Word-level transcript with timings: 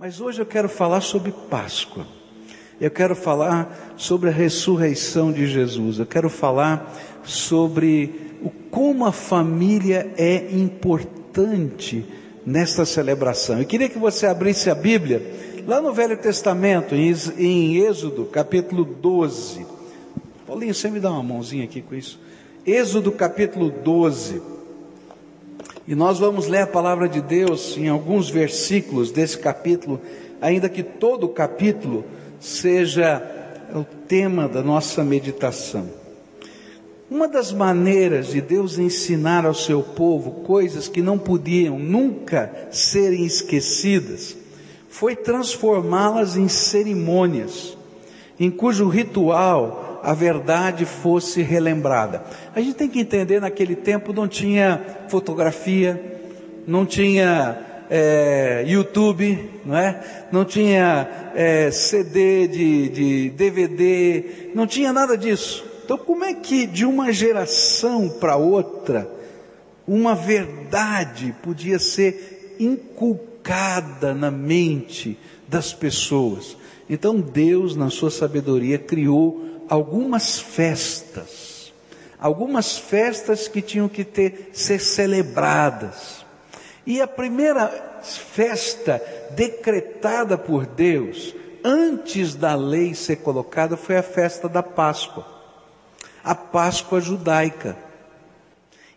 Mas 0.00 0.18
hoje 0.18 0.40
eu 0.40 0.46
quero 0.46 0.66
falar 0.66 1.02
sobre 1.02 1.30
Páscoa. 1.30 2.06
Eu 2.80 2.90
quero 2.90 3.14
falar 3.14 3.94
sobre 3.98 4.30
a 4.30 4.32
ressurreição 4.32 5.30
de 5.30 5.46
Jesus. 5.46 5.98
Eu 5.98 6.06
quero 6.06 6.30
falar 6.30 6.90
sobre 7.22 8.38
o 8.42 8.48
como 8.48 9.04
a 9.04 9.12
família 9.12 10.10
é 10.16 10.56
importante 10.56 12.06
nesta 12.46 12.86
celebração. 12.86 13.58
Eu 13.58 13.66
queria 13.66 13.90
que 13.90 13.98
você 13.98 14.26
abrisse 14.26 14.70
a 14.70 14.74
Bíblia 14.74 15.22
lá 15.66 15.82
no 15.82 15.92
Velho 15.92 16.16
Testamento, 16.16 16.94
em 16.94 17.76
Êxodo, 17.76 18.24
capítulo 18.24 18.86
12. 18.86 19.66
Paulinho, 20.46 20.72
você 20.72 20.88
me 20.88 20.98
dá 20.98 21.10
uma 21.10 21.22
mãozinha 21.22 21.64
aqui 21.64 21.82
com 21.82 21.94
isso. 21.94 22.18
Êxodo 22.64 23.12
capítulo 23.12 23.70
12. 23.70 24.40
E 25.86 25.94
nós 25.94 26.18
vamos 26.18 26.46
ler 26.46 26.62
a 26.62 26.66
palavra 26.66 27.08
de 27.08 27.20
Deus 27.20 27.76
em 27.76 27.88
alguns 27.88 28.28
versículos 28.28 29.10
desse 29.10 29.38
capítulo, 29.38 30.00
ainda 30.40 30.68
que 30.68 30.82
todo 30.82 31.24
o 31.24 31.30
capítulo 31.30 32.04
seja 32.38 33.22
o 33.74 33.84
tema 34.06 34.48
da 34.48 34.62
nossa 34.62 35.02
meditação. 35.02 35.88
Uma 37.10 37.26
das 37.26 37.52
maneiras 37.52 38.28
de 38.28 38.40
Deus 38.40 38.78
ensinar 38.78 39.44
ao 39.44 39.54
seu 39.54 39.82
povo 39.82 40.42
coisas 40.44 40.86
que 40.86 41.02
não 41.02 41.18
podiam 41.18 41.76
nunca 41.76 42.68
serem 42.70 43.24
esquecidas 43.24 44.36
foi 44.88 45.16
transformá-las 45.16 46.36
em 46.36 46.46
cerimônias, 46.46 47.76
em 48.38 48.48
cujo 48.48 48.88
ritual 48.88 49.89
a 50.02 50.14
verdade 50.14 50.84
fosse 50.84 51.42
relembrada. 51.42 52.22
A 52.54 52.60
gente 52.60 52.74
tem 52.74 52.88
que 52.88 53.00
entender, 53.00 53.40
naquele 53.40 53.76
tempo 53.76 54.12
não 54.12 54.26
tinha 54.28 54.80
fotografia, 55.08 56.20
não 56.66 56.86
tinha 56.86 57.58
é, 57.90 58.64
YouTube, 58.66 59.50
não 59.64 59.76
é? 59.76 60.28
Não 60.30 60.44
tinha 60.44 61.32
é, 61.34 61.70
CD 61.70 62.46
de, 62.46 62.88
de 62.88 63.30
DVD, 63.30 64.50
não 64.54 64.66
tinha 64.66 64.92
nada 64.92 65.18
disso. 65.18 65.64
Então, 65.84 65.98
como 65.98 66.24
é 66.24 66.32
que 66.32 66.66
de 66.66 66.86
uma 66.86 67.12
geração 67.12 68.08
para 68.08 68.36
outra, 68.36 69.10
uma 69.88 70.14
verdade 70.14 71.34
podia 71.42 71.80
ser 71.80 72.56
inculcada 72.60 74.14
na 74.14 74.30
mente 74.30 75.18
das 75.48 75.72
pessoas? 75.72 76.56
Então, 76.88 77.20
Deus, 77.20 77.74
na 77.74 77.90
sua 77.90 78.10
sabedoria, 78.10 78.78
criou 78.78 79.49
algumas 79.70 80.40
festas, 80.40 81.72
algumas 82.18 82.76
festas 82.76 83.46
que 83.46 83.62
tinham 83.62 83.88
que 83.88 84.04
ter, 84.04 84.50
ser 84.52 84.80
celebradas. 84.80 86.26
E 86.84 87.00
a 87.00 87.06
primeira 87.06 87.68
festa 88.02 89.00
decretada 89.30 90.36
por 90.36 90.66
Deus, 90.66 91.32
antes 91.62 92.34
da 92.34 92.56
lei 92.56 92.94
ser 92.96 93.16
colocada, 93.16 93.76
foi 93.76 93.96
a 93.96 94.02
festa 94.02 94.48
da 94.48 94.62
Páscoa, 94.62 95.24
a 96.24 96.34
Páscoa 96.34 97.00
judaica. 97.00 97.76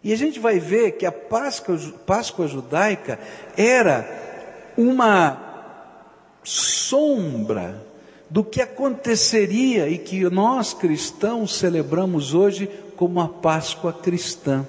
E 0.04 0.12
a 0.12 0.18
gente 0.18 0.40
vai 0.40 0.60
ver 0.60 0.94
que 0.94 1.06
a 1.06 1.12
Páscoa, 1.12 1.78
Páscoa 2.06 2.48
judaica 2.48 3.20
era 3.56 4.74
uma 4.76 5.38
sombra 6.44 7.93
do 8.34 8.44
que 8.44 8.62
aconteceria 8.62 9.88
e 9.88 10.00
que 10.00 10.28
nós 10.28 10.74
cristãos 10.74 11.56
celebramos 11.56 12.34
hoje 12.34 12.68
como 12.96 13.22
a 13.22 13.28
Páscoa 13.28 13.94
cristã. 13.94 14.66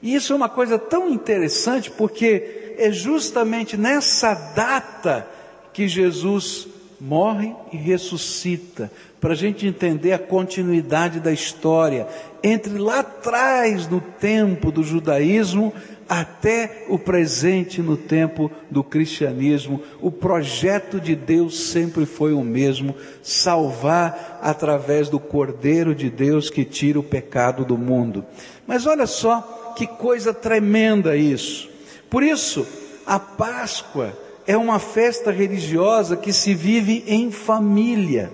E 0.00 0.14
isso 0.14 0.32
é 0.32 0.36
uma 0.36 0.48
coisa 0.48 0.78
tão 0.78 1.10
interessante 1.10 1.90
porque 1.90 2.74
é 2.78 2.90
justamente 2.90 3.76
nessa 3.76 4.32
data 4.32 5.28
que 5.70 5.86
Jesus 5.86 6.66
morre 6.98 7.54
e 7.70 7.76
ressuscita, 7.76 8.90
para 9.20 9.32
a 9.32 9.36
gente 9.36 9.66
entender 9.66 10.12
a 10.12 10.18
continuidade 10.18 11.20
da 11.20 11.32
história, 11.32 12.06
entre 12.42 12.78
lá 12.78 13.00
atrás 13.00 13.88
no 13.88 14.00
tempo 14.00 14.70
do 14.70 14.82
judaísmo 14.82 15.72
até 16.08 16.86
o 16.88 16.98
presente 16.98 17.82
no 17.82 17.96
tempo 17.96 18.50
do 18.70 18.82
cristianismo, 18.82 19.82
o 20.00 20.10
projeto 20.10 20.98
de 20.98 21.14
Deus 21.14 21.70
sempre 21.70 22.06
foi 22.06 22.32
o 22.32 22.42
mesmo: 22.42 22.94
salvar 23.22 24.38
através 24.42 25.08
do 25.08 25.20
Cordeiro 25.20 25.94
de 25.94 26.08
Deus 26.08 26.48
que 26.48 26.64
tira 26.64 26.98
o 26.98 27.02
pecado 27.02 27.64
do 27.64 27.76
mundo. 27.76 28.24
Mas 28.66 28.86
olha 28.86 29.06
só 29.06 29.74
que 29.76 29.86
coisa 29.86 30.32
tremenda 30.32 31.16
isso. 31.16 31.68
Por 32.08 32.22
isso, 32.22 32.66
a 33.04 33.18
Páscoa 33.18 34.16
é 34.46 34.56
uma 34.56 34.78
festa 34.78 35.30
religiosa 35.30 36.16
que 36.16 36.32
se 36.32 36.54
vive 36.54 37.04
em 37.06 37.30
família. 37.30 38.32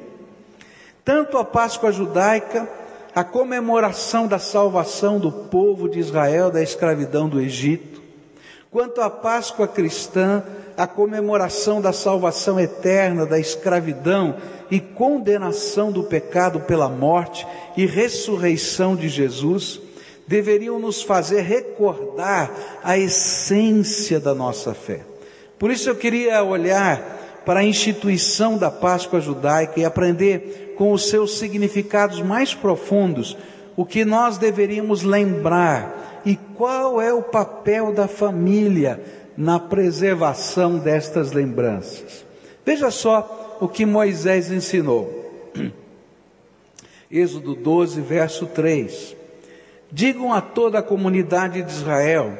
Tanto 1.04 1.36
a 1.36 1.44
Páscoa 1.44 1.92
judaica 1.92 2.66
a 3.14 3.22
comemoração 3.22 4.26
da 4.26 4.38
salvação 4.38 5.20
do 5.20 5.30
povo 5.30 5.88
de 5.88 6.00
Israel 6.00 6.50
da 6.50 6.62
escravidão 6.62 7.28
do 7.28 7.40
Egito, 7.40 8.02
quanto 8.70 9.00
à 9.00 9.10
Páscoa 9.10 9.68
cristã, 9.68 10.42
a 10.76 10.86
comemoração 10.86 11.80
da 11.80 11.92
salvação 11.92 12.58
eterna 12.58 13.24
da 13.24 13.38
escravidão 13.38 14.34
e 14.70 14.80
condenação 14.80 15.92
do 15.92 16.02
pecado 16.04 16.60
pela 16.60 16.88
morte 16.88 17.46
e 17.76 17.86
ressurreição 17.86 18.96
de 18.96 19.08
Jesus, 19.08 19.80
deveriam 20.26 20.80
nos 20.80 21.02
fazer 21.02 21.42
recordar 21.42 22.50
a 22.82 22.98
essência 22.98 24.18
da 24.18 24.34
nossa 24.34 24.74
fé. 24.74 25.02
Por 25.58 25.70
isso 25.70 25.88
eu 25.88 25.94
queria 25.94 26.42
olhar 26.42 27.42
para 27.44 27.60
a 27.60 27.64
instituição 27.64 28.56
da 28.56 28.70
Páscoa 28.70 29.20
judaica 29.20 29.78
e 29.78 29.84
aprender 29.84 30.63
com 30.76 30.92
os 30.92 31.08
seus 31.08 31.38
significados 31.38 32.20
mais 32.20 32.54
profundos, 32.54 33.36
o 33.76 33.84
que 33.84 34.04
nós 34.04 34.38
deveríamos 34.38 35.02
lembrar 35.02 36.22
e 36.24 36.36
qual 36.36 37.00
é 37.00 37.12
o 37.12 37.22
papel 37.22 37.92
da 37.92 38.08
família 38.08 39.00
na 39.36 39.58
preservação 39.58 40.78
destas 40.78 41.32
lembranças. 41.32 42.24
Veja 42.64 42.90
só 42.90 43.58
o 43.60 43.68
que 43.68 43.84
Moisés 43.84 44.50
ensinou. 44.50 45.52
Êxodo 47.10 47.54
12, 47.54 48.00
verso 48.00 48.46
3. 48.46 49.16
Digam 49.90 50.32
a 50.32 50.40
toda 50.40 50.78
a 50.78 50.82
comunidade 50.82 51.62
de 51.62 51.70
Israel 51.70 52.36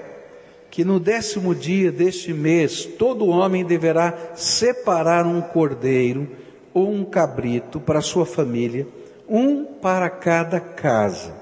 que 0.74 0.84
no 0.84 0.98
décimo 0.98 1.54
dia 1.54 1.92
deste 1.92 2.32
mês 2.32 2.84
todo 2.84 3.28
homem 3.28 3.64
deverá 3.64 4.32
separar 4.34 5.24
um 5.24 5.40
cordeiro 5.40 6.28
ou 6.74 6.90
um 6.90 7.04
cabrito 7.04 7.78
para 7.78 8.00
sua 8.02 8.26
família, 8.26 8.86
um 9.28 9.64
para 9.64 10.10
cada 10.10 10.58
casa. 10.58 11.32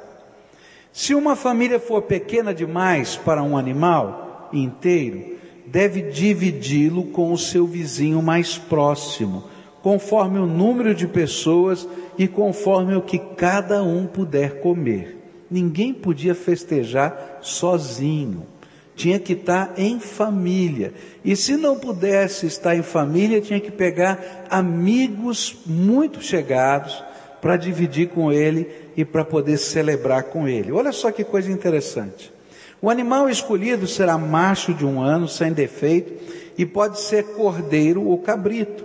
Se 0.93 1.15
uma 1.15 1.35
família 1.35 1.81
for 1.81 2.03
pequena 2.03 2.53
demais 2.53 3.17
para 3.17 3.43
um 3.43 3.57
animal 3.57 4.51
inteiro, 4.53 5.39
deve 5.67 6.03
dividi-lo 6.03 7.05
com 7.07 7.33
o 7.33 7.39
seu 7.39 7.67
vizinho 7.67 8.21
mais 8.23 8.59
próximo, 8.59 9.45
conforme 9.83 10.39
o 10.39 10.47
número 10.47 10.95
de 10.95 11.09
pessoas 11.09 11.89
e 12.19 12.29
conforme 12.29 12.95
o 12.95 13.01
que 13.01 13.19
cada 13.19 13.83
um 13.83 14.07
puder 14.07 14.61
comer. 14.61 15.19
Ninguém 15.51 15.95
podia 15.95 16.35
festejar 16.35 17.39
sozinho 17.41 18.47
tinha 18.95 19.19
que 19.19 19.33
estar 19.33 19.75
em 19.77 19.99
família. 19.99 20.93
E 21.25 21.35
se 21.35 21.57
não 21.57 21.79
pudesse 21.79 22.47
estar 22.47 22.77
em 22.77 22.83
família, 22.83 23.41
tinha 23.41 23.61
que 23.61 23.71
pegar 23.71 24.47
amigos 24.51 25.57
muito 25.67 26.23
chegados 26.23 27.03
para 27.41 27.57
dividir 27.57 28.09
com 28.09 28.33
ele 28.33 28.71
e 28.97 29.05
para 29.05 29.25
poder 29.25 29.57
celebrar 29.59 30.25
com 30.25 30.47
ele. 30.47 30.71
Olha 30.71 30.93
só 30.93 31.11
que 31.11 31.25
coisa 31.25 31.51
interessante. 31.51 32.33
O 32.81 32.91
animal 32.91 33.29
escolhido 33.29 33.87
será 33.87 34.19
macho 34.19 34.75
de 34.75 34.85
um 34.85 35.01
ano, 35.01 35.29
sem 35.29 35.53
defeito, 35.53 36.13
e 36.59 36.67
pode 36.67 37.01
ser 37.01 37.35
cordeiro 37.35 38.05
ou 38.05 38.19
cabrito. 38.19 38.85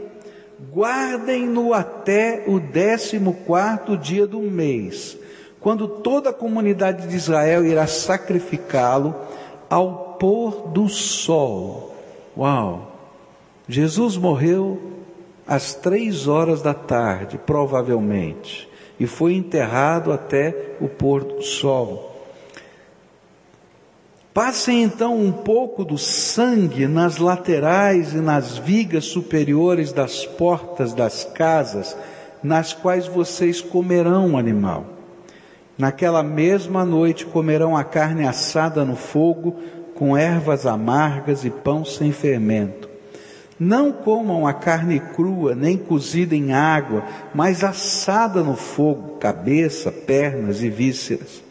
Guardem-no 0.71 1.73
até 1.73 2.43
o 2.47 2.59
décimo 2.59 3.33
quarto 3.45 3.97
dia 3.97 4.25
do 4.25 4.39
mês, 4.39 5.17
quando 5.59 5.87
toda 5.87 6.29
a 6.31 6.33
comunidade 6.33 7.07
de 7.07 7.15
Israel 7.15 7.65
irá 7.65 7.85
sacrificá-lo 7.85 9.15
ao 9.69 10.06
pôr 10.19 10.69
do 10.69 10.87
sol. 10.87 11.95
Uau! 12.37 12.91
Jesus 13.67 14.17
morreu 14.17 14.79
às 15.45 15.73
três 15.73 16.27
horas 16.27 16.61
da 16.61 16.73
tarde, 16.73 17.37
provavelmente, 17.37 18.69
e 18.99 19.05
foi 19.05 19.33
enterrado 19.33 20.11
até 20.11 20.75
o 20.79 20.87
pôr 20.87 21.23
do 21.23 21.41
sol. 21.41 22.15
Passem 24.33 24.83
então 24.83 25.19
um 25.19 25.31
pouco 25.31 25.83
do 25.83 25.97
sangue 25.97 26.87
nas 26.87 27.17
laterais 27.17 28.13
e 28.13 28.17
nas 28.17 28.55
vigas 28.57 29.05
superiores 29.05 29.91
das 29.91 30.27
portas 30.27 30.93
das 30.93 31.23
casas, 31.23 31.97
nas 32.43 32.71
quais 32.71 33.07
vocês 33.07 33.61
comerão 33.61 34.33
o 34.33 34.37
animal. 34.37 34.85
Naquela 35.75 36.21
mesma 36.21 36.85
noite 36.85 37.25
comerão 37.25 37.75
a 37.75 37.83
carne 37.83 38.27
assada 38.27 38.85
no 38.85 38.95
fogo, 38.95 39.55
com 39.97 40.15
ervas 40.15 40.67
amargas 40.67 41.43
e 41.43 41.49
pão 41.49 41.83
sem 41.83 42.11
fermento. 42.11 42.87
Não 43.59 43.91
comam 43.91 44.45
a 44.45 44.53
carne 44.53 44.99
crua, 44.99 45.55
nem 45.55 45.75
cozida 45.75 46.35
em 46.35 46.53
água, 46.53 47.03
mas 47.33 47.63
assada 47.63 48.43
no 48.43 48.55
fogo, 48.55 49.17
cabeça, 49.17 49.91
pernas 49.91 50.61
e 50.61 50.69
vísceras. 50.69 51.43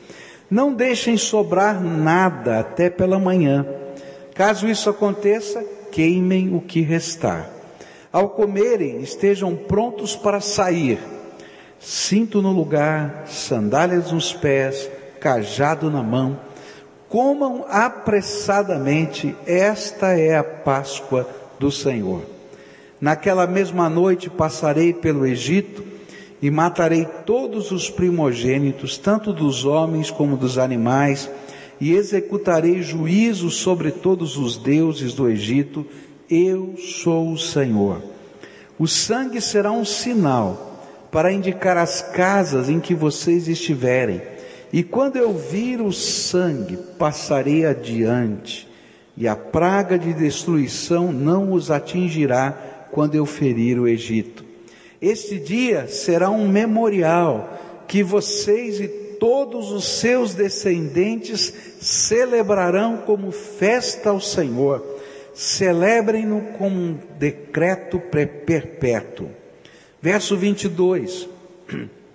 Não 0.49 0.73
deixem 0.73 1.17
sobrar 1.17 1.83
nada 1.83 2.61
até 2.61 2.89
pela 2.89 3.19
manhã. 3.19 3.67
Caso 4.33 4.69
isso 4.69 4.89
aconteça, 4.89 5.65
queimem 5.91 6.55
o 6.55 6.61
que 6.61 6.81
restar. 6.83 7.51
Ao 8.13 8.29
comerem, 8.29 9.01
estejam 9.01 9.57
prontos 9.57 10.15
para 10.15 10.41
sair. 10.41 11.01
Cinto 11.81 12.41
no 12.41 12.53
lugar, 12.53 13.25
sandálias 13.27 14.13
nos 14.13 14.33
pés, 14.33 14.89
cajado 15.21 15.91
na 15.91 16.05
mão. 16.05 16.46
Comam 17.09 17.65
apressadamente, 17.69 19.35
esta 19.47 20.19
é 20.19 20.37
a 20.37 20.43
Páscoa 20.43 21.29
do 21.59 21.71
Senhor. 21.71 22.23
Naquela 23.01 23.47
mesma 23.47 23.89
noite 23.89 24.29
passarei 24.29 24.93
pelo 24.93 25.27
Egito 25.27 25.85
e 26.43 26.51
matarei 26.51 27.07
todos 27.25 27.71
os 27.71 27.89
primogênitos, 27.89 28.99
tanto 28.99 29.33
dos 29.33 29.65
homens 29.65 30.11
como 30.11 30.37
dos 30.37 30.59
animais, 30.59 31.31
e 31.81 31.93
executarei 31.93 32.83
juízo 32.83 33.51
sobre 33.51 33.91
todos 33.91 34.37
os 34.37 34.57
deuses 34.57 35.15
do 35.15 35.29
Egito. 35.29 35.87
Eu 36.29 36.75
sou 36.79 37.33
o 37.33 37.39
Senhor. 37.39 38.03
O 38.79 38.87
sangue 38.89 39.41
será 39.41 39.71
um 39.71 39.85
sinal 39.85 40.81
para 41.11 41.33
indicar 41.33 41.77
as 41.77 42.03
casas 42.03 42.69
em 42.69 42.81
que 42.81 42.95
vocês 42.95 43.47
estiverem. 43.49 44.21
E 44.73 44.83
quando 44.83 45.17
eu 45.17 45.33
vir 45.33 45.81
o 45.81 45.93
sangue, 45.93 46.77
passarei 46.99 47.65
adiante 47.65 48.67
e 49.17 49.27
a 49.27 49.35
praga 49.35 49.99
de 49.99 50.13
destruição 50.13 51.11
não 51.13 51.53
os 51.53 51.71
atingirá 51.71 52.89
quando 52.91 53.15
eu 53.15 53.25
ferir 53.25 53.79
o 53.81 53.89
Egito. 53.89 54.45
Este 55.01 55.39
dia 55.39 55.87
será 55.89 56.31
um 56.31 56.49
memorial 56.49 57.59
que 57.89 58.03
vocês 58.03 58.81
e 58.81 58.89
todos 59.19 59.71
os 59.71 59.85
seus 59.85 60.35
descendentes 60.35 61.53
celebrarão 61.81 62.99
como 62.99 63.31
festa 63.31 64.11
ao 64.11 64.21
Senhor. 64.21 64.85
Celebrem-no 65.35 66.41
como 66.59 66.77
um 66.77 66.99
decreto 67.19 68.01
perpétuo. 68.01 69.29
Verso 70.01 70.37
22. 70.37 71.29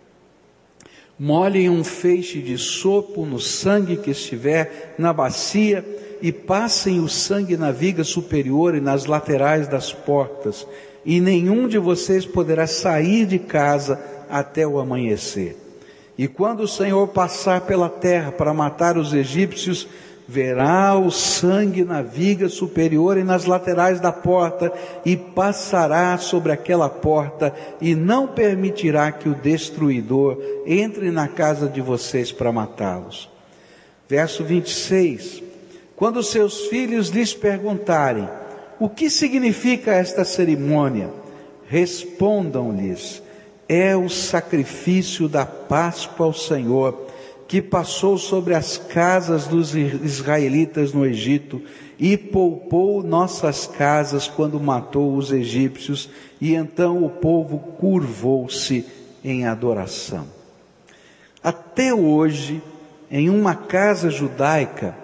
Molhem 1.23 1.69
um 1.69 1.83
feixe 1.83 2.39
de 2.39 2.57
sopo 2.57 3.27
no 3.27 3.39
sangue 3.39 3.95
que 3.95 4.09
estiver 4.09 4.95
na 4.97 5.13
bacia 5.13 5.85
e 6.19 6.31
passem 6.31 6.99
o 6.99 7.07
sangue 7.07 7.55
na 7.55 7.71
viga 7.71 8.03
superior 8.03 8.73
e 8.73 8.81
nas 8.81 9.05
laterais 9.05 9.67
das 9.67 9.93
portas, 9.93 10.65
e 11.05 11.21
nenhum 11.21 11.67
de 11.67 11.77
vocês 11.77 12.25
poderá 12.25 12.65
sair 12.65 13.27
de 13.27 13.37
casa 13.37 14.03
até 14.31 14.65
o 14.65 14.79
amanhecer. 14.79 15.55
E 16.17 16.27
quando 16.27 16.61
o 16.61 16.67
Senhor 16.67 17.07
passar 17.09 17.61
pela 17.61 17.87
terra 17.87 18.31
para 18.31 18.51
matar 18.51 18.97
os 18.97 19.13
egípcios, 19.13 19.87
verá 20.27 20.97
o 20.97 21.11
sangue 21.11 21.83
na 21.83 22.01
viga 22.01 22.47
superior 22.47 23.17
e 23.17 23.23
nas 23.23 23.45
laterais 23.45 23.99
da 23.99 24.11
porta, 24.11 24.71
e 25.05 25.15
passará 25.17 26.17
sobre 26.17 26.51
aquela 26.51 26.89
porta, 26.89 27.53
e 27.81 27.95
não 27.95 28.27
permitirá 28.27 29.11
que 29.11 29.27
o 29.27 29.35
destruidor 29.35 30.37
entre 30.65 31.11
na 31.11 31.27
casa 31.27 31.67
de 31.67 31.81
vocês 31.81 32.31
para 32.31 32.51
matá-los. 32.51 33.29
Verso 34.07 34.43
26. 34.43 35.43
Quando 35.95 36.23
seus 36.23 36.67
filhos 36.67 37.09
lhes 37.09 37.33
perguntarem 37.33 38.27
o 38.79 38.89
que 38.89 39.09
significa 39.09 39.91
esta 39.91 40.25
cerimônia, 40.25 41.09
respondam-lhes: 41.67 43.21
é 43.69 43.95
o 43.95 44.09
sacrifício 44.09 45.29
da 45.29 45.45
Páscoa 45.45 46.25
ao 46.25 46.33
Senhor, 46.33 47.07
que 47.51 47.61
passou 47.61 48.17
sobre 48.17 48.55
as 48.55 48.77
casas 48.77 49.45
dos 49.45 49.75
israelitas 49.75 50.93
no 50.93 51.05
Egito 51.05 51.61
e 51.99 52.15
poupou 52.15 53.03
nossas 53.03 53.67
casas 53.67 54.25
quando 54.25 54.57
matou 54.57 55.17
os 55.17 55.33
egípcios, 55.33 56.09
e 56.39 56.55
então 56.55 57.03
o 57.03 57.09
povo 57.09 57.59
curvou-se 57.77 58.85
em 59.21 59.45
adoração. 59.45 60.27
Até 61.43 61.93
hoje, 61.93 62.63
em 63.11 63.29
uma 63.29 63.53
casa 63.53 64.09
judaica, 64.09 64.95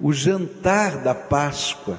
o 0.00 0.14
jantar 0.14 0.96
da 1.02 1.14
Páscoa 1.14 1.98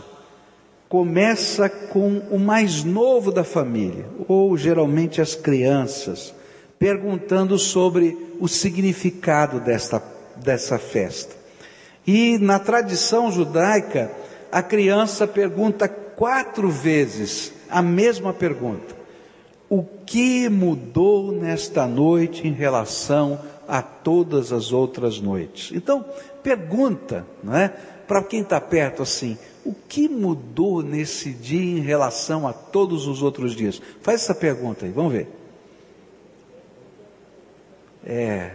começa 0.89 1.69
com 1.69 2.17
o 2.31 2.39
mais 2.39 2.83
novo 2.83 3.31
da 3.31 3.43
família, 3.43 4.07
ou 4.27 4.57
geralmente 4.57 5.21
as 5.21 5.35
crianças, 5.35 6.33
perguntando 6.83 7.57
sobre 7.57 8.35
o 8.41 8.47
significado 8.49 9.61
desta, 9.61 10.03
dessa 10.35 10.77
festa. 10.77 11.33
E 12.05 12.37
na 12.39 12.59
tradição 12.59 13.31
judaica, 13.31 14.11
a 14.51 14.61
criança 14.61 15.25
pergunta 15.25 15.87
quatro 15.87 16.69
vezes 16.69 17.53
a 17.69 17.81
mesma 17.81 18.33
pergunta: 18.33 18.93
O 19.69 19.81
que 19.81 20.49
mudou 20.49 21.31
nesta 21.31 21.87
noite 21.87 22.45
em 22.45 22.51
relação 22.51 23.39
a 23.65 23.81
todas 23.81 24.51
as 24.51 24.73
outras 24.73 25.21
noites? 25.21 25.71
Então, 25.73 26.03
pergunta, 26.43 27.25
não 27.41 27.55
é? 27.55 27.69
para 28.05 28.21
quem 28.23 28.41
está 28.41 28.59
perto 28.59 29.01
assim, 29.01 29.37
o 29.63 29.73
que 29.73 30.09
mudou 30.09 30.81
nesse 30.81 31.29
dia 31.29 31.79
em 31.79 31.79
relação 31.79 32.45
a 32.45 32.51
todos 32.51 33.07
os 33.07 33.23
outros 33.23 33.55
dias? 33.55 33.81
Faz 34.01 34.23
essa 34.23 34.35
pergunta 34.35 34.85
aí, 34.85 34.91
vamos 34.91 35.13
ver. 35.13 35.42
É. 38.05 38.51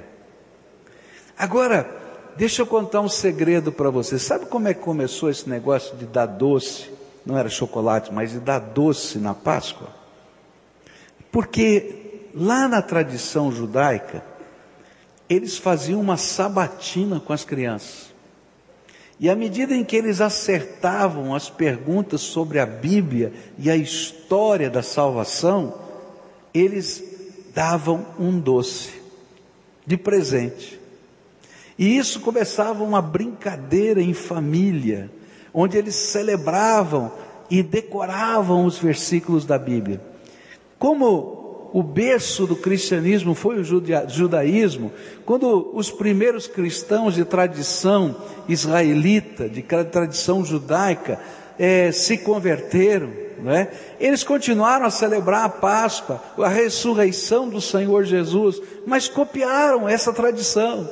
Agora, 1.36 1.88
deixa 2.36 2.62
eu 2.62 2.66
contar 2.66 3.00
um 3.00 3.08
segredo 3.08 3.72
para 3.72 3.90
você. 3.90 4.18
Sabe 4.18 4.46
como 4.46 4.68
é 4.68 4.74
que 4.74 4.80
começou 4.80 5.30
esse 5.30 5.48
negócio 5.48 5.96
de 5.96 6.06
dar 6.06 6.26
doce? 6.26 6.90
Não 7.24 7.36
era 7.38 7.48
chocolate, 7.48 8.12
mas 8.12 8.32
de 8.32 8.40
dar 8.40 8.58
doce 8.58 9.18
na 9.18 9.34
Páscoa? 9.34 9.88
Porque 11.30 12.28
lá 12.34 12.68
na 12.68 12.82
tradição 12.82 13.50
judaica, 13.50 14.22
eles 15.28 15.56
faziam 15.58 16.00
uma 16.00 16.16
sabatina 16.16 17.20
com 17.20 17.32
as 17.32 17.44
crianças. 17.44 18.08
E 19.20 19.28
à 19.28 19.34
medida 19.34 19.74
em 19.74 19.84
que 19.84 19.96
eles 19.96 20.20
acertavam 20.20 21.34
as 21.34 21.50
perguntas 21.50 22.20
sobre 22.20 22.60
a 22.60 22.66
Bíblia 22.66 23.32
e 23.58 23.68
a 23.68 23.76
história 23.76 24.70
da 24.70 24.82
salvação, 24.82 25.74
eles 26.54 27.02
davam 27.52 28.06
um 28.18 28.38
doce 28.38 28.97
de 29.88 29.96
presente. 29.96 30.78
E 31.78 31.96
isso 31.96 32.20
começava 32.20 32.84
uma 32.84 33.00
brincadeira 33.00 34.02
em 34.02 34.12
família, 34.12 35.10
onde 35.52 35.78
eles 35.78 35.94
celebravam 35.94 37.10
e 37.50 37.62
decoravam 37.62 38.66
os 38.66 38.78
versículos 38.78 39.46
da 39.46 39.58
Bíblia. 39.58 39.98
Como 40.78 41.70
o 41.72 41.82
berço 41.82 42.46
do 42.46 42.54
cristianismo 42.54 43.34
foi 43.34 43.60
o 43.60 43.64
judaísmo, 44.08 44.92
quando 45.24 45.70
os 45.74 45.90
primeiros 45.90 46.46
cristãos 46.46 47.14
de 47.14 47.24
tradição 47.24 48.14
israelita, 48.46 49.48
de 49.48 49.62
tradição 49.62 50.44
judaica, 50.44 51.18
é, 51.58 51.90
se 51.92 52.18
converteram, 52.18 53.10
é? 53.46 53.68
eles 54.00 54.24
continuaram 54.24 54.86
a 54.86 54.90
celebrar 54.90 55.44
a 55.44 55.48
Páscoa, 55.48 56.22
a 56.38 56.48
ressurreição 56.48 57.48
do 57.48 57.60
Senhor 57.60 58.04
Jesus, 58.04 58.60
mas 58.86 59.08
copiaram 59.08 59.88
essa 59.88 60.12
tradição 60.12 60.88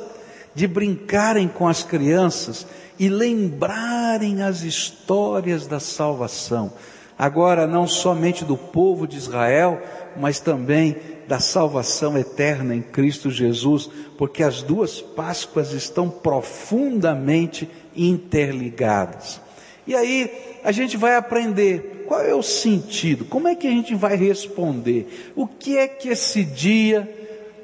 de 0.54 0.66
brincarem 0.66 1.48
com 1.48 1.68
as 1.68 1.82
crianças 1.82 2.66
e 2.98 3.08
lembrarem 3.08 4.42
as 4.42 4.62
histórias 4.62 5.66
da 5.66 5.78
salvação. 5.78 6.72
Agora, 7.18 7.66
não 7.66 7.86
somente 7.86 8.44
do 8.44 8.56
povo 8.56 9.06
de 9.06 9.16
Israel, 9.16 9.80
mas 10.16 10.40
também 10.40 10.96
da 11.26 11.40
salvação 11.40 12.16
eterna 12.16 12.74
em 12.74 12.82
Cristo 12.82 13.30
Jesus, 13.30 13.90
porque 14.16 14.42
as 14.42 14.62
duas 14.62 15.00
Páscoas 15.00 15.72
estão 15.72 16.08
profundamente 16.08 17.68
interligadas. 17.94 19.40
E 19.86 19.94
aí 19.94 20.55
a 20.66 20.72
gente 20.72 20.96
vai 20.96 21.14
aprender 21.14 22.02
qual 22.08 22.20
é 22.20 22.34
o 22.34 22.42
sentido, 22.42 23.24
como 23.24 23.46
é 23.46 23.54
que 23.54 23.68
a 23.68 23.70
gente 23.70 23.94
vai 23.94 24.16
responder, 24.16 25.30
o 25.36 25.46
que 25.46 25.78
é 25.78 25.86
que 25.86 26.08
esse 26.08 26.42
dia 26.42 27.08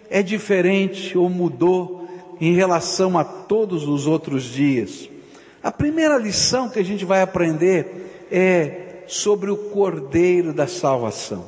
é 0.09 0.23
diferente 0.23 1.19
ou 1.19 1.29
mudou 1.29 2.09
em 2.41 2.55
relação 2.55 3.19
a 3.19 3.25
todos 3.25 3.89
os 3.89 4.07
outros 4.07 4.45
dias. 4.45 5.11
A 5.61 5.73
primeira 5.73 6.17
lição 6.17 6.69
que 6.69 6.79
a 6.79 6.85
gente 6.85 7.05
vai 7.05 7.23
aprender 7.23 8.29
é 8.31 9.03
sobre 9.09 9.51
o 9.51 9.57
Cordeiro 9.57 10.53
da 10.53 10.69
Salvação. 10.69 11.45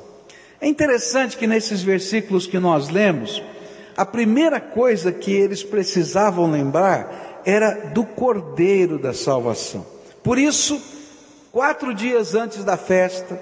É 0.61 0.67
interessante 0.67 1.37
que 1.37 1.47
nesses 1.47 1.85
versículos 1.85 2.49
que 2.49 2.59
nós 2.59 2.89
lemos, 2.89 3.41
a 3.97 4.05
primeira 4.05 4.59
coisa 4.59 5.13
que 5.13 5.31
eles 5.31 5.63
precisavam 5.63 6.51
lembrar 6.51 7.43
era 7.47 7.91
do 7.91 8.05
Cordeiro 8.05 8.99
da 8.99 9.13
Salvação. 9.13 9.87
Por 10.21 10.37
isso, 10.37 10.94
quatro 11.55 11.95
dias 11.95 12.35
antes 12.35 12.65
da 12.65 12.77
festa, 12.77 13.41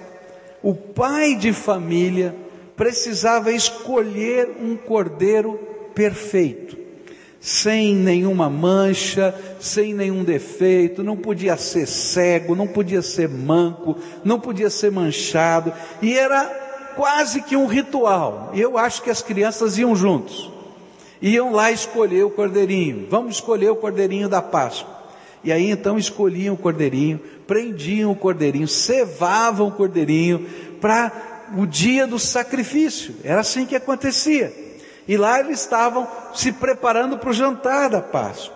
O 0.61 0.73
pai 0.73 1.35
de 1.35 1.51
família 1.51 2.33
precisava 2.73 3.51
escolher 3.51 4.49
um 4.61 4.77
cordeiro 4.77 5.59
perfeito, 5.93 6.77
sem 7.41 7.93
nenhuma 7.93 8.49
mancha, 8.49 9.35
sem 9.59 9.93
nenhum 9.93 10.23
defeito, 10.23 11.03
não 11.03 11.17
podia 11.17 11.57
ser 11.57 11.85
cego, 11.85 12.55
não 12.55 12.65
podia 12.65 13.01
ser 13.01 13.27
manco, 13.27 13.97
não 14.23 14.39
podia 14.39 14.69
ser 14.69 14.89
manchado, 14.89 15.73
e 16.01 16.17
era 16.17 16.45
quase 16.95 17.41
que 17.41 17.57
um 17.57 17.65
ritual. 17.65 18.51
Eu 18.53 18.77
acho 18.77 19.01
que 19.01 19.09
as 19.09 19.21
crianças 19.21 19.77
iam 19.77 19.93
juntos. 19.93 20.49
Iam 21.21 21.51
lá 21.51 21.71
escolher 21.71 22.23
o 22.23 22.29
cordeirinho. 22.29 23.07
Vamos 23.09 23.35
escolher 23.35 23.69
o 23.69 23.75
cordeirinho 23.75 24.29
da 24.29 24.41
Páscoa. 24.41 24.92
E 25.43 25.51
aí 25.51 25.69
então 25.69 25.97
escolhiam 25.97 26.55
o 26.55 26.57
cordeirinho, 26.57 27.19
prendiam 27.45 28.11
o 28.11 28.15
cordeirinho, 28.15 28.67
cevavam 28.67 29.67
o 29.67 29.71
cordeirinho 29.71 30.47
para 30.79 31.11
o 31.57 31.65
dia 31.65 32.07
do 32.07 32.17
sacrifício. 32.17 33.15
Era 33.23 33.41
assim 33.41 33.65
que 33.65 33.75
acontecia. 33.75 34.53
E 35.07 35.17
lá 35.17 35.39
eles 35.39 35.59
estavam 35.59 36.07
se 36.33 36.51
preparando 36.51 37.17
para 37.17 37.29
o 37.29 37.33
jantar 37.33 37.89
da 37.89 38.01
Páscoa. 38.01 38.55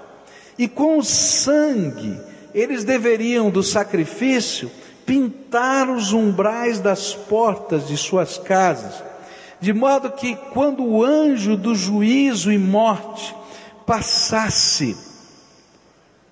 E 0.58 0.68
com 0.68 0.98
o 0.98 1.04
sangue, 1.04 2.18
eles 2.54 2.84
deveriam 2.84 3.50
do 3.50 3.62
sacrifício 3.62 4.72
pintar 5.06 5.90
os 5.90 6.14
umbrais 6.14 6.80
das 6.80 7.14
portas 7.14 7.88
de 7.88 7.98
suas 7.98 8.38
casas, 8.38 9.04
de 9.60 9.72
modo 9.74 10.12
que 10.12 10.36
quando 10.54 10.84
o 10.84 11.04
anjo 11.04 11.56
do 11.56 11.76
juízo 11.76 12.52
e 12.52 12.58
morte 12.58 13.36
passasse 13.86 15.07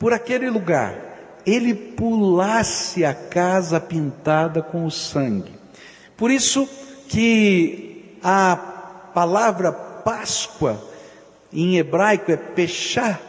por 0.06 0.14
aquele 0.14 0.52
lugar, 0.52 1.42
ele 1.48 1.74
pulasse 1.74 3.04
a 3.04 3.12
casa 3.12 3.80
pintada 3.80 4.62
com 4.62 4.86
o 4.86 4.92
sangue. 4.92 5.52
Por 6.16 6.30
isso 6.30 6.70
que 7.10 8.16
a 8.22 8.56
palavra 9.16 9.72
Páscoa 9.72 10.80
em 11.52 11.78
hebraico 11.78 12.32
é 12.32 12.38
pechá, 12.38 13.20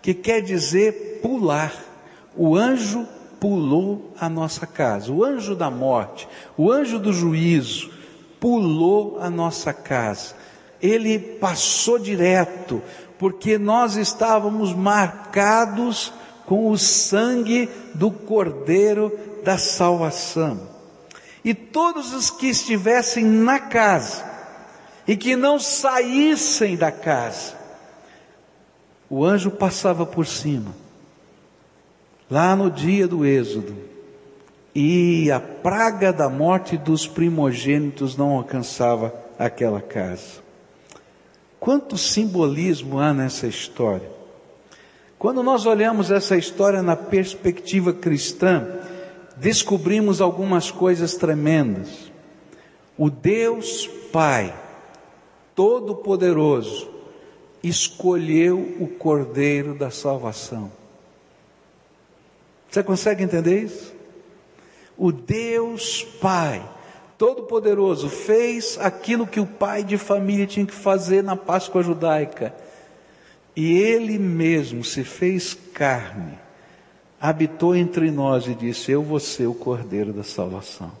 que 0.00 0.14
quer 0.14 0.40
dizer 0.40 1.20
pular. 1.20 1.74
O 2.34 2.56
anjo 2.56 3.06
pulou 3.38 4.14
a 4.18 4.26
nossa 4.26 4.66
casa, 4.66 5.12
o 5.12 5.22
anjo 5.22 5.54
da 5.54 5.70
morte, 5.70 6.26
o 6.56 6.72
anjo 6.72 6.98
do 6.98 7.12
juízo 7.12 7.90
pulou 8.40 9.18
a 9.20 9.28
nossa 9.28 9.70
casa. 9.70 10.34
Ele 10.80 11.18
passou 11.18 11.98
direto, 11.98 12.82
porque 13.18 13.58
nós 13.58 13.96
estávamos 13.96 14.72
marcados 14.72 16.12
com 16.46 16.70
o 16.70 16.78
sangue 16.78 17.68
do 17.94 18.10
Cordeiro 18.10 19.12
da 19.42 19.58
salvação 19.58 20.76
e 21.46 21.54
todos 21.54 22.12
os 22.12 22.28
que 22.28 22.48
estivessem 22.48 23.24
na 23.24 23.60
casa 23.60 24.24
e 25.06 25.16
que 25.16 25.36
não 25.36 25.60
saíssem 25.60 26.76
da 26.76 26.90
casa, 26.90 27.54
o 29.08 29.24
anjo 29.24 29.52
passava 29.52 30.04
por 30.04 30.26
cima, 30.26 30.74
lá 32.28 32.56
no 32.56 32.68
dia 32.68 33.06
do 33.06 33.24
Êxodo, 33.24 33.76
e 34.74 35.30
a 35.30 35.38
praga 35.38 36.12
da 36.12 36.28
morte 36.28 36.76
dos 36.76 37.06
primogênitos 37.06 38.16
não 38.16 38.32
alcançava 38.32 39.14
aquela 39.38 39.80
casa. 39.80 40.44
Quanto 41.58 41.96
simbolismo 41.96 42.98
há 42.98 43.12
nessa 43.12 43.46
história? 43.46 44.10
Quando 45.18 45.42
nós 45.42 45.64
olhamos 45.64 46.10
essa 46.10 46.36
história 46.36 46.82
na 46.82 46.94
perspectiva 46.94 47.92
cristã, 47.92 48.66
descobrimos 49.36 50.20
algumas 50.20 50.70
coisas 50.70 51.14
tremendas. 51.14 52.12
O 52.98 53.10
Deus 53.10 53.86
Pai, 54.12 54.54
Todo-Poderoso, 55.54 56.90
escolheu 57.62 58.76
o 58.78 58.86
Cordeiro 58.86 59.74
da 59.74 59.90
salvação. 59.90 60.70
Você 62.70 62.82
consegue 62.82 63.22
entender 63.22 63.62
isso? 63.64 63.94
O 64.96 65.10
Deus 65.10 66.02
Pai, 66.20 66.62
Todo-Poderoso, 67.18 68.08
fez 68.08 68.78
aquilo 68.80 69.26
que 69.26 69.40
o 69.40 69.46
pai 69.46 69.82
de 69.82 69.96
família 69.96 70.46
tinha 70.46 70.66
que 70.66 70.74
fazer 70.74 71.22
na 71.22 71.36
Páscoa 71.36 71.82
judaica. 71.82 72.54
E 73.54 73.72
ele 73.78 74.18
mesmo 74.18 74.84
se 74.84 75.02
fez 75.02 75.54
carne 75.72 76.46
habitou 77.20 77.74
entre 77.74 78.10
nós 78.10 78.46
e 78.46 78.54
disse: 78.54 78.92
Eu 78.92 79.02
vou 79.02 79.18
ser 79.20 79.46
o 79.46 79.54
Cordeiro 79.54 80.12
da 80.12 80.22
salvação. 80.22 80.92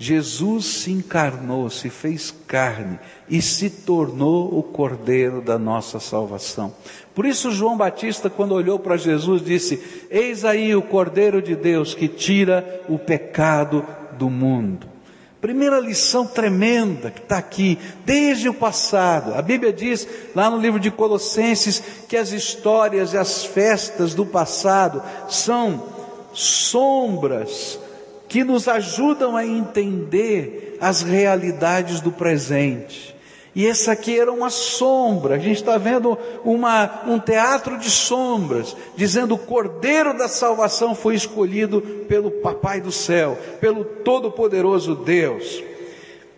Jesus 0.00 0.64
se 0.64 0.92
encarnou, 0.92 1.68
se 1.68 1.90
fez 1.90 2.32
carne 2.46 3.00
e 3.28 3.42
se 3.42 3.68
tornou 3.68 4.56
o 4.56 4.62
Cordeiro 4.62 5.40
da 5.40 5.58
nossa 5.58 5.98
salvação. 5.98 6.72
Por 7.12 7.26
isso, 7.26 7.50
João 7.50 7.76
Batista, 7.76 8.30
quando 8.30 8.52
olhou 8.52 8.78
para 8.78 8.96
Jesus, 8.96 9.42
disse: 9.42 10.06
Eis 10.10 10.44
aí 10.44 10.74
o 10.74 10.82
Cordeiro 10.82 11.42
de 11.42 11.56
Deus 11.56 11.94
que 11.94 12.06
tira 12.06 12.82
o 12.88 12.98
pecado 12.98 13.84
do 14.18 14.28
mundo. 14.28 14.98
Primeira 15.40 15.78
lição 15.78 16.26
tremenda 16.26 17.12
que 17.12 17.20
está 17.20 17.38
aqui, 17.38 17.78
desde 18.04 18.48
o 18.48 18.54
passado. 18.54 19.34
A 19.34 19.40
Bíblia 19.40 19.72
diz, 19.72 20.06
lá 20.34 20.50
no 20.50 20.58
livro 20.58 20.80
de 20.80 20.90
Colossenses, 20.90 21.80
que 22.08 22.16
as 22.16 22.32
histórias 22.32 23.12
e 23.12 23.16
as 23.16 23.44
festas 23.44 24.14
do 24.14 24.26
passado 24.26 25.00
são 25.28 25.84
sombras 26.32 27.78
que 28.26 28.42
nos 28.42 28.66
ajudam 28.66 29.36
a 29.36 29.46
entender 29.46 30.76
as 30.80 31.02
realidades 31.02 32.00
do 32.00 32.10
presente. 32.10 33.16
E 33.54 33.66
essa 33.66 33.92
aqui 33.92 34.18
era 34.18 34.30
uma 34.30 34.50
sombra, 34.50 35.34
a 35.34 35.38
gente 35.38 35.56
está 35.56 35.78
vendo 35.78 36.16
uma, 36.44 37.02
um 37.06 37.18
teatro 37.18 37.78
de 37.78 37.90
sombras, 37.90 38.76
dizendo 38.94 39.34
o 39.34 39.38
Cordeiro 39.38 40.16
da 40.16 40.28
Salvação 40.28 40.94
foi 40.94 41.14
escolhido 41.14 41.80
pelo 42.08 42.30
Papai 42.30 42.80
do 42.80 42.92
Céu, 42.92 43.38
pelo 43.60 43.84
Todo-Poderoso 43.84 44.94
Deus. 44.94 45.62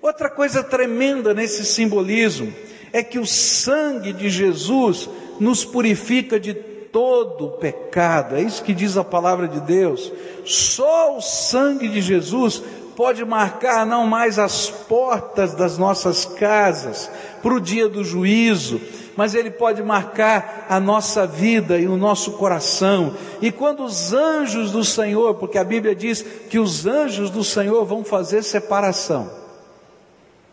Outra 0.01 0.31
coisa 0.31 0.63
tremenda 0.63 1.35
nesse 1.35 1.65
simbolismo 1.65 2.53
é 2.93 3.03
que 3.03 3.19
o 3.19 3.27
sangue 3.27 4.13
de 4.13 4.31
Jesus 4.31 5.09
nos 5.39 5.65
purifica 5.65 6.41
de 6.41 6.55
todo 6.55 7.51
pecado, 7.53 8.35
é 8.37 8.43
isso 8.43 8.65
que 8.65 8.75
diz 8.75 8.97
a 8.97 9.05
palavra 9.05 9.47
de 9.47 9.61
Deus. 9.61 10.13
Só 10.45 11.17
o 11.17 11.21
sangue 11.21 11.89
de 11.89 12.01
Jesus 12.01 12.63
pode 13.01 13.25
marcar 13.25 13.87
não 13.87 14.07
mais 14.07 14.39
as 14.39 14.69
portas 14.69 15.55
das 15.55 15.79
nossas 15.79 16.27
casas 16.27 17.11
para 17.43 17.55
o 17.55 17.59
dia 17.59 17.89
do 17.89 18.05
juízo, 18.05 18.79
mas 19.17 19.35
ele 19.35 19.51
pode 19.51 19.83
marcar 19.83 20.67
a 20.69 20.79
nossa 20.79 21.27
vida 21.27 21.79
e 21.79 21.87
o 21.89 21.97
nosso 21.97 22.33
coração. 22.33 23.15
E 23.41 23.51
quando 23.51 23.85
os 23.85 24.13
anjos 24.13 24.71
do 24.71 24.85
Senhor, 24.85 25.37
porque 25.37 25.57
a 25.57 25.65
Bíblia 25.65 25.95
diz 25.95 26.21
que 26.51 26.59
os 26.59 26.85
anjos 26.85 27.31
do 27.31 27.43
Senhor 27.43 27.87
vão 27.87 28.05
fazer 28.05 28.43
separação. 28.43 29.31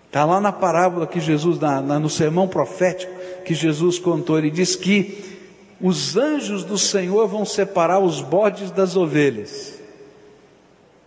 Está 0.06 0.24
lá 0.24 0.40
na 0.40 0.54
parábola 0.54 1.06
que 1.06 1.20
Jesus, 1.20 1.60
na, 1.60 1.82
na, 1.82 2.00
no 2.00 2.10
sermão 2.10 2.48
profético 2.48 3.12
que 3.44 3.54
Jesus 3.54 4.00
contou, 4.00 4.38
ele 4.38 4.52
diz 4.52 4.74
que 4.74 5.38
os 5.82 6.16
anjos 6.16 6.64
do 6.64 6.78
Senhor 6.78 7.28
vão 7.28 7.44
separar 7.44 8.00
os 8.00 8.22
bodes 8.22 8.72
das 8.72 8.96
ovelhas. 8.96 9.77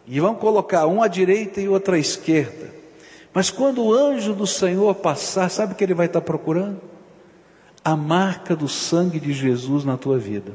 E 0.06 0.18
vão 0.20 0.34
colocar 0.34 0.86
um 0.86 1.02
à 1.02 1.08
direita 1.08 1.60
e 1.60 1.68
outro 1.68 1.94
à 1.94 1.98
esquerda. 1.98 2.74
Mas 3.32 3.50
quando 3.50 3.82
o 3.82 3.92
anjo 3.92 4.34
do 4.34 4.46
Senhor 4.46 4.94
passar, 4.96 5.48
sabe 5.50 5.72
o 5.72 5.76
que 5.76 5.84
ele 5.84 5.94
vai 5.94 6.06
estar 6.06 6.20
procurando? 6.20 6.80
A 7.84 7.96
marca 7.96 8.56
do 8.56 8.68
sangue 8.68 9.20
de 9.20 9.32
Jesus 9.32 9.84
na 9.84 9.96
tua 9.96 10.18
vida. 10.18 10.52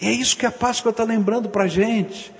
E 0.00 0.06
é 0.06 0.10
isso 0.12 0.36
que 0.36 0.46
a 0.46 0.50
Páscoa 0.50 0.90
está 0.90 1.04
lembrando 1.04 1.48
para 1.48 1.64
a 1.64 1.68
gente. 1.68 2.34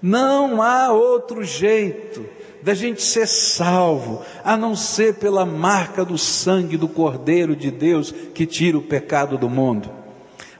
Não 0.00 0.62
há 0.62 0.92
outro 0.92 1.42
jeito 1.42 2.24
da 2.62 2.74
gente 2.74 3.02
ser 3.02 3.26
salvo, 3.26 4.22
a 4.44 4.56
não 4.56 4.76
ser 4.76 5.14
pela 5.14 5.44
marca 5.44 6.04
do 6.04 6.16
sangue 6.16 6.76
do 6.76 6.88
Cordeiro 6.88 7.56
de 7.56 7.70
Deus 7.70 8.12
que 8.12 8.46
tira 8.46 8.78
o 8.78 8.82
pecado 8.82 9.36
do 9.36 9.48
mundo. 9.48 9.90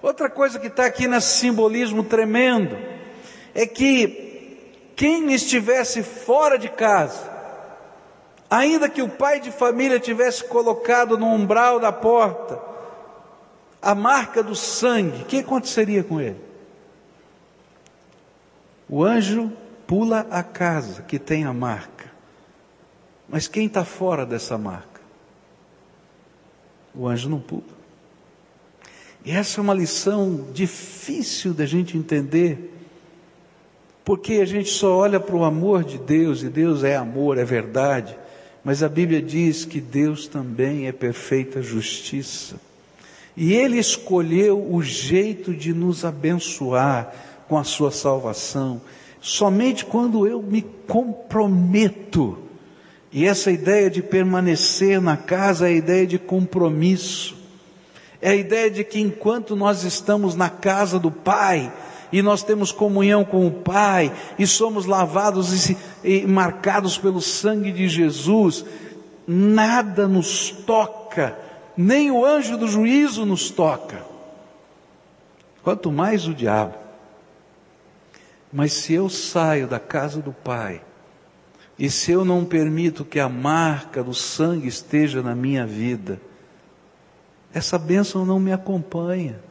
Outra 0.02 0.28
coisa 0.28 0.58
que 0.58 0.68
está 0.68 0.86
aqui 0.86 1.06
nesse 1.06 1.38
simbolismo 1.38 2.02
tremendo 2.02 2.76
é 3.58 3.66
que 3.66 4.92
quem 4.94 5.34
estivesse 5.34 6.04
fora 6.04 6.56
de 6.56 6.68
casa, 6.68 7.28
ainda 8.48 8.88
que 8.88 9.02
o 9.02 9.08
pai 9.08 9.40
de 9.40 9.50
família 9.50 9.98
tivesse 9.98 10.44
colocado 10.44 11.18
no 11.18 11.26
umbral 11.26 11.80
da 11.80 11.90
porta 11.90 12.62
a 13.82 13.96
marca 13.96 14.44
do 14.44 14.54
sangue, 14.54 15.22
o 15.22 15.24
que 15.24 15.40
aconteceria 15.40 16.04
com 16.04 16.20
ele? 16.20 16.40
O 18.88 19.02
anjo 19.02 19.50
pula 19.88 20.24
a 20.30 20.44
casa 20.44 21.02
que 21.02 21.18
tem 21.18 21.42
a 21.42 21.52
marca, 21.52 22.12
mas 23.28 23.48
quem 23.48 23.66
está 23.66 23.84
fora 23.84 24.24
dessa 24.24 24.56
marca? 24.56 25.00
O 26.94 27.08
anjo 27.08 27.28
não 27.28 27.40
pula. 27.40 27.76
E 29.24 29.32
essa 29.32 29.60
é 29.60 29.62
uma 29.62 29.74
lição 29.74 30.46
difícil 30.52 31.52
da 31.52 31.66
gente 31.66 31.98
entender 31.98 32.77
porque 34.08 34.36
a 34.36 34.46
gente 34.46 34.70
só 34.70 34.96
olha 34.96 35.20
para 35.20 35.36
o 35.36 35.44
amor 35.44 35.84
de 35.84 35.98
Deus, 35.98 36.42
e 36.42 36.48
Deus 36.48 36.82
é 36.82 36.96
amor, 36.96 37.36
é 37.36 37.44
verdade, 37.44 38.16
mas 38.64 38.82
a 38.82 38.88
Bíblia 38.88 39.20
diz 39.20 39.66
que 39.66 39.82
Deus 39.82 40.26
também 40.26 40.86
é 40.86 40.92
perfeita 40.92 41.60
justiça. 41.60 42.56
E 43.36 43.52
Ele 43.52 43.76
escolheu 43.78 44.66
o 44.72 44.82
jeito 44.82 45.52
de 45.52 45.74
nos 45.74 46.06
abençoar 46.06 47.12
com 47.50 47.58
a 47.58 47.64
Sua 47.64 47.90
salvação, 47.90 48.80
somente 49.20 49.84
quando 49.84 50.26
eu 50.26 50.40
me 50.40 50.62
comprometo. 50.62 52.38
E 53.12 53.26
essa 53.26 53.50
ideia 53.50 53.90
de 53.90 54.00
permanecer 54.00 55.02
na 55.02 55.18
casa 55.18 55.68
é 55.68 55.72
a 55.72 55.76
ideia 55.76 56.06
de 56.06 56.18
compromisso. 56.18 57.36
É 58.22 58.30
a 58.30 58.34
ideia 58.34 58.70
de 58.70 58.84
que 58.84 59.00
enquanto 59.00 59.54
nós 59.54 59.84
estamos 59.84 60.34
na 60.34 60.48
casa 60.48 60.98
do 60.98 61.10
Pai, 61.10 61.70
e 62.12 62.22
nós 62.22 62.42
temos 62.42 62.72
comunhão 62.72 63.24
com 63.24 63.46
o 63.46 63.50
Pai, 63.50 64.12
e 64.38 64.46
somos 64.46 64.86
lavados 64.86 65.70
e, 65.70 65.76
e 66.02 66.26
marcados 66.26 66.96
pelo 66.96 67.20
sangue 67.20 67.70
de 67.70 67.88
Jesus, 67.88 68.64
nada 69.26 70.08
nos 70.08 70.50
toca, 70.50 71.38
nem 71.76 72.10
o 72.10 72.24
anjo 72.24 72.56
do 72.56 72.66
juízo 72.66 73.26
nos 73.26 73.50
toca, 73.50 74.04
quanto 75.62 75.92
mais 75.92 76.26
o 76.26 76.34
diabo. 76.34 76.74
Mas 78.52 78.72
se 78.72 78.94
eu 78.94 79.10
saio 79.10 79.66
da 79.66 79.78
casa 79.78 80.22
do 80.22 80.32
Pai, 80.32 80.80
e 81.78 81.90
se 81.90 82.10
eu 82.10 82.24
não 82.24 82.44
permito 82.44 83.04
que 83.04 83.20
a 83.20 83.28
marca 83.28 84.02
do 84.02 84.14
sangue 84.14 84.66
esteja 84.66 85.22
na 85.22 85.34
minha 85.34 85.66
vida, 85.66 86.20
essa 87.52 87.78
bênção 87.78 88.24
não 88.24 88.40
me 88.40 88.52
acompanha 88.52 89.47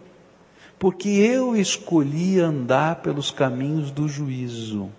porque 0.80 1.10
eu 1.10 1.56
escolhi 1.56 2.40
andar 2.40 2.98
pelos 2.98 3.32
caminhos 3.32 3.92
do 3.92 4.08
juízo. 4.08 4.90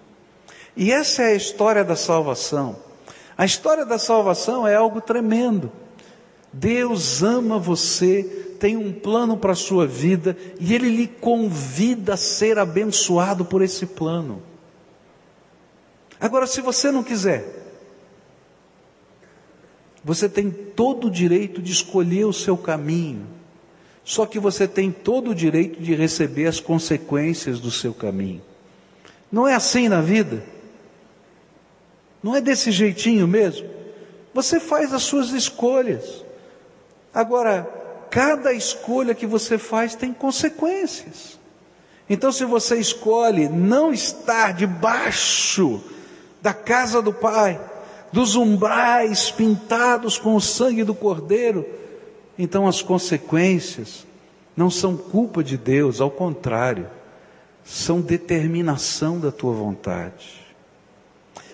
E 0.76 0.92
essa 0.92 1.22
é 1.22 1.28
a 1.28 1.34
história 1.34 1.84
da 1.84 1.96
salvação. 1.96 2.76
A 3.36 3.44
história 3.44 3.86
da 3.86 3.98
salvação 3.98 4.66
é 4.66 4.74
algo 4.74 5.00
tremendo. 5.00 5.70
Deus 6.52 7.22
ama 7.22 7.58
você, 7.58 8.22
tem 8.58 8.76
um 8.76 8.92
plano 8.92 9.36
para 9.36 9.52
a 9.52 9.56
sua 9.56 9.86
vida 9.86 10.36
e 10.58 10.74
Ele 10.74 10.88
lhe 10.88 11.06
convida 11.06 12.14
a 12.14 12.16
ser 12.16 12.58
abençoado 12.58 13.44
por 13.44 13.62
esse 13.62 13.86
plano. 13.86 14.42
Agora, 16.20 16.46
se 16.46 16.60
você 16.60 16.90
não 16.90 17.04
quiser, 17.04 17.44
você 20.02 20.28
tem 20.28 20.50
todo 20.50 21.06
o 21.06 21.10
direito 21.10 21.62
de 21.62 21.70
escolher 21.70 22.24
o 22.24 22.32
seu 22.32 22.56
caminho. 22.56 23.37
Só 24.08 24.24
que 24.24 24.38
você 24.38 24.66
tem 24.66 24.90
todo 24.90 25.32
o 25.32 25.34
direito 25.34 25.82
de 25.82 25.94
receber 25.94 26.46
as 26.46 26.58
consequências 26.58 27.60
do 27.60 27.70
seu 27.70 27.92
caminho. 27.92 28.40
Não 29.30 29.46
é 29.46 29.54
assim 29.54 29.86
na 29.86 30.00
vida? 30.00 30.42
Não 32.22 32.34
é 32.34 32.40
desse 32.40 32.72
jeitinho 32.72 33.28
mesmo? 33.28 33.68
Você 34.32 34.58
faz 34.58 34.94
as 34.94 35.02
suas 35.02 35.32
escolhas. 35.32 36.24
Agora, 37.12 37.68
cada 38.08 38.50
escolha 38.54 39.14
que 39.14 39.26
você 39.26 39.58
faz 39.58 39.94
tem 39.94 40.14
consequências. 40.14 41.38
Então, 42.08 42.32
se 42.32 42.46
você 42.46 42.78
escolhe 42.78 43.46
não 43.46 43.92
estar 43.92 44.54
debaixo 44.54 45.84
da 46.40 46.54
casa 46.54 47.02
do 47.02 47.12
Pai, 47.12 47.60
dos 48.10 48.36
umbrais 48.36 49.30
pintados 49.30 50.16
com 50.16 50.34
o 50.34 50.40
sangue 50.40 50.82
do 50.82 50.94
Cordeiro, 50.94 51.76
então 52.38 52.66
as 52.68 52.80
consequências 52.80 54.06
não 54.56 54.70
são 54.70 54.96
culpa 54.96 55.42
de 55.42 55.56
Deus, 55.56 56.00
ao 56.00 56.10
contrário, 56.10 56.88
são 57.64 58.00
determinação 58.00 59.18
da 59.18 59.30
tua 59.30 59.52
vontade. 59.52 60.46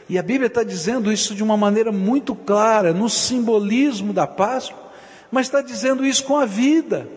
E 0.09 0.19
a 0.19 0.23
Bíblia 0.23 0.49
está 0.49 0.63
dizendo 0.63 1.11
isso 1.13 1.35
de 1.35 1.43
uma 1.43 1.57
maneira 1.57 1.91
muito 1.91 2.35
clara, 2.35 2.93
no 2.93 3.09
simbolismo 3.09 4.13
da 4.13 4.27
Páscoa, 4.27 4.79
mas 5.31 5.47
está 5.47 5.63
dizendo 5.63 6.05
isso 6.05 6.25
com 6.25 6.37
a 6.37 6.45
vida, 6.45 7.09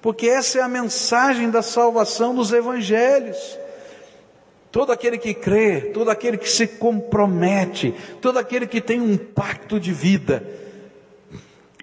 porque 0.00 0.26
essa 0.26 0.58
é 0.58 0.62
a 0.62 0.68
mensagem 0.68 1.50
da 1.50 1.62
salvação 1.62 2.34
dos 2.34 2.52
evangelhos. 2.52 3.58
Todo 4.72 4.92
aquele 4.92 5.18
que 5.18 5.32
crê, 5.32 5.92
todo 5.92 6.10
aquele 6.10 6.36
que 6.36 6.48
se 6.48 6.66
compromete, 6.66 7.94
todo 8.20 8.38
aquele 8.38 8.66
que 8.66 8.80
tem 8.80 9.00
um 9.00 9.16
pacto 9.16 9.78
de 9.78 9.92
vida, 9.92 10.42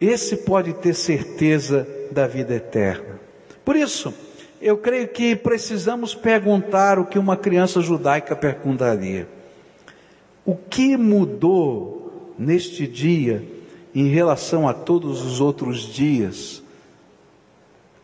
esse 0.06 0.38
pode 0.38 0.74
ter 0.74 0.94
certeza 0.94 1.88
da 2.12 2.28
vida 2.28 2.54
eterna. 2.54 3.20
Por 3.63 3.76
isso, 3.76 4.13
eu 4.62 4.78
creio 4.78 5.08
que 5.08 5.36
precisamos 5.36 6.13
perguntar 6.13 7.00
o 7.00 7.06
que 7.06 7.18
uma 7.18 7.38
criança 7.38 7.82
judaica 7.82 8.36
perguntaria: 8.36 9.28
O 10.46 10.56
que 10.56 10.98
mudou 10.98 12.34
neste 12.38 12.86
dia 12.86 13.48
em 13.96 14.08
relação 14.08 14.68
a 14.68 14.74
todos 14.74 15.22
os 15.22 15.39
outros 15.39 15.82
dias? 15.82 16.60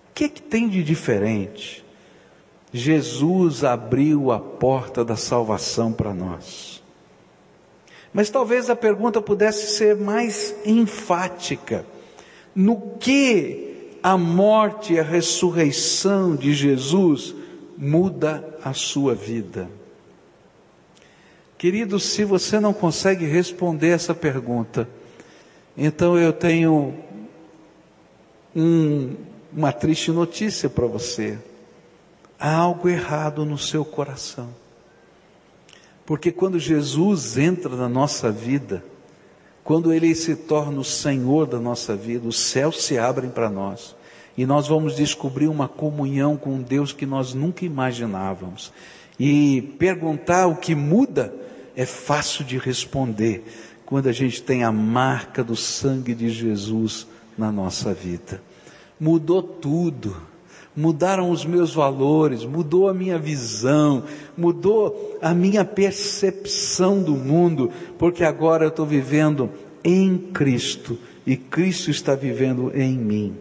O 0.10 0.14
que, 0.14 0.26
é 0.26 0.30
que 0.30 0.42
tem 0.42 0.68
de 0.68 0.84
diferente? 0.84 1.84
Jesus 2.72 3.64
abriu 3.64 4.32
a 4.32 4.40
porta 4.40 5.04
da 5.04 5.16
salvação 5.16 5.92
para 5.92 6.14
nós. 6.14 6.79
Mas 8.14 8.30
talvez 8.30 8.70
a 8.70 8.76
pergunta 8.76 9.22
pudesse 9.22 9.68
ser 9.76 9.96
mais 9.96 10.56
enfática. 10.66 11.86
No 12.56 12.98
que 13.00 13.98
a 14.02 14.18
morte 14.18 14.94
e 14.94 15.00
a 15.00 15.04
ressurreição 15.04 16.36
de 16.36 16.54
Jesus 16.54 17.36
muda 17.78 18.58
a 18.64 18.74
sua 18.74 19.14
vida? 19.14 19.70
Querido, 21.58 22.00
se 22.00 22.24
você 22.24 22.60
não 22.60 22.74
consegue 22.74 23.26
responder 23.26 23.90
essa 23.90 24.16
pergunta, 24.16 24.88
então 25.78 26.18
eu 26.18 26.32
tenho 26.34 26.96
um, 28.56 29.16
uma 29.52 29.72
triste 29.72 30.12
notícia 30.12 30.70
para 30.70 30.88
você. 30.88 31.38
Há 32.40 32.56
algo 32.56 32.88
errado 32.88 33.46
no 33.46 33.58
seu 33.58 33.84
coração. 33.84 34.50
Porque 36.10 36.32
quando 36.32 36.58
Jesus 36.58 37.38
entra 37.38 37.76
na 37.76 37.88
nossa 37.88 38.32
vida, 38.32 38.84
quando 39.64 39.94
Ele 39.94 40.16
se 40.16 40.36
torna 40.36 40.80
o 40.80 40.84
Senhor 40.84 41.46
da 41.46 41.60
nossa 41.60 41.96
vida, 41.96 42.28
os 42.28 42.40
céus 42.40 42.84
se 42.84 42.98
abrem 42.98 43.30
para 43.30 43.48
nós. 43.48 43.96
E 44.36 44.44
nós 44.44 44.68
vamos 44.68 44.96
descobrir 44.96 45.48
uma 45.48 45.68
comunhão 45.68 46.36
com 46.36 46.64
Deus 46.64 46.92
que 46.92 47.06
nós 47.06 47.36
nunca 47.36 47.64
imaginávamos. 47.64 48.74
E 49.20 49.62
perguntar 49.78 50.48
o 50.48 50.56
que 50.56 50.74
muda 50.74 51.32
é 51.76 51.86
fácil 51.86 52.44
de 52.44 52.58
responder 52.58 53.44
quando 53.86 54.10
a 54.10 54.12
gente 54.12 54.42
tem 54.42 54.64
a 54.64 54.72
marca 54.72 55.44
do 55.44 55.56
sangue 55.56 56.16
de 56.16 56.32
Jesus 56.32 57.06
na 57.38 57.52
nossa 57.52 57.94
vida. 57.94 58.42
Mudou 59.00 59.44
tudo 59.44 60.18
mudaram 60.76 61.30
os 61.30 61.46
meus 61.46 61.74
valores, 61.74 62.46
mudou 62.46 62.88
a 62.88 62.94
minha 62.94 63.18
visão, 63.18 64.04
mudou 64.38 65.18
a 65.22 65.34
minha 65.34 65.66
percepção 65.66 67.02
do 67.02 67.14
mundo, 67.14 67.72
porque 67.98 68.24
agora 68.24 68.66
eu 68.66 68.70
estou 68.70 68.86
vivendo 68.86 69.50
em 69.84 70.18
Cristo 70.18 70.98
e 71.26 71.36
Cristo 71.36 71.92
está 71.92 72.16
vivendo 72.16 72.72
em 72.74 72.98
mim. 72.98 73.36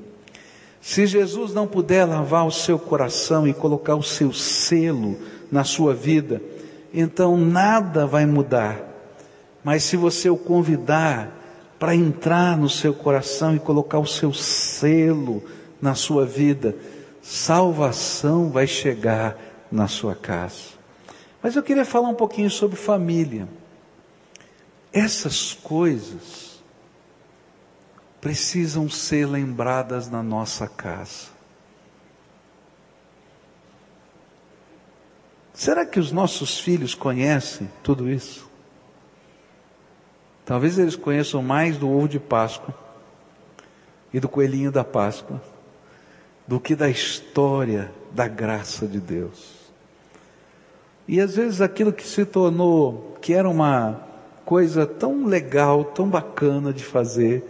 Se 0.80 1.06
Jesus 1.06 1.52
não 1.52 1.66
puder 1.66 2.04
lavar 2.04 2.46
o 2.46 2.52
seu 2.52 2.78
coração 2.78 3.46
e 3.46 3.52
colocar 3.52 3.94
o 3.94 4.02
seu 4.02 4.32
selo 4.32 5.16
na 5.50 5.64
sua 5.64 5.94
vida, 5.94 6.40
então 6.92 7.36
nada 7.36 8.06
vai 8.06 8.24
mudar. 8.24 8.80
Mas 9.62 9.84
se 9.84 9.96
você 9.96 10.30
o 10.30 10.36
convidar 10.36 11.36
para 11.78 11.94
entrar 11.94 12.56
no 12.56 12.68
seu 12.68 12.92
coração 12.92 13.54
e 13.54 13.58
colocar 13.58 13.98
o 13.98 14.06
seu 14.06 14.32
selo 14.32 15.42
na 15.80 15.94
sua 15.94 16.24
vida, 16.24 16.74
salvação 17.28 18.50
vai 18.50 18.66
chegar 18.66 19.36
na 19.70 19.86
sua 19.86 20.14
casa. 20.14 20.78
Mas 21.42 21.54
eu 21.54 21.62
queria 21.62 21.84
falar 21.84 22.08
um 22.08 22.14
pouquinho 22.14 22.48
sobre 22.48 22.76
família. 22.76 23.46
Essas 24.90 25.52
coisas 25.52 26.64
precisam 28.18 28.88
ser 28.88 29.26
lembradas 29.26 30.08
na 30.08 30.22
nossa 30.22 30.66
casa. 30.66 31.28
Será 35.52 35.84
que 35.84 36.00
os 36.00 36.10
nossos 36.10 36.58
filhos 36.58 36.94
conhecem 36.94 37.70
tudo 37.82 38.08
isso? 38.08 38.48
Talvez 40.46 40.78
eles 40.78 40.96
conheçam 40.96 41.42
mais 41.42 41.76
do 41.76 41.90
ovo 41.90 42.08
de 42.08 42.18
Páscoa 42.18 42.74
e 44.14 44.18
do 44.18 44.30
coelhinho 44.30 44.72
da 44.72 44.82
Páscoa 44.82 45.42
do 46.48 46.58
que 46.58 46.74
da 46.74 46.88
história 46.88 47.92
da 48.10 48.26
graça 48.26 48.86
de 48.86 48.98
Deus. 48.98 49.58
E 51.06 51.20
às 51.20 51.36
vezes 51.36 51.60
aquilo 51.60 51.92
que 51.92 52.06
se 52.06 52.24
tornou, 52.24 53.16
que 53.20 53.34
era 53.34 53.48
uma 53.48 54.00
coisa 54.46 54.86
tão 54.86 55.26
legal, 55.26 55.84
tão 55.84 56.08
bacana 56.08 56.72
de 56.72 56.82
fazer, 56.82 57.44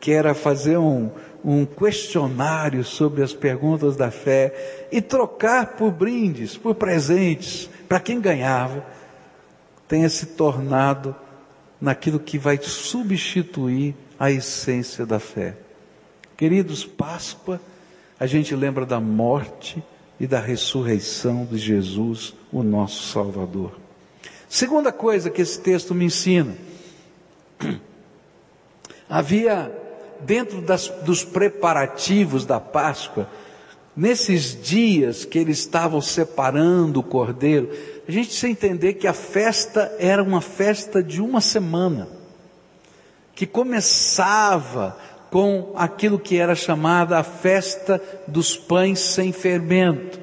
que 0.00 0.10
era 0.10 0.34
fazer 0.34 0.78
um, 0.78 1.10
um 1.44 1.64
questionário 1.64 2.82
sobre 2.82 3.22
as 3.22 3.32
perguntas 3.32 3.96
da 3.96 4.10
fé 4.10 4.88
e 4.90 5.00
trocar 5.00 5.76
por 5.76 5.92
brindes, 5.92 6.56
por 6.56 6.74
presentes, 6.74 7.70
para 7.88 8.00
quem 8.00 8.20
ganhava, 8.20 8.84
tenha 9.86 10.08
se 10.08 10.26
tornado 10.26 11.14
naquilo 11.80 12.18
que 12.18 12.36
vai 12.36 12.58
substituir 12.60 13.94
a 14.18 14.30
essência 14.30 15.06
da 15.06 15.18
fé. 15.18 15.56
Queridos, 16.36 16.84
Páscoa, 16.84 17.60
a 18.20 18.26
gente 18.26 18.54
lembra 18.54 18.84
da 18.84 19.00
morte 19.00 19.82
e 20.20 20.26
da 20.26 20.38
ressurreição 20.38 21.46
de 21.46 21.56
Jesus, 21.56 22.34
o 22.52 22.62
nosso 22.62 23.10
Salvador. 23.10 23.72
Segunda 24.46 24.92
coisa 24.92 25.30
que 25.30 25.40
esse 25.40 25.58
texto 25.58 25.94
me 25.94 26.04
ensina, 26.04 26.54
havia 29.08 29.74
dentro 30.20 30.60
das, 30.60 30.88
dos 31.02 31.24
preparativos 31.24 32.44
da 32.44 32.60
Páscoa, 32.60 33.26
nesses 33.96 34.60
dias 34.60 35.24
que 35.24 35.38
eles 35.38 35.60
estavam 35.60 36.02
separando 36.02 37.00
o 37.00 37.02
cordeiro, 37.02 37.70
a 38.06 38.12
gente 38.12 38.26
precisa 38.26 38.48
entender 38.48 38.94
que 38.94 39.06
a 39.06 39.14
festa 39.14 39.96
era 39.98 40.22
uma 40.22 40.42
festa 40.42 41.02
de 41.02 41.22
uma 41.22 41.40
semana, 41.40 42.06
que 43.34 43.46
começava 43.46 44.98
com 45.30 45.72
aquilo 45.76 46.18
que 46.18 46.36
era 46.36 46.54
chamada 46.54 47.18
a 47.18 47.22
festa 47.22 48.02
dos 48.26 48.56
pães 48.56 48.98
sem 48.98 49.32
fermento. 49.32 50.18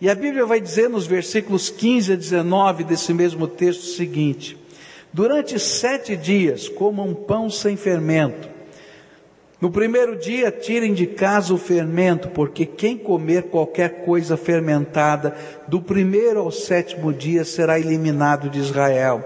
E 0.00 0.08
a 0.08 0.14
Bíblia 0.14 0.46
vai 0.46 0.60
dizer 0.60 0.88
nos 0.88 1.06
versículos 1.06 1.70
15 1.70 2.12
a 2.12 2.16
19 2.16 2.84
desse 2.84 3.12
mesmo 3.12 3.46
texto 3.46 3.82
o 3.82 3.96
seguinte: 3.96 4.56
Durante 5.12 5.58
sete 5.58 6.16
dias 6.16 6.68
comam 6.68 7.14
pão 7.14 7.50
sem 7.50 7.76
fermento. 7.76 8.48
No 9.60 9.72
primeiro 9.72 10.16
dia, 10.16 10.52
tirem 10.52 10.94
de 10.94 11.04
casa 11.04 11.52
o 11.52 11.58
fermento, 11.58 12.28
porque 12.28 12.64
quem 12.64 12.96
comer 12.96 13.44
qualquer 13.44 14.04
coisa 14.04 14.36
fermentada, 14.36 15.36
do 15.66 15.82
primeiro 15.82 16.38
ao 16.38 16.52
sétimo 16.52 17.12
dia 17.12 17.44
será 17.44 17.76
eliminado 17.76 18.48
de 18.48 18.60
Israel. 18.60 19.24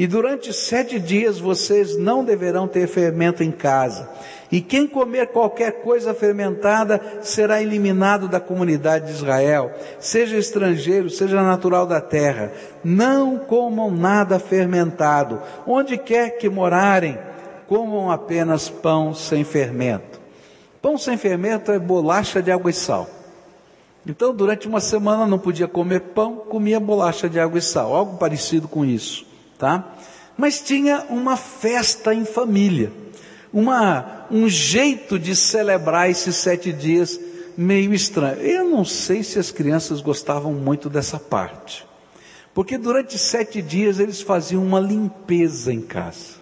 E 0.00 0.06
durante 0.06 0.50
sete 0.50 0.98
dias 0.98 1.38
vocês 1.38 1.98
não 1.98 2.24
deverão 2.24 2.66
ter 2.66 2.88
fermento 2.88 3.42
em 3.42 3.50
casa. 3.50 4.08
E 4.50 4.62
quem 4.62 4.86
comer 4.86 5.26
qualquer 5.26 5.82
coisa 5.82 6.14
fermentada 6.14 7.18
será 7.20 7.60
eliminado 7.60 8.26
da 8.26 8.40
comunidade 8.40 9.08
de 9.08 9.12
Israel, 9.12 9.70
seja 9.98 10.38
estrangeiro, 10.38 11.10
seja 11.10 11.42
natural 11.42 11.86
da 11.86 12.00
terra. 12.00 12.50
Não 12.82 13.40
comam 13.40 13.90
nada 13.90 14.38
fermentado. 14.38 15.38
Onde 15.66 15.98
quer 15.98 16.38
que 16.38 16.48
morarem, 16.48 17.18
comam 17.68 18.10
apenas 18.10 18.70
pão 18.70 19.12
sem 19.12 19.44
fermento. 19.44 20.18
Pão 20.80 20.96
sem 20.96 21.18
fermento 21.18 21.70
é 21.72 21.78
bolacha 21.78 22.40
de 22.40 22.50
água 22.50 22.70
e 22.70 22.72
sal. 22.72 23.06
Então, 24.06 24.34
durante 24.34 24.66
uma 24.66 24.80
semana 24.80 25.26
não 25.26 25.38
podia 25.38 25.68
comer 25.68 26.00
pão, 26.00 26.36
comia 26.36 26.80
bolacha 26.80 27.28
de 27.28 27.38
água 27.38 27.58
e 27.58 27.62
sal, 27.62 27.94
algo 27.94 28.16
parecido 28.16 28.66
com 28.66 28.82
isso, 28.82 29.26
tá? 29.60 29.84
Mas 30.36 30.60
tinha 30.60 31.06
uma 31.08 31.36
festa 31.36 32.12
em 32.12 32.24
família 32.24 32.90
uma, 33.52 34.26
um 34.30 34.48
jeito 34.48 35.18
de 35.18 35.34
celebrar 35.34 36.10
esses 36.10 36.36
sete 36.36 36.72
dias 36.72 37.18
meio 37.56 37.92
estranho. 37.92 38.40
Eu 38.40 38.68
não 38.68 38.84
sei 38.84 39.22
se 39.22 39.38
as 39.38 39.50
crianças 39.50 40.00
gostavam 40.00 40.52
muito 40.52 40.88
dessa 40.88 41.18
parte, 41.18 41.86
porque 42.54 42.78
durante 42.78 43.18
sete 43.18 43.60
dias 43.60 43.98
eles 43.98 44.20
faziam 44.20 44.62
uma 44.62 44.80
limpeza 44.80 45.72
em 45.72 45.80
casa. 45.80 46.40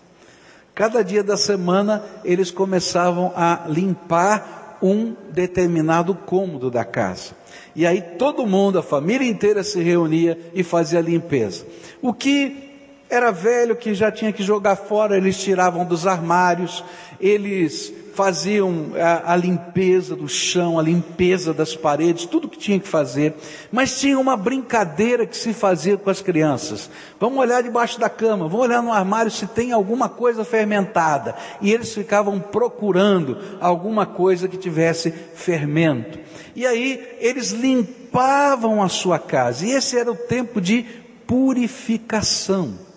Cada 0.75 1.03
dia 1.03 1.25
da 1.25 1.37
semana 1.37 2.05
eles 2.25 2.51
começavam 2.51 3.33
a 3.35 3.65
limpar 3.69 4.79
um 4.81 5.13
determinado 5.33 6.15
cômodo 6.15 6.71
da 6.71 6.85
casa. 6.85 7.37
E 7.75 7.85
aí 7.85 8.01
todo 8.01 8.47
mundo, 8.47 8.79
a 8.79 8.83
família 8.83 9.27
inteira 9.27 9.65
se 9.65 9.83
reunia 9.83 10.39
e 10.55 10.63
fazia 10.63 11.01
a 11.01 11.03
limpeza. 11.03 11.67
O 12.01 12.13
que 12.15 12.68
era 13.11 13.31
velho 13.31 13.75
que 13.75 13.95
já 13.95 14.11
tinha 14.13 14.33
que 14.33 14.43
jogar 14.43 14.77
fora, 14.77 15.17
eles 15.17 15.39
tiravam 15.39 15.85
dos 15.85 16.07
armários, 16.07 16.85
eles 17.21 17.93
faziam 18.19 18.91
a, 19.01 19.35
a, 19.35 19.37
limpeza 19.37 20.17
do 20.17 20.29
chão, 20.29 20.77
a 20.77 20.83
limpeza 20.83 21.55
das 21.55 21.77
paredes, 21.77 22.27
tudo 22.27 22.49
que 22.49 22.59
tinha 22.59 22.81
que 22.81 22.89
fazer. 22.89 23.33
Mas 23.71 24.01
tinha 24.01 24.19
uma 24.19 24.37
brincadeira 24.37 25.25
que 25.25 25.37
se 25.37 25.53
fazia 25.55 25.97
com 25.97 26.11
as 26.11 26.21
crianças. 26.21 26.91
Vamos 27.21 27.39
olhar 27.39 27.63
debaixo 27.63 28.01
da 28.01 28.11
cama, 28.11 28.49
vamos 28.49 28.67
olhar 28.67 28.83
no 28.83 28.93
armário 28.93 29.31
se 29.31 29.47
tem 29.47 29.71
alguma 29.71 30.09
coisa 30.09 30.45
fermentada. 30.45 31.37
E 31.61 31.73
eles 31.73 31.95
ficavam 31.95 32.41
procurando 32.41 33.39
alguma 33.61 34.05
coisa 34.05 34.49
que 34.49 34.57
tivesse 34.57 35.13
fermento. 35.13 36.19
E 36.57 36.67
aí 36.67 37.17
eles 37.21 37.53
limpavam 37.53 38.83
a 38.83 38.89
sua 38.89 39.21
casa. 39.21 39.65
E 39.65 39.71
esse 39.71 39.97
era 39.97 40.11
o 40.11 40.17
tempo 40.17 40.61
de 40.61 40.85
purificação. 41.25 42.88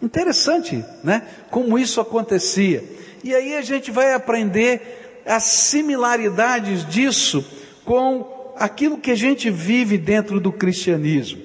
Interessante, 0.00 0.84
né? 1.02 1.22
Como 1.50 1.78
isso 1.78 2.00
acontecia. 2.00 2.84
E 3.24 3.34
aí 3.34 3.56
a 3.56 3.62
gente 3.62 3.90
vai 3.90 4.12
aprender 4.12 5.22
as 5.26 5.42
similaridades 5.44 6.86
disso 6.86 7.44
com 7.84 8.52
aquilo 8.56 8.98
que 8.98 9.10
a 9.10 9.16
gente 9.16 9.50
vive 9.50 9.98
dentro 9.98 10.38
do 10.38 10.52
cristianismo. 10.52 11.42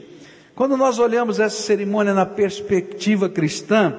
Quando 0.53 0.77
nós 0.77 0.99
olhamos 0.99 1.39
essa 1.39 1.61
cerimônia 1.61 2.13
na 2.13 2.25
perspectiva 2.25 3.29
cristã, 3.29 3.97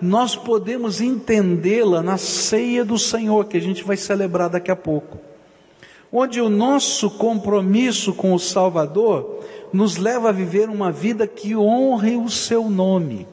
nós 0.00 0.34
podemos 0.34 1.00
entendê-la 1.00 2.02
na 2.02 2.16
ceia 2.16 2.84
do 2.84 2.98
Senhor, 2.98 3.44
que 3.46 3.56
a 3.56 3.60
gente 3.60 3.84
vai 3.84 3.96
celebrar 3.96 4.48
daqui 4.48 4.70
a 4.70 4.76
pouco. 4.76 5.18
Onde 6.10 6.40
o 6.40 6.48
nosso 6.48 7.10
compromisso 7.10 8.14
com 8.14 8.34
o 8.34 8.38
Salvador 8.40 9.44
nos 9.72 9.96
leva 9.96 10.30
a 10.30 10.32
viver 10.32 10.68
uma 10.68 10.90
vida 10.90 11.26
que 11.26 11.54
honre 11.54 12.16
o 12.16 12.28
seu 12.28 12.68
nome 12.68 13.28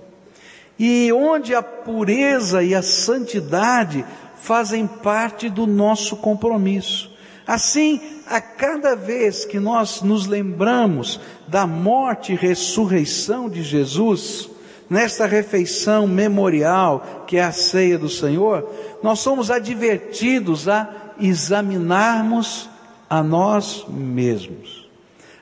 e 0.79 1.11
onde 1.11 1.55
a 1.55 1.61
pureza 1.61 2.63
e 2.63 2.75
a 2.75 2.81
santidade 2.81 4.05
fazem 4.35 4.85
parte 4.85 5.49
do 5.49 5.65
nosso 5.65 6.15
compromisso. 6.17 7.11
Assim, 7.45 8.01
a 8.27 8.39
cada 8.41 8.95
vez 8.95 9.45
que 9.45 9.59
nós 9.59 10.01
nos 10.01 10.27
lembramos 10.27 11.19
da 11.47 11.65
morte 11.65 12.33
e 12.33 12.35
ressurreição 12.35 13.49
de 13.49 13.63
Jesus, 13.63 14.49
nesta 14.89 15.25
refeição 15.25 16.05
memorial 16.05 17.23
que 17.25 17.37
é 17.37 17.43
a 17.43 17.51
ceia 17.51 17.97
do 17.97 18.09
Senhor, 18.09 18.69
nós 19.01 19.19
somos 19.19 19.49
advertidos 19.49 20.67
a 20.67 20.89
examinarmos 21.19 22.69
a 23.09 23.23
nós 23.23 23.85
mesmos, 23.87 24.87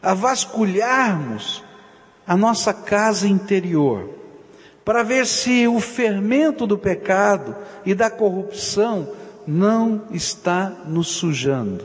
a 0.02 0.14
vasculharmos 0.14 1.64
a 2.26 2.38
nossa 2.38 2.74
casa 2.74 3.28
interior 3.28 4.25
para 4.86 5.02
ver 5.02 5.26
se 5.26 5.68
o 5.68 5.80
fermento 5.80 6.68
do 6.68 6.78
pecado 6.78 7.56
e 7.84 7.96
da 7.96 8.10
corrupção 8.10 9.12
não 9.48 10.04
está 10.12 10.70
nos 10.86 11.08
sujando. 11.08 11.84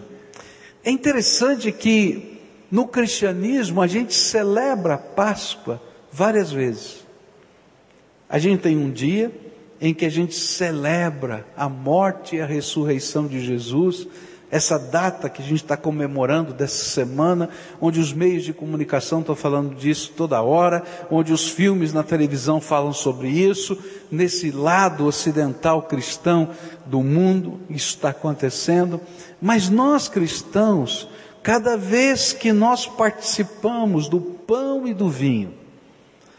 É 0.85 0.91
interessante 0.91 1.73
que 1.73 2.39
no 2.71 2.87
cristianismo 2.87 3.81
a 3.81 3.87
gente 3.87 4.15
celebra 4.15 4.95
a 4.95 4.99
Páscoa 4.99 5.83
várias 6.13 6.53
vezes. 6.53 7.07
A 8.29 8.39
gente 8.39 8.61
tem 8.61 8.77
um 8.77 8.91
dia 8.91 9.33
em 9.81 9.95
que 9.95 10.05
a 10.05 10.11
gente 10.11 10.35
celebra 10.35 11.47
a 11.57 11.69
morte 11.69 12.37
e 12.37 12.41
a 12.41 12.47
ressurreição 12.47 13.27
de 13.27 13.41
Jesus, 13.41 14.07
essa 14.51 14.79
data 14.79 15.29
que 15.29 15.41
a 15.41 15.45
gente 15.45 15.63
está 15.63 15.77
comemorando 15.77 16.53
dessa 16.53 16.85
semana, 16.85 17.49
onde 17.81 18.01
os 18.01 18.13
meios 18.13 18.45
de 18.45 18.53
comunicação 18.53 19.21
estão 19.21 19.37
falando 19.37 19.75
disso 19.77 20.13
toda 20.17 20.43
hora, 20.43 20.83
onde 21.11 21.33
os 21.33 21.49
filmes 21.49 21.93
na 21.93 22.03
televisão 22.03 22.61
falam 22.61 22.93
sobre 22.93 23.29
isso, 23.29 23.79
nesse 24.11 24.51
lado 24.51 25.07
ocidental 25.07 25.83
cristão 25.83 26.51
do 26.85 27.01
mundo, 27.01 27.61
isso 27.71 27.95
está 27.95 28.09
acontecendo. 28.11 29.01
Mas 29.41 29.69
nós 29.69 30.09
cristãos, 30.09 31.09
cada 31.43 31.77
vez 31.77 32.33
que 32.33 32.53
nós 32.53 32.87
participamos 32.87 34.09
do 34.09 34.21
pão 34.21 34.87
e 34.87 34.93
do 34.93 35.09
vinho, 35.09 35.55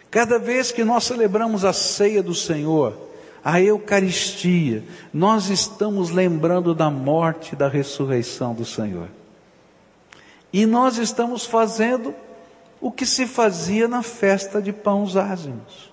cada 0.09 0.37
vez 0.37 0.71
que 0.73 0.83
nós 0.83 1.05
celebramos 1.05 1.63
a 1.63 1.71
ceia 1.71 2.21
do 2.21 2.35
Senhor, 2.35 3.10
a 3.43 3.59
Eucaristia, 3.59 4.83
nós 5.13 5.49
estamos 5.49 6.11
lembrando 6.11 6.75
da 6.75 6.89
morte 6.89 7.53
e 7.53 7.55
da 7.55 7.67
ressurreição 7.67 8.53
do 8.53 8.65
Senhor. 8.65 9.07
E 10.53 10.65
nós 10.65 10.97
estamos 10.97 11.45
fazendo 11.45 12.13
o 12.79 12.91
que 12.91 13.05
se 13.05 13.25
fazia 13.25 13.87
na 13.87 14.03
festa 14.03 14.61
de 14.61 14.73
pães 14.73 15.15
ázimos. 15.15 15.91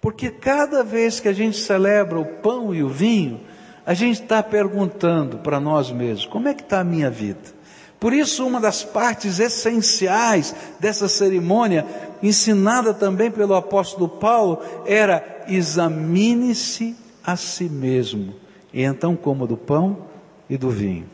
Porque 0.00 0.30
cada 0.30 0.82
vez 0.82 1.20
que 1.20 1.28
a 1.28 1.32
gente 1.32 1.58
celebra 1.58 2.18
o 2.18 2.24
pão 2.24 2.74
e 2.74 2.82
o 2.82 2.88
vinho, 2.88 3.40
a 3.84 3.92
gente 3.92 4.22
está 4.22 4.42
perguntando 4.42 5.38
para 5.38 5.60
nós 5.60 5.90
mesmos: 5.90 6.26
como 6.26 6.48
é 6.48 6.54
que 6.54 6.62
está 6.62 6.80
a 6.80 6.84
minha 6.84 7.10
vida? 7.10 7.60
Por 7.98 8.14
isso, 8.14 8.46
uma 8.46 8.58
das 8.58 8.82
partes 8.82 9.38
essenciais 9.38 10.54
dessa 10.78 11.06
cerimônia, 11.06 11.84
ensinada 12.22 12.94
também 12.94 13.30
pelo 13.30 13.54
apóstolo 13.54 14.08
Paulo, 14.08 14.62
era 14.86 15.39
examine-se 15.54 16.96
a 17.24 17.36
si 17.36 17.68
mesmo, 17.68 18.34
e 18.72 18.82
então 18.82 19.16
coma 19.16 19.46
do 19.46 19.56
pão 19.56 20.06
e 20.48 20.56
do 20.56 20.70
vinho. 20.70 21.08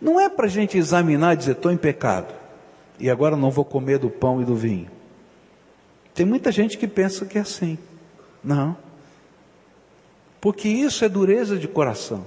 Não 0.00 0.20
é 0.20 0.28
para 0.28 0.46
a 0.46 0.50
gente 0.50 0.76
examinar 0.76 1.34
e 1.34 1.36
dizer, 1.36 1.52
estou 1.52 1.70
em 1.70 1.76
pecado, 1.76 2.34
e 2.98 3.10
agora 3.10 3.36
não 3.36 3.50
vou 3.50 3.64
comer 3.64 3.98
do 3.98 4.10
pão 4.10 4.40
e 4.40 4.44
do 4.44 4.54
vinho. 4.54 4.90
Tem 6.14 6.24
muita 6.24 6.50
gente 6.50 6.78
que 6.78 6.88
pensa 6.88 7.26
que 7.26 7.36
é 7.36 7.42
assim. 7.42 7.78
Não. 8.42 8.76
Porque 10.40 10.68
isso 10.68 11.04
é 11.04 11.08
dureza 11.08 11.58
de 11.58 11.68
coração. 11.68 12.26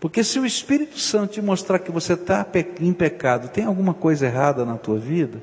Porque 0.00 0.24
se 0.24 0.38
o 0.38 0.44
Espírito 0.44 0.98
Santo 0.98 1.34
te 1.34 1.42
mostrar 1.42 1.78
que 1.78 1.90
você 1.90 2.14
está 2.14 2.46
em 2.80 2.92
pecado, 2.92 3.48
tem 3.48 3.64
alguma 3.64 3.94
coisa 3.94 4.26
errada 4.26 4.64
na 4.64 4.76
tua 4.76 4.98
vida, 4.98 5.42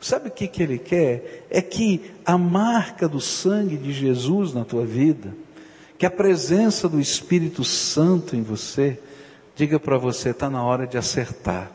sabe 0.00 0.28
o 0.28 0.32
que, 0.32 0.46
que 0.46 0.62
ele 0.62 0.78
quer? 0.78 1.46
É 1.50 1.60
que 1.60 2.12
a 2.24 2.38
marca 2.38 3.08
do 3.08 3.20
sangue 3.20 3.76
de 3.76 3.92
Jesus 3.92 4.54
na 4.54 4.64
tua 4.64 4.84
vida, 4.84 5.34
que 5.98 6.06
a 6.06 6.10
presença 6.10 6.88
do 6.88 7.00
Espírito 7.00 7.64
Santo 7.64 8.36
em 8.36 8.42
você, 8.42 9.00
diga 9.56 9.80
para 9.80 9.98
você, 9.98 10.30
está 10.30 10.48
na 10.48 10.62
hora 10.62 10.86
de 10.86 10.96
acertar. 10.96 11.72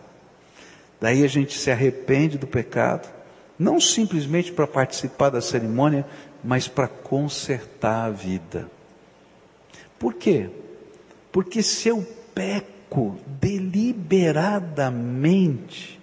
Daí 1.01 1.23
a 1.23 1.27
gente 1.27 1.57
se 1.57 1.69
arrepende 1.69 2.37
do 2.37 2.47
pecado, 2.47 3.11
não 3.59 3.79
simplesmente 3.79 4.53
para 4.53 4.65
participar 4.65 5.29
da 5.29 5.41
cerimônia, 5.41 6.05
mas 6.43 6.67
para 6.67 6.87
consertar 6.87 8.05
a 8.05 8.09
vida. 8.09 8.67
Por 9.99 10.13
quê? 10.13 10.49
Porque 11.31 11.61
se 11.61 11.89
eu 11.89 12.07
peco 12.33 13.17
deliberadamente, 13.41 15.99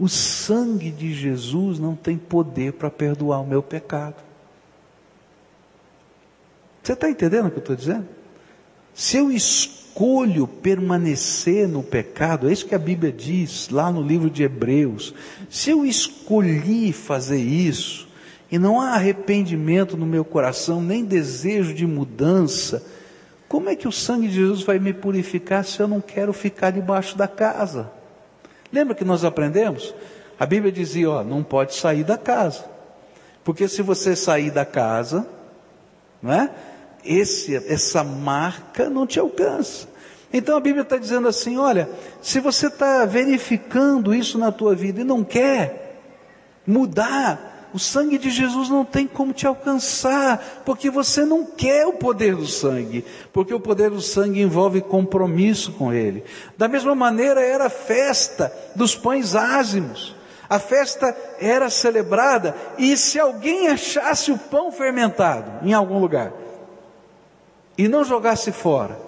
o 0.00 0.08
sangue 0.08 0.90
de 0.90 1.12
Jesus 1.12 1.78
não 1.78 1.94
tem 1.94 2.16
poder 2.16 2.72
para 2.72 2.90
perdoar 2.90 3.42
o 3.42 3.46
meu 3.46 3.62
pecado. 3.62 4.16
Você 6.82 6.94
está 6.94 7.10
entendendo 7.10 7.48
o 7.48 7.50
que 7.50 7.58
eu 7.58 7.60
estou 7.60 7.76
dizendo? 7.76 8.08
Se 8.94 9.18
eu 9.18 9.30
escolho 9.30 10.46
permanecer 10.46 11.68
no 11.68 11.82
pecado, 11.82 12.48
é 12.48 12.52
isso 12.52 12.64
que 12.64 12.74
a 12.74 12.78
Bíblia 12.78 13.12
diz 13.12 13.68
lá 13.68 13.92
no 13.92 14.00
livro 14.00 14.30
de 14.30 14.42
Hebreus. 14.42 15.12
Se 15.50 15.68
eu 15.68 15.84
escolhi 15.84 16.94
fazer 16.94 17.38
isso, 17.38 18.08
e 18.50 18.58
não 18.58 18.80
há 18.80 18.94
arrependimento 18.94 19.98
no 19.98 20.06
meu 20.06 20.24
coração, 20.24 20.82
nem 20.82 21.04
desejo 21.04 21.74
de 21.74 21.86
mudança, 21.86 22.82
como 23.46 23.68
é 23.68 23.76
que 23.76 23.86
o 23.86 23.92
sangue 23.92 24.28
de 24.28 24.36
Jesus 24.36 24.62
vai 24.62 24.78
me 24.78 24.94
purificar 24.94 25.62
se 25.62 25.78
eu 25.78 25.86
não 25.86 26.00
quero 26.00 26.32
ficar 26.32 26.70
debaixo 26.70 27.18
da 27.18 27.28
casa? 27.28 27.99
Lembra 28.72 28.94
que 28.94 29.04
nós 29.04 29.24
aprendemos? 29.24 29.94
A 30.38 30.46
Bíblia 30.46 30.72
dizia, 30.72 31.10
ó, 31.10 31.24
não 31.24 31.42
pode 31.42 31.74
sair 31.74 32.04
da 32.04 32.16
casa. 32.16 32.64
Porque 33.44 33.68
se 33.68 33.82
você 33.82 34.14
sair 34.14 34.50
da 34.50 34.64
casa, 34.64 35.26
não 36.22 36.32
é? 36.32 36.50
esse, 37.04 37.56
essa 37.56 38.04
marca 38.04 38.88
não 38.88 39.06
te 39.06 39.18
alcança. 39.18 39.88
Então 40.32 40.56
a 40.56 40.60
Bíblia 40.60 40.82
está 40.82 40.96
dizendo 40.96 41.28
assim: 41.28 41.58
olha, 41.58 41.88
se 42.20 42.40
você 42.40 42.68
está 42.68 43.04
verificando 43.04 44.14
isso 44.14 44.38
na 44.38 44.52
tua 44.52 44.74
vida 44.74 45.00
e 45.00 45.04
não 45.04 45.24
quer 45.24 45.98
mudar, 46.66 47.49
o 47.72 47.78
sangue 47.78 48.18
de 48.18 48.30
Jesus 48.30 48.68
não 48.68 48.84
tem 48.84 49.06
como 49.06 49.32
te 49.32 49.46
alcançar, 49.46 50.62
porque 50.64 50.90
você 50.90 51.24
não 51.24 51.44
quer 51.44 51.86
o 51.86 51.92
poder 51.92 52.34
do 52.34 52.46
sangue, 52.46 53.04
porque 53.32 53.54
o 53.54 53.60
poder 53.60 53.90
do 53.90 54.00
sangue 54.00 54.40
envolve 54.40 54.80
compromisso 54.80 55.72
com 55.72 55.92
Ele. 55.92 56.24
Da 56.58 56.66
mesma 56.66 56.94
maneira 56.94 57.40
era 57.40 57.66
a 57.66 57.70
festa 57.70 58.52
dos 58.74 58.96
pães 58.96 59.34
ázimos. 59.34 60.16
A 60.48 60.58
festa 60.58 61.16
era 61.38 61.70
celebrada 61.70 62.56
e 62.76 62.96
se 62.96 63.20
alguém 63.20 63.68
achasse 63.68 64.32
o 64.32 64.38
pão 64.38 64.72
fermentado 64.72 65.64
em 65.64 65.72
algum 65.72 66.00
lugar, 66.00 66.32
e 67.78 67.86
não 67.86 68.04
jogasse 68.04 68.50
fora, 68.50 68.98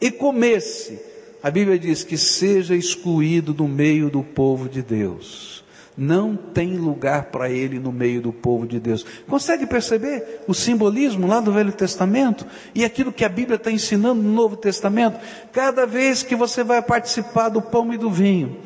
e 0.00 0.10
comesse, 0.10 1.00
a 1.40 1.50
Bíblia 1.50 1.78
diz 1.78 2.02
que 2.02 2.18
seja 2.18 2.74
excluído 2.74 3.54
do 3.54 3.68
meio 3.68 4.10
do 4.10 4.24
povo 4.24 4.68
de 4.68 4.82
Deus. 4.82 5.61
Não 5.96 6.34
tem 6.34 6.76
lugar 6.76 7.24
para 7.24 7.50
ele 7.50 7.78
no 7.78 7.92
meio 7.92 8.22
do 8.22 8.32
povo 8.32 8.66
de 8.66 8.80
Deus. 8.80 9.04
Consegue 9.28 9.66
perceber 9.66 10.40
o 10.48 10.54
simbolismo 10.54 11.26
lá 11.26 11.38
do 11.38 11.52
Velho 11.52 11.72
Testamento 11.72 12.46
e 12.74 12.84
aquilo 12.84 13.12
que 13.12 13.24
a 13.24 13.28
Bíblia 13.28 13.56
está 13.56 13.70
ensinando 13.70 14.22
no 14.22 14.32
Novo 14.32 14.56
Testamento? 14.56 15.20
Cada 15.52 15.84
vez 15.84 16.22
que 16.22 16.34
você 16.34 16.64
vai 16.64 16.80
participar 16.80 17.50
do 17.50 17.60
pão 17.60 17.92
e 17.92 17.98
do 17.98 18.10
vinho, 18.10 18.56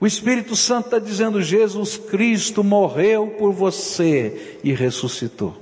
o 0.00 0.06
Espírito 0.06 0.56
Santo 0.56 0.86
está 0.86 0.98
dizendo: 0.98 1.40
Jesus 1.40 1.96
Cristo 1.96 2.64
morreu 2.64 3.36
por 3.38 3.52
você 3.52 4.58
e 4.64 4.72
ressuscitou. 4.72 5.61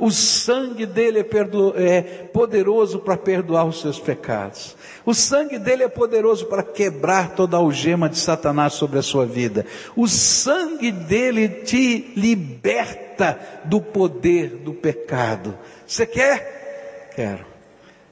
O 0.00 0.10
sangue 0.10 0.86
dele 0.86 1.18
é, 1.18 1.22
perdo... 1.22 1.74
é 1.76 2.00
poderoso 2.00 3.00
para 3.00 3.18
perdoar 3.18 3.66
os 3.66 3.82
seus 3.82 3.98
pecados. 3.98 4.74
O 5.04 5.12
sangue 5.12 5.58
dele 5.58 5.82
é 5.82 5.88
poderoso 5.88 6.46
para 6.46 6.62
quebrar 6.62 7.34
toda 7.34 7.56
a 7.56 7.60
algema 7.60 8.08
de 8.08 8.18
Satanás 8.18 8.72
sobre 8.72 8.98
a 8.98 9.02
sua 9.02 9.26
vida. 9.26 9.66
O 9.94 10.08
sangue 10.08 10.90
dele 10.90 11.48
te 11.48 12.12
liberta 12.16 13.38
do 13.66 13.78
poder 13.78 14.56
do 14.56 14.72
pecado. 14.72 15.56
Você 15.86 16.06
quer? 16.06 17.10
Quero. 17.14 17.44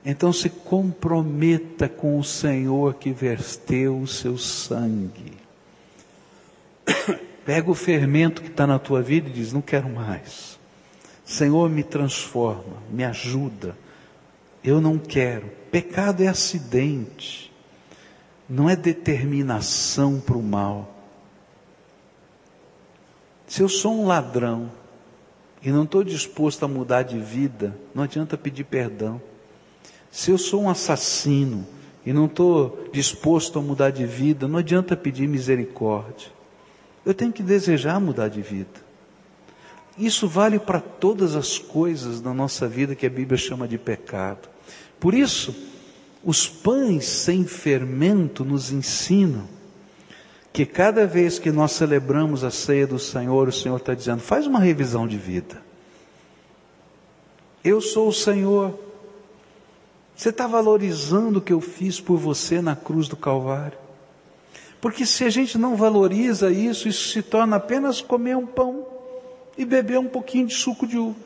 Então 0.05 0.31
se 0.31 0.51
comprometa 0.51 1.89
com 1.89 2.19
o 2.19 2.25
Senhor 2.25 2.95
que 2.95 3.13
verteu 3.13 3.99
o 3.99 4.07
seu 4.07 4.37
sangue. 4.37 5.33
Pega 7.47 7.71
o 7.71 7.75
fermento 7.75 8.43
que 8.43 8.49
está 8.49 8.67
na 8.67 8.79
tua 8.79 9.01
vida 9.01 9.31
e 9.31 9.33
diz: 9.33 9.55
Não 9.55 9.63
quero 9.63 9.89
mais. 9.89 10.58
Senhor, 11.29 11.69
me 11.69 11.83
transforma, 11.83 12.83
me 12.91 13.05
ajuda. 13.05 13.77
Eu 14.65 14.81
não 14.81 14.97
quero. 14.99 15.47
Pecado 15.71 16.23
é 16.23 16.27
acidente, 16.27 17.53
não 18.49 18.69
é 18.69 18.75
determinação 18.75 20.19
para 20.21 20.39
o 20.39 20.43
mal. 20.43 20.91
Se 23.47 23.61
eu 23.61 23.69
sou 23.69 23.93
um 23.93 24.07
ladrão 24.07 24.73
e 25.63 25.71
não 25.71 25.85
estou 25.85 26.03
disposto 26.03 26.65
a 26.65 26.69
mudar 26.69 27.03
de 27.03 27.19
vida, 27.19 27.77
não 27.95 28.05
adianta 28.05 28.39
pedir 28.39 28.65
perdão. 28.65 29.21
Se 30.11 30.31
eu 30.31 30.39
sou 30.39 30.63
um 30.63 30.71
assassino 30.71 31.67
e 32.07 32.13
não 32.13 32.25
estou 32.25 32.89
disposto 32.91 33.59
a 33.59 33.63
mudar 33.63 33.91
de 33.91 34.07
vida, 34.07 34.49
não 34.49 34.61
adianta 34.61 34.97
pedir 34.97 35.29
misericórdia. 35.29 36.29
Eu 37.05 37.13
tenho 37.13 37.35
que 37.35 37.43
desejar 37.43 38.01
mudar 38.01 38.29
de 38.29 38.41
vida. 38.41 38.88
Isso 39.99 40.29
vale 40.29 40.61
para 40.61 40.81
todas 40.81 41.35
as 41.35 41.59
coisas 41.59 42.21
da 42.21 42.33
nossa 42.33 42.69
vida 42.69 42.95
que 42.95 43.05
a 43.05 43.11
Bíblia 43.11 43.37
chama 43.37 43.67
de 43.67 43.77
pecado. 43.77 44.49
Por 45.01 45.13
isso, 45.13 45.55
os 46.25 46.49
pães 46.49 47.05
sem 47.07 47.45
fermento 47.45 48.45
nos 48.45 48.71
ensinam 48.71 49.49
que 50.53 50.65
cada 50.65 51.05
vez 51.05 51.39
que 51.39 51.51
nós 51.51 51.73
celebramos 51.73 52.45
a 52.45 52.51
ceia 52.51 52.87
do 52.87 52.99
Senhor, 52.99 53.49
o 53.49 53.53
Senhor 53.53 53.77
está 53.77 53.93
dizendo: 53.93 54.21
faz 54.21 54.47
uma 54.47 54.61
revisão 54.61 55.07
de 55.07 55.17
vida. 55.17 55.61
Eu 57.65 57.81
sou 57.81 58.09
o 58.09 58.13
Senhor. 58.13 58.79
Você 60.15 60.31
está 60.31 60.47
valorizando 60.47 61.39
o 61.39 61.43
que 61.43 61.53
eu 61.53 61.61
fiz 61.61 62.01
por 62.01 62.19
você 62.19 62.61
na 62.61 62.75
cruz 62.75 63.09
do 63.09 63.17
Calvário? 63.17 63.79
Porque 64.81 65.07
se 65.07 65.25
a 65.25 65.31
gente 65.31 65.57
não 65.59 65.77
valoriza 65.77 66.51
isso, 66.51 66.89
isso 66.89 67.13
se 67.13 67.23
torna 67.23 67.57
apenas 67.57 68.01
comer 68.01 68.37
um 68.37 68.47
pão 68.47 68.98
e 69.59 69.65
beber 69.65 69.99
um 69.99 70.07
pouquinho 70.07 70.47
de 70.47 70.55
suco 70.55 70.87
de 70.87 70.97
uva. 70.97 71.19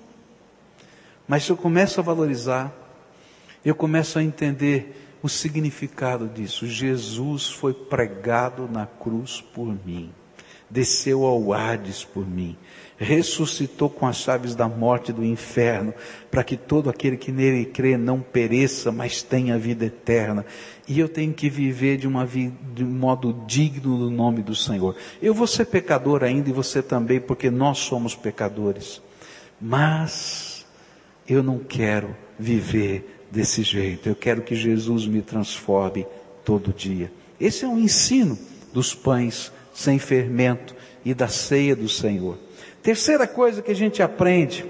Mas 1.28 1.44
se 1.44 1.50
eu 1.50 1.56
começo 1.56 2.00
a 2.00 2.02
valorizar, 2.02 2.72
eu 3.64 3.74
começo 3.74 4.18
a 4.18 4.22
entender 4.22 5.18
o 5.22 5.28
significado 5.28 6.26
disso. 6.26 6.66
Jesus 6.66 7.48
foi 7.50 7.72
pregado 7.72 8.68
na 8.68 8.86
cruz 8.86 9.40
por 9.40 9.66
mim, 9.86 10.10
desceu 10.68 11.24
ao 11.24 11.52
Hades 11.52 12.02
por 12.02 12.26
mim, 12.26 12.56
ressuscitou 13.02 13.90
com 13.90 14.06
as 14.06 14.16
chaves 14.16 14.54
da 14.54 14.68
morte 14.68 15.10
e 15.10 15.12
do 15.12 15.24
inferno, 15.24 15.92
para 16.30 16.44
que 16.44 16.56
todo 16.56 16.88
aquele 16.88 17.16
que 17.16 17.32
nele 17.32 17.64
crê 17.66 17.96
não 17.96 18.20
pereça, 18.20 18.92
mas 18.92 19.22
tenha 19.22 19.58
vida 19.58 19.84
eterna. 19.84 20.46
E 20.86 20.98
eu 20.98 21.08
tenho 21.08 21.32
que 21.32 21.50
viver 21.50 21.96
de, 21.96 22.06
uma, 22.06 22.26
de 22.26 22.84
um 22.84 22.90
modo 22.90 23.44
digno 23.46 23.98
do 23.98 24.10
nome 24.10 24.42
do 24.42 24.54
Senhor. 24.54 24.96
Eu 25.20 25.34
vou 25.34 25.46
ser 25.46 25.66
pecador 25.66 26.22
ainda 26.22 26.48
e 26.48 26.52
você 26.52 26.80
também, 26.80 27.20
porque 27.20 27.50
nós 27.50 27.78
somos 27.78 28.14
pecadores. 28.14 29.02
Mas 29.60 30.64
eu 31.28 31.42
não 31.42 31.58
quero 31.58 32.16
viver 32.38 33.26
desse 33.30 33.62
jeito. 33.62 34.08
Eu 34.08 34.14
quero 34.14 34.42
que 34.42 34.54
Jesus 34.54 35.06
me 35.06 35.22
transforme 35.22 36.06
todo 36.44 36.72
dia. 36.72 37.12
Esse 37.40 37.64
é 37.64 37.68
um 37.68 37.78
ensino 37.78 38.38
dos 38.72 38.94
pães 38.94 39.52
sem 39.74 39.98
fermento 39.98 40.74
e 41.04 41.14
da 41.14 41.28
ceia 41.28 41.74
do 41.74 41.88
Senhor. 41.88 42.38
Terceira 42.82 43.26
coisa 43.26 43.62
que 43.62 43.70
a 43.70 43.76
gente 43.76 44.02
aprende 44.02 44.66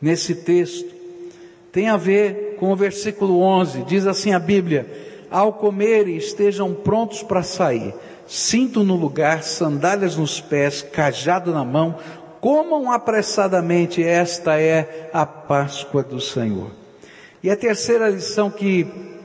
nesse 0.00 0.34
texto 0.34 0.94
tem 1.72 1.88
a 1.88 1.96
ver 1.96 2.56
com 2.58 2.70
o 2.70 2.76
versículo 2.76 3.40
11. 3.40 3.82
Diz 3.84 4.06
assim 4.06 4.34
a 4.34 4.38
Bíblia: 4.38 4.86
Ao 5.30 5.52
comerem, 5.52 6.16
estejam 6.16 6.74
prontos 6.74 7.22
para 7.22 7.42
sair, 7.42 7.94
cinto 8.26 8.84
no 8.84 8.96
lugar, 8.96 9.42
sandálias 9.42 10.16
nos 10.16 10.40
pés, 10.40 10.82
cajado 10.82 11.52
na 11.52 11.64
mão, 11.64 11.98
comam 12.40 12.92
apressadamente, 12.92 14.02
esta 14.02 14.60
é 14.60 15.10
a 15.12 15.24
Páscoa 15.24 16.02
do 16.02 16.20
Senhor. 16.20 16.70
E 17.42 17.50
a 17.50 17.56
terceira 17.56 18.10
lição 18.10 18.50
que 18.50 19.15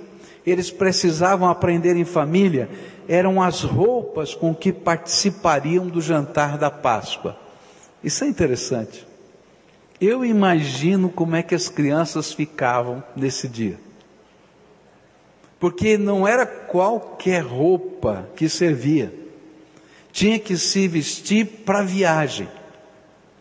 eles 0.45 0.71
precisavam 0.71 1.49
aprender 1.49 1.95
em 1.95 2.06
família 2.06 2.69
eram 3.08 3.41
as 3.41 3.62
roupas 3.62 4.34
com 4.34 4.56
que 4.56 4.71
participariam 4.71 5.88
do 5.88 6.01
jantar 6.01 6.58
da 6.58 6.71
Páscoa. 6.71 7.38
Isso 8.04 8.23
é 8.23 8.27
interessante. 8.27 9.06
Eu 9.99 10.25
imagino 10.25 11.10
como 11.10 11.36
é 11.36 11.43
que 11.43 11.54
as 11.54 11.69
crianças 11.69 12.34
ficavam 12.34 13.04
nesse 13.15 13.47
dia. 13.47 13.80
Porque 15.60 15.95
não 15.95 16.27
era 16.27 16.45
qualquer 16.45 17.43
roupa 17.43 18.27
que 18.36 18.49
servia. 18.49 19.13
Tinha 20.12 20.39
que 20.39 20.58
se 20.58 20.88
vestir 20.88 21.45
para 21.63 21.84
viagem, 21.84 22.49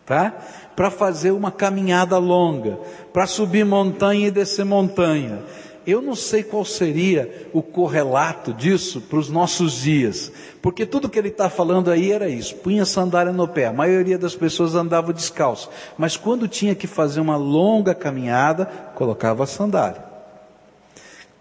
tá? 0.05 0.31
Para 0.75 0.91
fazer 0.91 1.31
uma 1.31 1.51
caminhada 1.51 2.17
longa, 2.19 2.77
para 3.11 3.25
subir 3.25 3.65
montanha 3.65 4.27
e 4.27 4.31
descer 4.31 4.63
montanha. 4.63 5.43
Eu 5.85 6.01
não 6.01 6.15
sei 6.15 6.43
qual 6.43 6.63
seria 6.63 7.49
o 7.51 7.61
correlato 7.61 8.53
disso 8.53 9.01
para 9.01 9.17
os 9.17 9.29
nossos 9.29 9.73
dias, 9.73 10.31
porque 10.61 10.85
tudo 10.85 11.09
que 11.09 11.17
ele 11.17 11.29
está 11.29 11.49
falando 11.49 11.89
aí 11.89 12.11
era 12.11 12.29
isso: 12.29 12.55
punha 12.55 12.85
sandália 12.85 13.33
no 13.33 13.47
pé. 13.47 13.65
A 13.65 13.73
maioria 13.73 14.17
das 14.17 14.35
pessoas 14.35 14.75
andava 14.75 15.11
descalço, 15.11 15.69
mas 15.97 16.15
quando 16.15 16.47
tinha 16.47 16.75
que 16.75 16.85
fazer 16.85 17.19
uma 17.19 17.35
longa 17.35 17.95
caminhada, 17.95 18.65
colocava 18.93 19.43
a 19.43 19.47
sandália. 19.47 20.11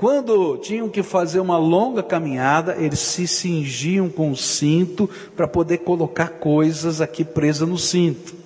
Quando 0.01 0.57
tinham 0.57 0.89
que 0.89 1.03
fazer 1.03 1.41
uma 1.41 1.59
longa 1.59 2.03
caminhada, 2.03 2.75
eles 2.79 3.01
se 3.01 3.27
cingiam 3.27 4.09
com 4.09 4.31
o 4.31 4.37
cinto 4.37 5.11
para 5.37 5.47
poder 5.47 5.79
colocar 5.79 6.29
coisas 6.29 7.03
aqui 7.03 7.23
presas 7.23 7.69
no 7.69 7.77
cinto. 7.77 8.40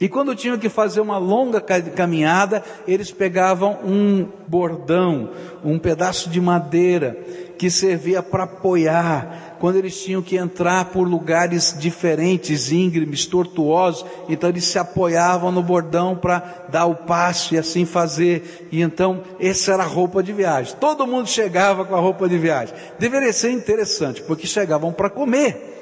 E 0.00 0.08
quando 0.08 0.34
tinham 0.34 0.58
que 0.58 0.68
fazer 0.68 1.00
uma 1.00 1.18
longa 1.18 1.60
caminhada, 1.60 2.62
eles 2.86 3.10
pegavam 3.10 3.78
um 3.84 4.28
bordão, 4.46 5.30
um 5.64 5.78
pedaço 5.78 6.30
de 6.30 6.40
madeira 6.40 7.18
que 7.58 7.68
servia 7.68 8.22
para 8.22 8.44
apoiar 8.44 9.56
quando 9.58 9.76
eles 9.76 10.00
tinham 10.00 10.22
que 10.22 10.36
entrar 10.36 10.86
por 10.86 11.06
lugares 11.06 11.74
diferentes, 11.76 12.70
íngremes, 12.70 13.26
tortuosos, 13.26 14.06
então 14.28 14.48
eles 14.48 14.64
se 14.64 14.78
apoiavam 14.78 15.50
no 15.50 15.62
bordão 15.62 16.14
para 16.14 16.66
dar 16.68 16.86
o 16.86 16.94
passo 16.94 17.54
e 17.54 17.58
assim 17.58 17.84
fazer. 17.84 18.68
E 18.70 18.80
então, 18.80 19.22
essa 19.40 19.72
era 19.72 19.82
a 19.82 19.86
roupa 19.86 20.22
de 20.22 20.32
viagem. 20.32 20.76
Todo 20.78 21.08
mundo 21.08 21.28
chegava 21.28 21.84
com 21.84 21.96
a 21.96 22.00
roupa 22.00 22.28
de 22.28 22.38
viagem. 22.38 22.74
Deveria 23.00 23.32
ser 23.32 23.50
interessante, 23.50 24.22
porque 24.22 24.46
chegavam 24.46 24.92
para 24.92 25.10
comer. 25.10 25.74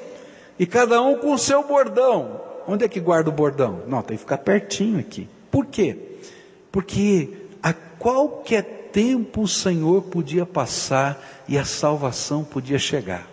E 0.57 0.65
cada 0.65 0.99
um 1.01 1.17
com 1.17 1.33
o 1.33 1.37
seu 1.37 1.63
bordão. 1.63 2.46
Onde 2.67 2.83
é 2.83 2.87
que 2.89 2.99
guarda 2.99 3.29
o 3.29 3.33
bordão? 3.33 3.83
Não, 3.87 4.01
tem 4.01 4.17
que 4.17 4.23
ficar 4.23 4.39
pertinho 4.39 4.99
aqui. 4.99 5.27
Por 5.49 5.65
quê? 5.65 5.97
Porque 6.71 7.29
a 7.63 7.71
qualquer 7.73 8.89
tempo 8.91 9.43
o 9.43 9.47
Senhor 9.47 10.03
podia 10.03 10.45
passar 10.45 11.43
e 11.47 11.57
a 11.57 11.63
salvação 11.63 12.43
podia 12.43 12.77
chegar. 12.77 13.27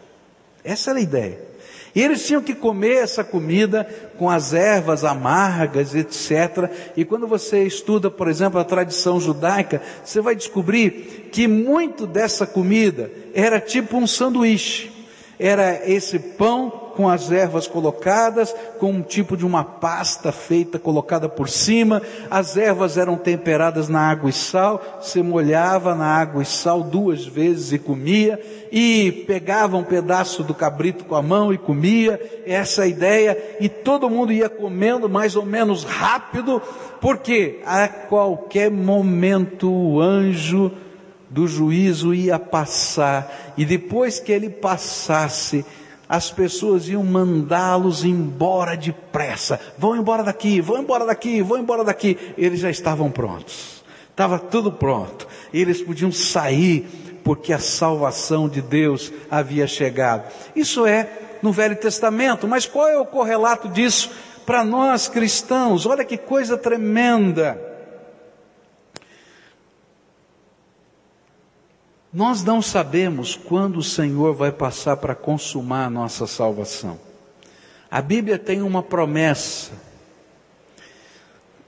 Essa 0.63 0.91
era 0.91 1.01
a 1.01 1.03
ideia. 1.03 1.55
E 1.95 2.03
eles 2.03 2.27
tinham 2.27 2.43
que 2.43 2.55
comer 2.55 2.97
essa 2.97 3.23
comida 3.23 3.85
com 4.19 4.29
as 4.29 4.53
ervas 4.53 5.05
amargas, 5.05 5.95
etc. 5.95 6.71
E 6.97 7.05
quando 7.05 7.27
você 7.29 7.63
estuda, 7.65 8.11
por 8.11 8.29
exemplo, 8.29 8.59
a 8.59 8.65
tradição 8.65 9.21
judaica, 9.21 9.81
você 10.05 10.21
vai 10.21 10.35
descobrir 10.35 11.29
que 11.31 11.47
muito 11.47 12.07
dessa 12.07 12.47
comida 12.47 13.11
era 13.33 13.61
tipo 13.61 13.97
um 13.97 14.07
sanduíche. 14.07 14.91
Era 15.39 15.89
esse 15.89 16.19
pão 16.19 16.84
com 16.95 17.09
as 17.09 17.31
ervas 17.31 17.67
colocadas, 17.67 18.55
com 18.79 18.91
um 18.91 19.03
tipo 19.03 19.37
de 19.37 19.45
uma 19.45 19.65
pasta 19.65 20.33
feita 20.33 20.79
colocada 20.79 21.29
por 21.29 21.49
cima. 21.49 22.01
As 22.31 22.57
ervas 22.57 22.97
eram 22.97 23.17
temperadas 23.17 23.89
na 23.89 24.01
água 24.01 24.31
e 24.31 24.33
sal, 24.33 25.01
se 25.01 25.23
molhava 25.23 25.95
na 25.95 26.07
água 26.07 26.43
e 26.43 26.47
sal 26.47 26.83
duas 26.83 27.27
vezes 27.27 27.73
e 27.73 27.79
comia, 27.79 28.41
e 28.71 29.25
pegava 29.27 29.77
um 29.77 29.85
pedaço 29.85 30.43
do 30.43 30.55
cabrito 30.55 31.05
com 31.05 31.15
a 31.15 31.23
mão 31.23 31.53
e 31.53 31.59
comia. 31.59 32.21
Essa 32.47 32.83
é 32.83 32.85
a 32.85 32.89
ideia, 32.89 33.57
e 33.61 33.69
todo 33.69 34.11
mundo 34.11 34.33
ia 34.33 34.49
comendo 34.49 35.09
mais 35.09 35.37
ou 35.37 35.45
menos 35.45 35.85
rápido, 35.85 36.61
porque 37.01 37.61
a 37.67 37.89
qualquer 37.89 38.71
momento 38.71 39.71
o 39.71 40.01
anjo 40.01 40.73
do 41.35 41.49
juízo 41.49 42.15
ia 42.15 42.39
passar, 42.39 43.53
e 43.57 43.65
depois 43.65 44.21
que 44.21 44.31
ele 44.31 44.49
passasse, 44.49 45.65
as 46.09 46.31
pessoas 46.31 46.89
iam 46.89 47.03
mandá-los 47.03 48.05
embora 48.05 48.77
depressa. 48.77 49.59
Vão 49.79 49.97
embora 49.97 50.23
daqui, 50.23 50.61
vão 50.61 50.79
embora 50.79 51.05
daqui, 51.07 51.43
vão 51.43 51.59
embora 51.59 51.85
daqui. 51.85 52.19
Eles 52.37 52.61
já 52.61 52.71
estavam 52.71 53.11
prontos. 53.11 53.83
Estava 54.11 54.39
tudo 54.39 54.71
pronto. 54.71 55.27
Eles 55.53 55.83
podiam 55.83 56.13
sair 56.13 57.21
porque 57.25 57.53
a 57.53 57.59
salvação 57.59 58.49
de 58.49 58.61
Deus 58.61 59.13
havia 59.31 59.67
chegado. 59.67 60.31
Isso 60.55 60.87
é 60.87 61.09
no 61.43 61.53
Velho 61.53 61.77
Testamento, 61.77 62.47
mas 62.47 62.67
qual 62.67 62.89
é 62.89 62.99
o 62.99 63.07
correlato 63.07 63.69
disso 63.69 64.11
para 64.47 64.63
nós 64.63 65.09
cristãos? 65.09 65.87
Olha 65.87 66.05
que 66.05 66.17
coisa 66.17 66.57
tremenda. 66.57 67.74
Nós 72.15 72.45
não 72.45 72.63
sabemos 72.63 73.35
quando 73.35 73.79
o 73.79 73.83
Senhor 73.83 74.33
vai 74.35 74.53
passar 74.53 74.99
para 74.99 75.17
consumar 75.17 75.87
a 75.87 75.91
nossa 75.91 76.29
salvação. 76.29 76.97
A 77.91 78.01
Bíblia 78.01 78.39
tem 78.39 78.63
uma 78.63 78.85
promessa 78.85 79.73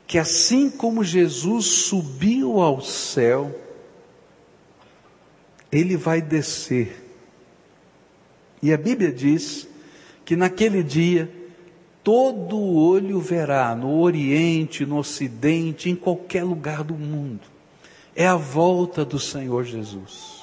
que 0.06 0.18
assim 0.18 0.70
como 0.70 1.02
Jesus 1.02 1.66
subiu 1.66 2.60
ao 2.60 2.80
céu, 2.80 3.52
ele 5.72 5.96
vai 5.96 6.22
descer. 6.22 7.04
E 8.62 8.72
a 8.72 8.76
Bíblia 8.76 9.10
diz 9.10 9.66
que 10.24 10.36
naquele 10.36 10.84
dia 10.84 11.28
todo 12.04 12.56
olho 12.56 13.18
verá, 13.18 13.74
no 13.74 14.00
Oriente, 14.00 14.86
no 14.86 14.98
Ocidente, 14.98 15.90
em 15.90 15.96
qualquer 15.96 16.44
lugar 16.44 16.84
do 16.84 16.94
mundo. 16.94 17.48
É 18.14 18.28
a 18.28 18.36
volta 18.36 19.04
do 19.04 19.18
Senhor 19.18 19.64
Jesus. 19.64 20.35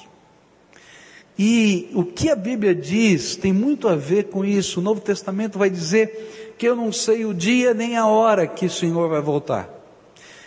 E 1.38 1.90
o 1.94 2.04
que 2.04 2.30
a 2.30 2.36
Bíblia 2.36 2.74
diz 2.74 3.34
tem 3.36 3.52
muito 3.52 3.88
a 3.88 3.96
ver 3.96 4.24
com 4.24 4.44
isso. 4.44 4.80
O 4.80 4.82
Novo 4.82 5.00
Testamento 5.00 5.58
vai 5.58 5.68
dizer 5.68 6.54
que 6.56 6.66
eu 6.66 6.76
não 6.76 6.92
sei 6.92 7.24
o 7.24 7.34
dia 7.34 7.74
nem 7.74 7.96
a 7.96 8.06
hora 8.06 8.46
que 8.46 8.66
o 8.66 8.70
Senhor 8.70 9.08
vai 9.08 9.20
voltar. 9.20 9.68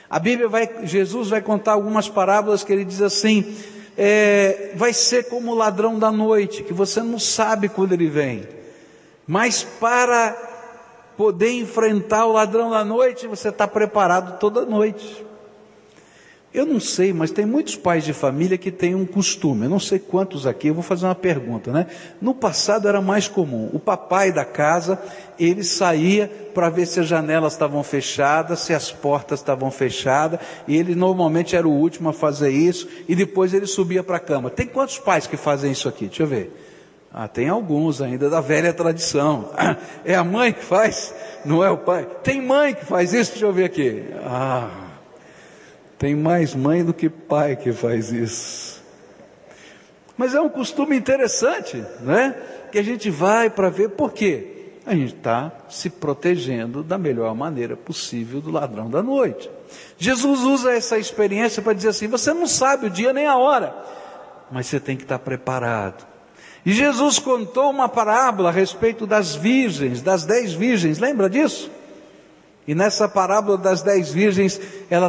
A 0.10 0.19
Bíblia 0.19 0.47
vai, 0.47 0.69
Jesus 0.84 1.30
vai 1.30 1.41
contar 1.41 1.73
algumas 1.73 2.08
parábolas 2.08 2.63
que 2.63 2.71
ele 2.71 2.86
diz 2.86 3.02
assim: 3.02 3.54
é, 3.97 4.71
vai 4.76 4.93
ser 4.93 5.28
como 5.28 5.52
o 5.52 5.56
ladrão 5.56 6.00
da 6.00 6.12
noite, 6.12 6.63
que 6.63 6.73
você 6.73 7.02
não 7.02 7.19
sabe 7.19 7.67
quando 7.67 7.91
ele 7.91 8.08
vem, 8.08 8.47
mas 9.26 9.63
para 9.63 10.36
poder 11.17 11.52
enfrentar 11.52 12.26
o 12.26 12.32
ladrão 12.32 12.69
da 12.69 12.86
noite, 12.86 13.28
você 13.28 13.50
está 13.50 13.67
preparado 13.67 14.39
toda 14.39 14.65
noite. 14.65 15.26
Eu 16.54 16.66
não 16.66 16.80
sei, 16.80 17.12
mas 17.12 17.30
tem 17.30 17.46
muitos 17.46 17.76
pais 17.76 18.06
de 18.06 18.14
família 18.14 18.58
que 18.58 18.72
têm 18.72 18.96
um 18.96 19.06
costume, 19.06 19.66
eu 19.66 19.70
não 19.70 19.80
sei 19.80 20.00
quantos 20.00 20.48
aqui, 20.48 20.70
eu 20.70 20.74
vou 20.74 20.82
fazer 20.82 21.06
uma 21.06 21.14
pergunta, 21.14 21.72
né? 21.72 21.88
No 22.22 22.34
passado 22.34 22.88
era 22.88 23.02
mais 23.02 23.28
comum, 23.28 23.70
o 23.74 23.80
papai 23.80 24.32
da 24.32 24.46
casa, 24.46 24.98
ele 25.38 25.62
saía 25.62 26.32
para 26.56 26.70
ver 26.70 26.86
se 26.86 27.02
as 27.02 27.08
janelas 27.08 27.54
estavam 27.54 27.84
fechadas, 27.84 28.62
se 28.62 28.74
as 28.74 28.92
portas 28.92 29.40
estavam 29.40 29.70
fechadas, 29.70 30.40
e 30.68 30.76
ele 30.78 30.96
normalmente 30.96 31.56
era 31.56 31.68
o 31.68 31.72
último 31.72 32.10
a 32.10 32.14
fazer 32.14 32.50
isso, 32.50 32.88
e 33.10 33.14
depois 33.14 33.54
ele 33.54 33.68
subia 33.68 34.02
para 34.02 34.16
a 34.16 34.20
cama. 34.20 34.50
Tem 34.50 34.66
quantos 34.66 34.98
pais 34.98 35.28
que 35.28 35.36
fazem 35.36 35.74
isso 35.74 35.90
aqui? 35.90 36.08
Deixa 36.08 36.24
eu 36.24 36.28
ver. 36.28 36.52
Ah, 37.14 37.28
tem 37.28 37.50
alguns 37.50 38.02
ainda 38.02 38.30
da 38.30 38.40
velha 38.40 38.74
tradição. 38.74 39.52
É 40.06 40.16
a 40.16 40.24
mãe 40.24 40.54
que 40.54 40.64
faz, 40.64 41.14
não 41.44 41.62
é 41.62 41.70
o 41.70 41.78
pai. 41.78 42.08
Tem 42.24 42.42
mãe 42.42 42.74
que 42.74 42.86
faz 42.86 43.14
isso, 43.14 43.32
deixa 43.32 43.46
eu 43.46 43.52
ver 43.52 43.66
aqui. 43.66 44.06
Ah, 44.24 44.87
tem 45.98 46.16
mais 46.16 46.54
mãe 46.54 46.84
do 46.84 46.94
que 46.94 47.10
pai 47.10 47.56
que 47.56 47.72
faz 47.72 48.12
isso. 48.12 48.84
Mas 50.18 50.34
é 50.34 50.42
um 50.42 50.50
costume 50.50 50.96
interessante, 50.96 51.84
né? 52.02 52.36
Que 52.72 52.80
a 52.80 52.84
gente 52.84 53.10
vai 53.10 53.50
para 53.50 53.69
ver 53.69 53.90
por 53.90 54.12
quê? 54.12 54.56
A 54.86 54.94
gente 54.96 55.15
está 55.15 55.52
se 55.69 55.90
protegendo 55.90 56.82
da 56.82 56.98
melhor 56.98 57.36
maneira 57.36 57.76
possível 57.76 58.40
do 58.40 58.50
ladrão 58.50 58.90
da 58.90 59.04
noite. 59.04 59.50
Jesus 59.98 60.42
usa 60.42 60.71
essa 60.71 60.98
experiência 60.98 61.62
para 61.62 61.74
dizer 61.74 61.90
assim: 61.90 62.08
você 62.08 62.34
não 62.34 62.48
sabe 62.48 62.88
o 62.88 62.90
dia 62.90 63.12
nem 63.12 63.28
a 63.28 63.38
hora, 63.38 63.76
mas 64.52 64.67
você 64.67 64.80
tem 64.80 64.96
que 64.96 65.04
estar 65.04 65.17
tá 65.19 65.24
preparado. 65.24 66.06
E 66.65 66.71
Jesus 66.71 67.19
contou 67.19 67.69
uma 67.69 67.88
parábola 67.88 68.50
a 68.50 68.52
respeito 68.52 69.06
das 69.06 69.36
virgens, 69.36 70.02
das 70.02 70.26
dez 70.26 70.54
virgens, 70.54 71.00
lembra 71.00 71.30
disso? 71.30 71.69
E 72.68 72.76
nessa 72.76 73.08
parábola 73.08 73.58
das 73.58 73.82
dez 73.82 74.12
virgens, 74.12 74.60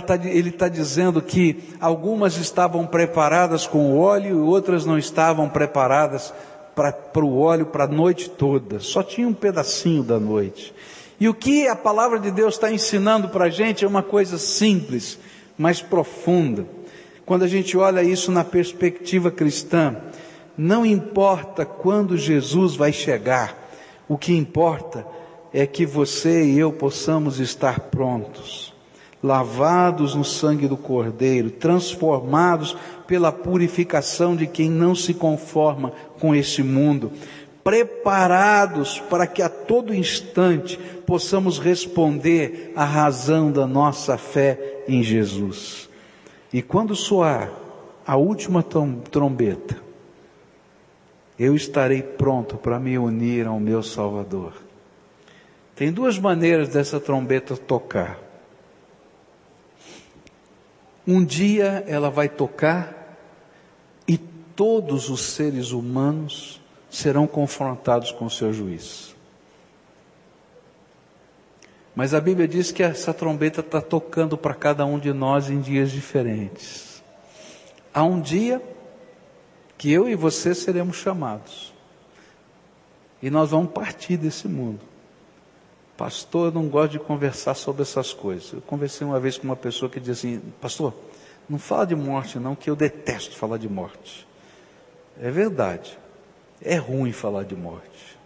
tá, 0.06 0.14
ele 0.22 0.50
está 0.50 0.68
dizendo 0.68 1.20
que 1.20 1.74
algumas 1.80 2.36
estavam 2.36 2.86
preparadas 2.86 3.66
com 3.66 3.90
o 3.90 3.98
óleo 3.98 4.38
e 4.38 4.40
outras 4.40 4.86
não 4.86 4.96
estavam 4.96 5.48
preparadas 5.48 6.32
para 6.76 7.24
o 7.24 7.40
óleo 7.40 7.66
para 7.66 7.84
a 7.84 7.88
noite 7.88 8.30
toda, 8.30 8.78
só 8.78 9.02
tinha 9.02 9.26
um 9.26 9.34
pedacinho 9.34 10.04
da 10.04 10.20
noite. 10.20 10.72
E 11.18 11.28
o 11.28 11.34
que 11.34 11.66
a 11.66 11.74
palavra 11.74 12.20
de 12.20 12.30
Deus 12.30 12.54
está 12.54 12.70
ensinando 12.70 13.28
para 13.28 13.46
a 13.46 13.50
gente 13.50 13.84
é 13.84 13.88
uma 13.88 14.04
coisa 14.04 14.38
simples, 14.38 15.18
mas 15.56 15.82
profunda. 15.82 16.64
Quando 17.26 17.42
a 17.42 17.48
gente 17.48 17.76
olha 17.76 18.04
isso 18.04 18.30
na 18.30 18.44
perspectiva 18.44 19.32
cristã, 19.32 19.96
não 20.56 20.86
importa 20.86 21.66
quando 21.66 22.16
Jesus 22.16 22.76
vai 22.76 22.92
chegar, 22.92 23.68
o 24.08 24.16
que 24.16 24.32
importa 24.32 25.00
é 25.00 25.17
que 25.66 25.86
você 25.86 26.44
e 26.44 26.58
eu 26.58 26.72
possamos 26.72 27.40
estar 27.40 27.80
prontos, 27.80 28.74
lavados 29.22 30.14
no 30.14 30.24
sangue 30.24 30.68
do 30.68 30.76
Cordeiro, 30.76 31.50
transformados 31.50 32.76
pela 33.06 33.32
purificação 33.32 34.36
de 34.36 34.46
quem 34.46 34.70
não 34.70 34.94
se 34.94 35.14
conforma 35.14 35.92
com 36.20 36.34
este 36.34 36.62
mundo, 36.62 37.10
preparados 37.64 39.00
para 39.10 39.26
que 39.26 39.42
a 39.42 39.48
todo 39.48 39.94
instante 39.94 40.78
possamos 41.06 41.58
responder 41.58 42.72
à 42.76 42.84
razão 42.84 43.50
da 43.50 43.66
nossa 43.66 44.16
fé 44.16 44.84
em 44.86 45.02
Jesus. 45.02 45.88
E 46.52 46.62
quando 46.62 46.94
soar 46.94 47.50
a 48.06 48.16
última 48.16 48.62
trombeta, 48.62 49.76
eu 51.38 51.54
estarei 51.54 52.02
pronto 52.02 52.56
para 52.56 52.80
me 52.80 52.98
unir 52.98 53.46
ao 53.46 53.60
meu 53.60 53.82
Salvador. 53.82 54.67
Tem 55.78 55.92
duas 55.92 56.18
maneiras 56.18 56.70
dessa 56.70 56.98
trombeta 56.98 57.56
tocar. 57.56 58.18
Um 61.06 61.24
dia 61.24 61.84
ela 61.86 62.10
vai 62.10 62.28
tocar 62.28 63.16
e 64.06 64.18
todos 64.18 65.08
os 65.08 65.20
seres 65.20 65.70
humanos 65.70 66.60
serão 66.90 67.28
confrontados 67.28 68.10
com 68.10 68.24
o 68.24 68.30
seu 68.30 68.52
juiz. 68.52 69.14
Mas 71.94 72.12
a 72.12 72.20
Bíblia 72.20 72.48
diz 72.48 72.72
que 72.72 72.82
essa 72.82 73.14
trombeta 73.14 73.60
está 73.60 73.80
tocando 73.80 74.36
para 74.36 74.54
cada 74.54 74.84
um 74.84 74.98
de 74.98 75.12
nós 75.12 75.48
em 75.48 75.60
dias 75.60 75.92
diferentes. 75.92 77.00
Há 77.94 78.02
um 78.02 78.20
dia 78.20 78.60
que 79.76 79.92
eu 79.92 80.08
e 80.08 80.16
você 80.16 80.56
seremos 80.56 80.96
chamados. 80.96 81.72
E 83.22 83.30
nós 83.30 83.50
vamos 83.50 83.70
partir 83.70 84.16
desse 84.16 84.48
mundo. 84.48 84.97
Pastor, 85.98 86.46
eu 86.46 86.52
não 86.52 86.68
gosto 86.68 86.92
de 86.92 87.00
conversar 87.00 87.54
sobre 87.54 87.82
essas 87.82 88.12
coisas. 88.14 88.52
Eu 88.52 88.60
conversei 88.60 89.04
uma 89.04 89.18
vez 89.18 89.36
com 89.36 89.42
uma 89.42 89.56
pessoa 89.56 89.90
que 89.90 89.98
dizia 89.98 90.12
assim: 90.36 90.52
Pastor, 90.60 90.94
não 91.50 91.58
fala 91.58 91.84
de 91.84 91.96
morte, 91.96 92.38
não, 92.38 92.54
que 92.54 92.70
eu 92.70 92.76
detesto 92.76 93.36
falar 93.36 93.58
de 93.58 93.68
morte. 93.68 94.24
É 95.20 95.28
verdade. 95.28 95.98
É 96.62 96.76
ruim 96.76 97.10
falar 97.10 97.42
de 97.42 97.56
morte. 97.56 98.16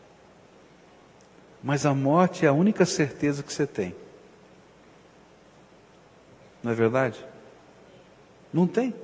Mas 1.62 1.86
a 1.86 1.94
morte 1.94 2.44
é 2.44 2.48
a 2.50 2.52
única 2.52 2.84
certeza 2.84 3.42
que 3.42 3.50
você 3.50 3.66
tem. 3.66 3.94
Não 6.62 6.72
é 6.72 6.74
verdade? 6.74 7.24
Não 8.52 8.66
tem. 8.66 8.94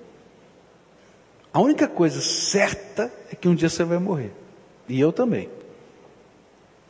A 1.54 1.60
única 1.60 1.88
coisa 1.88 2.20
certa 2.20 3.10
é 3.32 3.34
que 3.34 3.48
um 3.48 3.54
dia 3.54 3.70
você 3.70 3.82
vai 3.82 3.98
morrer. 3.98 4.32
E 4.86 5.00
eu 5.00 5.10
também. 5.10 5.48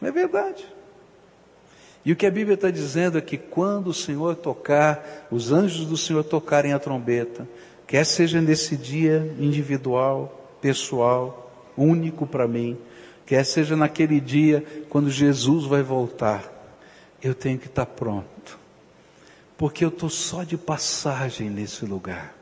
Não 0.00 0.08
é 0.08 0.10
verdade. 0.10 0.77
E 2.08 2.12
o 2.12 2.16
que 2.16 2.24
a 2.24 2.30
Bíblia 2.30 2.54
está 2.54 2.70
dizendo 2.70 3.18
é 3.18 3.20
que 3.20 3.36
quando 3.36 3.88
o 3.88 3.92
Senhor 3.92 4.34
tocar, 4.34 5.28
os 5.30 5.52
anjos 5.52 5.84
do 5.84 5.94
Senhor 5.94 6.24
tocarem 6.24 6.72
a 6.72 6.78
trombeta, 6.78 7.46
quer 7.86 8.02
seja 8.06 8.40
nesse 8.40 8.78
dia 8.78 9.30
individual, 9.38 10.56
pessoal, 10.58 11.70
único 11.76 12.26
para 12.26 12.48
mim, 12.48 12.78
quer 13.26 13.44
seja 13.44 13.76
naquele 13.76 14.22
dia 14.22 14.64
quando 14.88 15.10
Jesus 15.10 15.66
vai 15.66 15.82
voltar, 15.82 16.50
eu 17.22 17.34
tenho 17.34 17.58
que 17.58 17.66
estar 17.66 17.84
tá 17.84 17.92
pronto, 17.94 18.58
porque 19.58 19.84
eu 19.84 19.90
estou 19.90 20.08
só 20.08 20.44
de 20.44 20.56
passagem 20.56 21.50
nesse 21.50 21.84
lugar. 21.84 22.34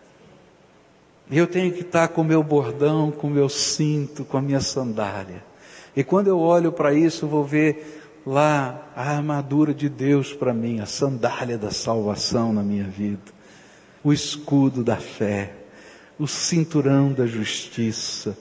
Eu 1.29 1.49
tenho 1.49 1.73
que 1.73 1.81
estar 1.81 2.07
tá 2.07 2.15
com 2.15 2.21
o 2.21 2.25
meu 2.25 2.45
bordão, 2.45 3.11
com 3.11 3.27
o 3.27 3.31
meu 3.31 3.49
cinto, 3.49 4.25
com 4.25 4.37
a 4.37 4.41
minha 4.41 4.61
sandália. 4.61 5.45
E 5.97 6.05
quando 6.05 6.29
eu 6.29 6.39
olho 6.39 6.71
para 6.71 6.95
isso, 6.95 7.25
eu 7.25 7.29
vou 7.29 7.43
ver 7.43 8.06
lá 8.27 8.91
a 8.97 9.09
armadura 9.13 9.73
de 9.73 9.89
Deus 9.89 10.33
para 10.33 10.53
mim, 10.53 10.81
a 10.81 10.87
sandália 10.87 11.57
da 11.57 11.71
salvação 11.71 12.53
na 12.53 12.63
minha 12.63 12.85
vida, 12.85 13.33
o 14.03 14.13
escudo 14.13 14.83
da 14.83 14.97
fé, 14.97 15.55
o 16.19 16.27
cinturão 16.27 17.13
da 17.13 17.25
justiça. 17.25 18.37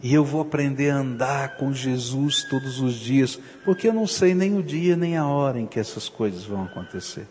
E 0.00 0.12
eu 0.12 0.24
vou 0.24 0.42
aprender 0.42 0.90
a 0.90 0.98
andar 0.98 1.56
com 1.56 1.72
Jesus 1.72 2.44
todos 2.44 2.80
os 2.80 2.94
dias, 2.94 3.38
porque 3.64 3.88
eu 3.88 3.92
não 3.92 4.06
sei 4.06 4.34
nem 4.34 4.56
o 4.56 4.62
dia 4.62 4.96
nem 4.96 5.16
a 5.16 5.26
hora 5.26 5.58
em 5.58 5.66
que 5.66 5.80
essas 5.80 6.08
coisas 6.08 6.44
vão 6.44 6.64
acontecer. 6.64 7.26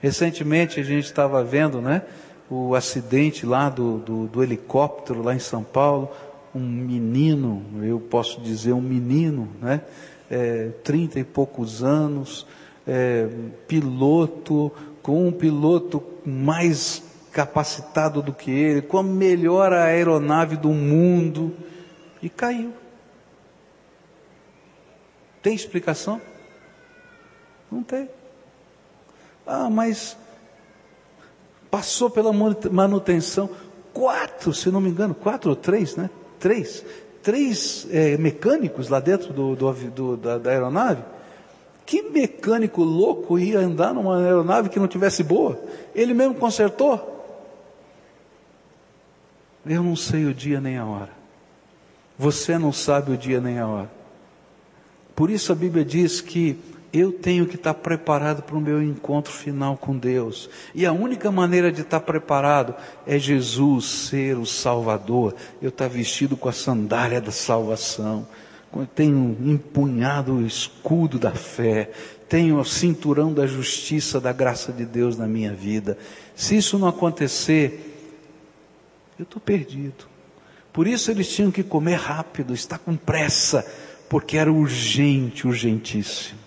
Recentemente 0.00 0.80
a 0.80 0.82
gente 0.82 1.04
estava 1.04 1.44
vendo, 1.44 1.82
né, 1.82 2.02
o 2.48 2.74
acidente 2.74 3.44
lá 3.44 3.68
do, 3.68 3.98
do, 3.98 4.26
do 4.26 4.42
helicóptero 4.42 5.22
lá 5.22 5.34
em 5.34 5.38
São 5.38 5.62
Paulo, 5.62 6.10
um 6.54 6.60
menino, 6.60 7.64
eu 7.82 8.00
posso 8.00 8.40
dizer 8.40 8.72
um 8.72 8.80
menino, 8.80 9.48
né, 9.60 9.82
é, 10.30 10.68
trinta 10.84 11.18
e 11.18 11.24
poucos 11.24 11.82
anos, 11.82 12.46
é, 12.86 13.28
piloto, 13.66 14.70
com 15.02 15.26
um 15.26 15.32
piloto 15.32 16.02
mais 16.24 17.02
capacitado 17.32 18.22
do 18.22 18.32
que 18.32 18.50
ele, 18.50 18.82
com 18.82 18.98
a 18.98 19.02
melhor 19.02 19.72
aeronave 19.72 20.56
do 20.56 20.68
mundo, 20.68 21.54
e 22.22 22.28
caiu. 22.28 22.72
Tem 25.42 25.54
explicação? 25.54 26.20
Não 27.70 27.82
tem. 27.82 28.08
Ah, 29.46 29.70
mas 29.70 30.16
passou 31.70 32.10
pela 32.10 32.32
manutenção. 32.32 33.48
Quatro, 33.92 34.52
se 34.52 34.70
não 34.70 34.80
me 34.80 34.90
engano, 34.90 35.14
quatro 35.14 35.50
ou 35.50 35.56
três, 35.56 35.96
né? 35.96 36.10
Três 36.38 36.84
três 37.22 37.86
é, 37.90 38.16
mecânicos 38.16 38.88
lá 38.88 39.00
dentro 39.00 39.32
do, 39.32 39.54
do, 39.54 39.72
do, 39.72 40.16
da, 40.16 40.38
da 40.38 40.50
aeronave. 40.50 41.02
Que 41.84 42.02
mecânico 42.02 42.82
louco 42.82 43.38
ia 43.38 43.58
andar 43.58 43.92
numa 43.92 44.22
aeronave 44.22 44.68
que 44.68 44.78
não 44.78 44.86
tivesse 44.86 45.22
boa? 45.22 45.60
Ele 45.94 46.14
mesmo 46.14 46.34
consertou. 46.34 47.18
Eu 49.66 49.82
não 49.82 49.96
sei 49.96 50.24
o 50.24 50.34
dia 50.34 50.60
nem 50.60 50.78
a 50.78 50.86
hora. 50.86 51.10
Você 52.18 52.58
não 52.58 52.72
sabe 52.72 53.12
o 53.12 53.16
dia 53.16 53.40
nem 53.40 53.58
a 53.58 53.66
hora. 53.66 53.90
Por 55.14 55.30
isso 55.30 55.52
a 55.52 55.54
Bíblia 55.54 55.84
diz 55.84 56.20
que 56.20 56.58
eu 56.92 57.12
tenho 57.12 57.46
que 57.46 57.54
estar 57.54 57.74
preparado 57.74 58.42
para 58.42 58.56
o 58.56 58.60
meu 58.60 58.82
encontro 58.82 59.32
final 59.32 59.76
com 59.76 59.96
Deus. 59.96 60.50
E 60.74 60.84
a 60.84 60.92
única 60.92 61.30
maneira 61.30 61.70
de 61.70 61.82
estar 61.82 62.00
preparado 62.00 62.74
é 63.06 63.18
Jesus 63.18 63.84
ser 63.84 64.36
o 64.36 64.44
Salvador. 64.44 65.34
Eu 65.62 65.68
estar 65.68 65.88
vestido 65.88 66.36
com 66.36 66.48
a 66.48 66.52
sandália 66.52 67.20
da 67.20 67.30
salvação. 67.30 68.26
Tenho 68.94 69.36
empunhado 69.40 70.34
o 70.34 70.46
escudo 70.46 71.18
da 71.18 71.32
fé. 71.32 71.90
Tenho 72.28 72.58
o 72.58 72.64
cinturão 72.64 73.32
da 73.32 73.46
justiça, 73.46 74.20
da 74.20 74.32
graça 74.32 74.72
de 74.72 74.84
Deus 74.84 75.16
na 75.16 75.28
minha 75.28 75.52
vida. 75.52 75.96
Se 76.34 76.56
isso 76.56 76.78
não 76.78 76.88
acontecer, 76.88 77.86
eu 79.16 79.22
estou 79.22 79.40
perdido. 79.40 80.08
Por 80.72 80.86
isso 80.88 81.10
eles 81.10 81.28
tinham 81.32 81.50
que 81.50 81.62
comer 81.62 81.96
rápido, 81.96 82.54
estar 82.54 82.78
com 82.78 82.96
pressa, 82.96 83.64
porque 84.08 84.36
era 84.36 84.52
urgente, 84.52 85.46
urgentíssimo. 85.46 86.39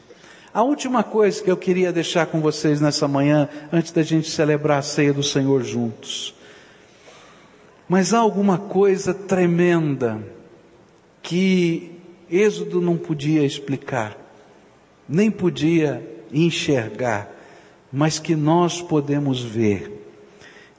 A 0.54 0.62
última 0.62 1.04
coisa 1.04 1.41
que 1.41 1.49
eu 1.49 1.58
queria 1.58 1.91
deixar 1.91 2.28
com 2.28 2.39
vocês 2.39 2.80
nessa 2.80 3.08
manhã, 3.08 3.49
antes 3.72 3.91
da 3.91 4.04
gente 4.04 4.30
celebrar 4.30 4.78
a 4.78 4.84
ceia 4.84 5.12
do 5.12 5.24
Senhor 5.24 5.64
juntos. 5.64 6.36
Mas 7.89 8.14
há 8.14 8.20
alguma 8.20 8.60
coisa 8.60 9.16
tremenda 9.16 10.24
que 11.24 11.93
Êxodo 12.30 12.80
não 12.80 12.97
podia 12.97 13.43
explicar, 13.43 14.16
nem 15.10 15.32
podia 15.32 16.08
enxergar, 16.32 17.34
mas 17.91 18.20
que 18.20 18.36
nós 18.36 18.80
podemos 18.80 19.41
ver. 19.41 20.06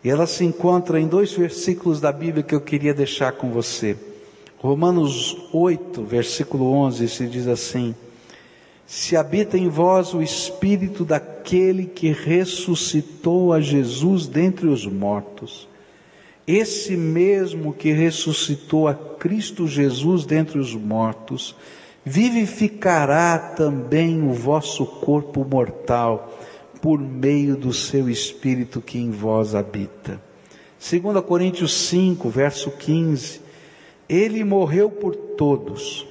E 0.05 0.09
ela 0.09 0.27
se 0.27 0.45
encontra 0.45 1.01
em 1.01 1.09
dois 1.09 1.33
versículos 1.33 2.01
da 2.01 2.12
Bíblia 2.12 2.45
que 2.45 2.55
eu 2.55 2.61
queria 2.61 2.95
deixar 2.95 3.33
com 3.33 3.51
você. 3.51 3.97
Romanos 4.59 5.37
8, 5.53 6.05
versículo 6.05 6.70
11, 6.70 7.09
se 7.09 7.27
diz 7.27 7.49
assim: 7.49 7.93
se 8.87 9.16
habita 9.16 9.57
em 9.57 9.68
vós 9.68 10.12
o 10.12 10.22
espírito 10.22 11.05
daquele 11.05 11.87
que 11.87 12.11
ressuscitou 12.12 13.53
a 13.53 13.61
Jesus 13.61 14.26
dentre 14.26 14.66
os 14.66 14.87
mortos, 14.87 15.68
esse 16.47 16.97
mesmo 16.97 17.72
que 17.72 17.91
ressuscitou 17.91 18.87
a 18.87 18.95
Cristo 18.95 19.66
Jesus 19.66 20.26
dentre 20.26 20.59
os 20.59 20.74
mortos, 20.74 21.57
vivificará 22.05 23.39
também 23.39 24.22
o 24.22 24.32
vosso 24.32 24.85
corpo 24.85 25.43
mortal 25.43 26.39
por 26.82 27.01
meio 27.01 27.57
do 27.57 27.72
seu 27.72 28.11
espírito 28.11 28.82
que 28.82 28.99
em 28.99 29.11
vós 29.11 29.55
habita. 29.55 30.20
2 30.78 31.24
Coríntios 31.24 31.72
5, 31.89 32.28
verso 32.28 32.70
15. 32.72 33.41
Ele 34.07 34.45
morreu 34.45 34.91
por 34.91 35.16
todos 35.16 36.07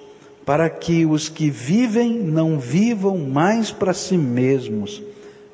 para 0.45 0.69
que 0.69 1.05
os 1.05 1.29
que 1.29 1.49
vivem 1.49 2.19
não 2.19 2.59
vivam 2.59 3.17
mais 3.17 3.71
para 3.71 3.93
si 3.93 4.17
mesmos, 4.17 5.01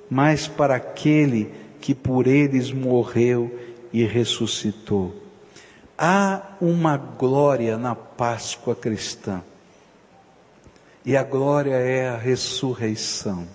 mas 0.09 0.47
para 0.47 0.75
aquele 0.75 1.51
que 1.79 1.93
por 1.93 2.25
eles 2.27 2.71
morreu 2.71 3.57
e 3.93 4.03
ressuscitou. 4.03 5.15
Há 5.97 6.55
uma 6.59 6.97
glória 6.97 7.77
na 7.77 7.93
Páscoa 7.93 8.75
cristã. 8.75 9.43
E 11.05 11.15
a 11.15 11.23
glória 11.23 11.75
é 11.75 12.09
a 12.09 12.17
ressurreição. 12.17 13.47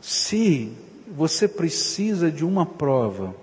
Se 0.00 0.72
você 1.08 1.48
precisa 1.48 2.30
de 2.30 2.44
uma 2.44 2.64
prova 2.64 3.34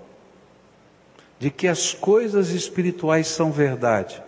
de 1.44 1.52
que 1.52 1.68
as 1.68 1.94
coisas 1.94 2.52
espirituais 2.52 3.28
são 3.28 3.52
verdade, 3.52 4.24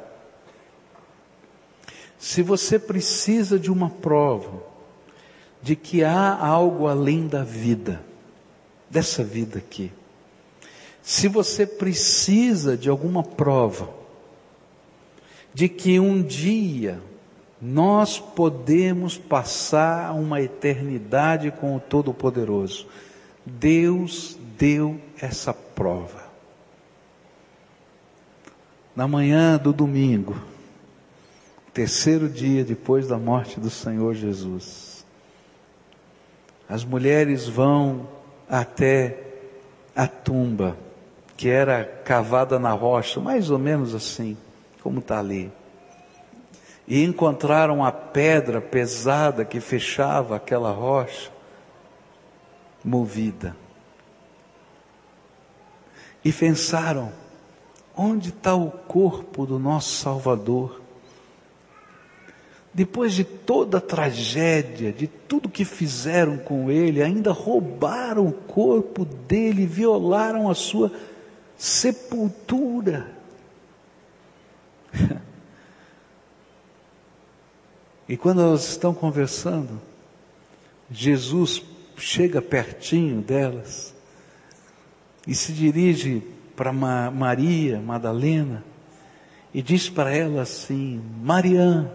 se 2.20 2.41
você 2.41 2.78
precisa 2.78 3.57
de 3.57 3.72
uma 3.72 3.89
prova 3.89 4.61
de 5.61 5.78
que 5.78 6.03
há 6.03 6.38
algo 6.38 6.89
além 6.89 7.26
da 7.26 7.41
vida, 7.41 8.03
dessa 8.89 9.24
vida 9.24 9.59
aqui, 9.59 9.93
se 11.01 11.30
você 11.30 11.66
precisa 11.66 12.76
de 12.76 12.89
alguma 12.89 13.24
prova 13.24 13.89
de 15.53 15.70
que 15.70 15.97
um 16.01 16.22
dia 16.22 17.01
nós 17.61 18.20
podemos 18.20 19.18
passar 19.18 20.13
uma 20.13 20.41
eternidade 20.41 21.49
com 21.49 21.78
o 21.78 21.80
Todo-Poderoso, 21.80 22.86
Deus 23.45 24.38
deu 24.57 24.99
essa 25.22 25.53
prova. 25.53 26.24
Na 28.96 29.08
manhã 29.08 29.58
do 29.58 29.74
domingo, 29.74 30.41
terceiro 31.74 32.30
dia 32.30 32.64
depois 32.64 33.08
da 33.08 33.18
morte 33.18 33.60
do 33.60 33.70
Senhor 33.70 34.14
Jesus, 34.14 35.06
as 36.70 36.86
mulheres 36.86 37.46
vão 37.46 38.08
até 38.50 39.22
a 39.93 40.08
tumba 40.08 40.78
que 41.36 41.50
era 41.50 41.84
cavada 41.84 42.58
na 42.58 42.72
rocha, 42.72 43.20
mais 43.20 43.50
ou 43.50 43.60
menos 43.60 43.93
assim, 43.93 44.38
como 44.82 45.00
está 45.00 45.20
ali. 45.20 45.52
E 46.88 47.04
encontraram 47.04 47.84
a 47.84 47.91
pedra 47.91 48.62
pesada 48.62 49.43
que 49.43 49.60
fechava 49.60 50.38
aquela 50.38 50.72
rocha, 50.72 51.30
movida. 52.84 53.58
E 56.24 56.32
pensaram: 56.32 57.12
onde 57.98 58.30
está 58.30 58.56
o 58.56 58.70
corpo 58.70 59.46
do 59.46 59.58
nosso 59.60 59.96
Salvador? 59.96 60.82
Depois 62.74 63.14
de 63.14 63.24
toda 63.24 63.78
a 63.78 63.82
tragédia, 63.82 64.91
de 64.91 65.08
tudo 65.08 65.48
que 65.48 65.64
fizeram 65.64 66.38
com 66.38 66.70
ele, 66.70 67.02
ainda 67.02 67.32
roubaram 67.32 68.28
o 68.28 68.34
corpo 68.34 69.06
dele, 69.06 69.66
violaram 69.66 70.50
a 70.50 70.56
sua 70.56 70.91
sepultura. 71.58 73.10
e 78.10 78.18
quando 78.18 78.41
elas 78.41 78.68
estão 78.68 78.93
conversando, 78.93 79.82
Jesus 80.91 81.64
chega 81.96 82.41
pertinho 82.41 83.22
delas 83.22 83.96
e 85.26 85.34
se 85.34 85.54
dirige 85.54 86.35
para 86.56 86.72
Maria 86.74 87.80
Madalena 87.80 88.64
e 89.53 89.62
diz 89.62 89.89
para 89.89 90.14
ela 90.14 90.41
assim: 90.41 91.01
Mariã, 91.22 91.89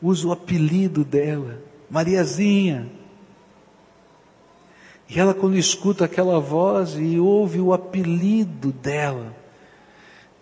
usa 0.00 0.26
o 0.28 0.32
apelido 0.32 1.04
dela, 1.04 1.62
Mariazinha. 1.90 2.90
E 5.08 5.20
ela, 5.20 5.34
quando 5.34 5.56
escuta 5.56 6.06
aquela 6.06 6.40
voz 6.40 6.96
e 6.98 7.18
ouve 7.18 7.60
o 7.60 7.74
apelido 7.74 8.72
dela, 8.72 9.36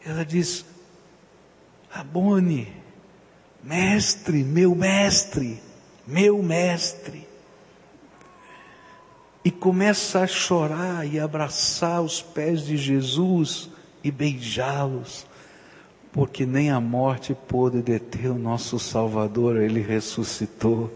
ela 0.06 0.24
diz: 0.24 0.64
Rabone, 1.88 2.72
mestre, 3.62 4.44
meu 4.44 4.74
mestre, 4.74 5.60
meu 6.06 6.40
mestre. 6.42 7.29
E 9.44 9.50
começa 9.50 10.20
a 10.20 10.26
chorar 10.26 11.06
e 11.06 11.18
abraçar 11.18 12.02
os 12.02 12.20
pés 12.20 12.64
de 12.66 12.76
Jesus 12.76 13.70
e 14.04 14.10
beijá-los, 14.10 15.26
porque 16.12 16.44
nem 16.44 16.70
a 16.70 16.80
morte 16.80 17.34
pôde 17.48 17.80
deter 17.80 18.30
o 18.30 18.38
nosso 18.38 18.78
Salvador, 18.78 19.56
ele 19.56 19.80
ressuscitou. 19.80 20.90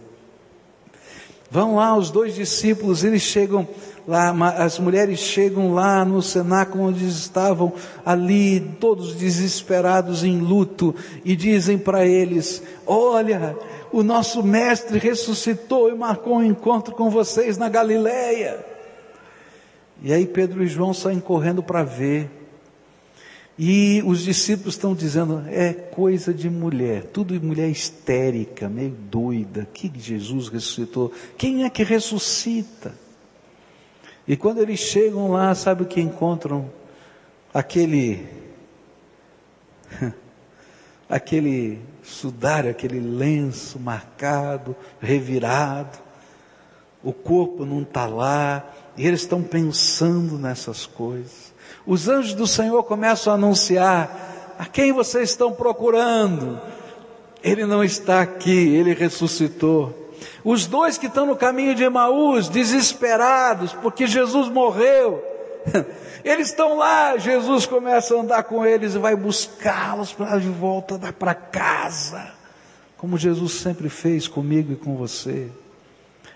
Vão 1.51 1.77
lá 1.77 1.97
os 1.97 2.11
dois 2.11 2.35
discípulos, 2.35 3.05
eles 3.05 3.23
chegam 3.23 3.69
lá, 4.09 4.31
as 4.59 4.79
mulheres 4.79 5.21
chegam 5.21 5.73
lá 5.73 6.05
no 6.05 6.21
cenáculo 6.21 6.89
onde 6.89 7.07
estavam 7.07 7.73
ali, 8.05 8.61
todos 8.81 9.15
desesperados 9.15 10.25
em 10.25 10.41
luto, 10.41 10.95
e 11.25 11.37
dizem 11.37 11.79
para 11.79 12.05
eles: 12.05 12.63
Olha, 12.87 13.57
o 13.95 14.03
nosso 14.03 14.43
mestre 14.43 14.99
ressuscitou 14.99 15.89
e 15.89 15.95
marcou 15.95 16.39
um 16.39 16.43
encontro 16.43 16.93
com 16.97 17.09
vocês 17.09 17.57
na 17.57 17.69
Galileia. 17.69 18.67
E 20.03 20.13
aí 20.13 20.27
Pedro 20.27 20.65
e 20.65 20.67
João 20.67 20.93
saem 20.93 21.21
correndo 21.21 21.63
para 21.63 21.85
ver. 21.85 22.29
E 23.57 24.03
os 24.05 24.25
discípulos 24.25 24.75
estão 24.75 24.97
dizendo, 24.97 25.45
é 25.47 25.73
coisa 25.73 26.35
de 26.35 26.51
mulher, 26.51 27.05
tudo 27.05 27.41
mulher 27.41 27.69
histérica, 27.69 28.69
meio 28.69 28.91
doida. 28.91 29.65
Que 29.73 29.89
Jesus 29.95 30.49
ressuscitou? 30.49 31.13
Quem 31.39 31.63
é 31.63 31.71
que 31.71 31.85
ressuscita? 31.85 32.93
E 34.27 34.37
quando 34.37 34.59
eles 34.59 34.81
chegam 34.81 35.31
lá, 35.31 35.55
sabe 35.55 35.85
o 35.85 35.87
que 35.87 36.01
encontram? 36.01 36.69
Aquele, 37.53 38.27
aquele 41.09 41.94
sudário, 42.05 42.71
aquele 42.71 43.01
lenço 43.01 43.79
marcado, 43.79 44.77
revirado, 45.01 45.99
o 47.03 47.13
corpo 47.13 47.65
não 47.65 47.83
está 47.83 48.07
lá, 48.07 48.65
e 48.97 49.07
eles 49.07 49.21
estão 49.21 49.43
pensando 49.43 50.39
nessas 50.39 50.87
coisas. 50.87 51.53
Os 51.87 52.09
anjos 52.09 52.35
do 52.35 52.47
Senhor 52.47 52.83
começam 52.85 53.33
a 53.33 53.37
anunciar: 53.37 54.55
a 54.59 54.67
quem 54.67 54.93
vocês 54.93 55.31
estão 55.31 55.53
procurando? 55.53 56.61
Ele 57.43 57.67
não 57.67 57.85
está 57.85 58.23
aqui, 58.23 58.75
ele 58.75 58.95
ressuscitou. 58.95 60.03
Os 60.43 60.67
dois 60.67 60.97
que 60.97 61.07
estão 61.07 61.27
no 61.27 61.37
caminho 61.37 61.75
de 61.75 61.85
Emaús, 61.85 62.49
desesperados, 62.49 63.73
porque 63.75 64.07
Jesus 64.07 64.49
morreu, 64.49 65.23
eles 66.25 66.49
estão 66.49 66.79
lá, 66.79 67.19
Jesus 67.19 67.67
começa 67.67 68.17
a 68.17 68.21
andar 68.21 68.43
com 68.45 68.65
eles 68.65 68.95
e 68.95 68.99
vai 68.99 69.15
buscá-los 69.15 70.13
para 70.13 70.39
de 70.39 70.49
volta 70.49 70.99
para 71.13 71.35
casa, 71.35 72.33
como 72.97 73.19
Jesus 73.19 73.53
sempre 73.53 73.91
fez 73.91 74.27
comigo 74.27 74.73
e 74.73 74.77
com 74.77 74.97
você. 74.97 75.49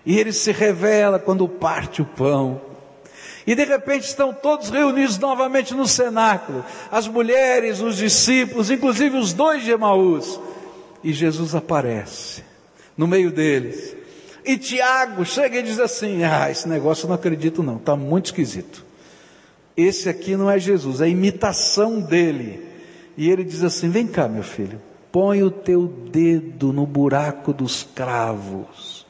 E 0.04 0.18
ele 0.18 0.32
se 0.32 0.52
revela 0.52 1.18
quando 1.18 1.48
parte 1.48 2.02
o 2.02 2.04
pão. 2.04 2.60
E 3.46 3.54
de 3.54 3.64
repente 3.64 4.02
estão 4.04 4.30
todos 4.30 4.68
reunidos 4.68 5.16
novamente 5.16 5.72
no 5.72 5.88
cenáculo, 5.88 6.62
as 6.92 7.08
mulheres, 7.08 7.80
os 7.80 7.96
discípulos, 7.96 8.70
inclusive 8.70 9.16
os 9.16 9.32
dois 9.32 9.64
de 9.64 9.70
Emaús. 9.70 10.38
E 11.02 11.14
Jesus 11.14 11.54
aparece 11.54 12.44
no 12.94 13.06
meio 13.06 13.30
deles. 13.30 13.96
E 14.44 14.58
Tiago 14.58 15.24
chega 15.24 15.58
e 15.58 15.62
diz 15.62 15.80
assim: 15.80 16.24
Ah, 16.24 16.50
esse 16.50 16.68
negócio 16.68 17.04
eu 17.04 17.08
não 17.08 17.14
acredito, 17.14 17.62
não, 17.62 17.76
está 17.76 17.96
muito 17.96 18.26
esquisito. 18.26 18.87
Esse 19.78 20.08
aqui 20.08 20.36
não 20.36 20.50
é 20.50 20.58
Jesus, 20.58 21.00
é 21.00 21.08
imitação 21.08 22.00
dele. 22.00 22.66
E 23.16 23.30
ele 23.30 23.44
diz 23.44 23.62
assim: 23.62 23.88
Vem 23.88 24.08
cá, 24.08 24.26
meu 24.26 24.42
filho, 24.42 24.82
põe 25.12 25.44
o 25.44 25.52
teu 25.52 25.86
dedo 25.86 26.72
no 26.72 26.84
buraco 26.84 27.52
dos 27.52 27.84
cravos 27.84 29.06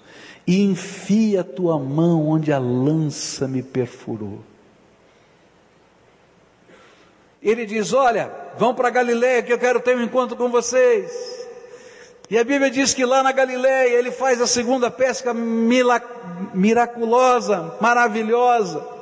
e 0.47 0.62
enfia 0.62 1.41
a 1.41 1.45
tua 1.45 1.79
mão 1.79 2.29
onde 2.29 2.53
a 2.53 2.59
lança 2.59 3.49
me 3.49 3.62
perfurou. 3.62 4.41
Ele 7.43 7.64
diz: 7.64 7.95
Olha, 7.95 8.31
vão 8.59 8.75
para 8.75 8.91
Galiléia 8.91 9.43
que 9.43 9.53
eu 9.55 9.59
quero 9.59 9.81
ter 9.81 9.97
um 9.97 10.03
encontro 10.03 10.37
com 10.37 10.51
vocês. 10.51 11.11
E 12.29 12.37
a 12.37 12.45
Bíblia 12.45 12.71
diz 12.71 12.93
que 12.93 13.07
lá 13.07 13.23
na 13.23 13.33
Galiléia 13.33 13.99
ele 13.99 14.11
faz 14.11 14.39
a 14.43 14.47
segunda 14.47 14.91
pesca 14.91 15.33
miraculosa, 16.53 17.79
maravilhosa. 17.81 18.97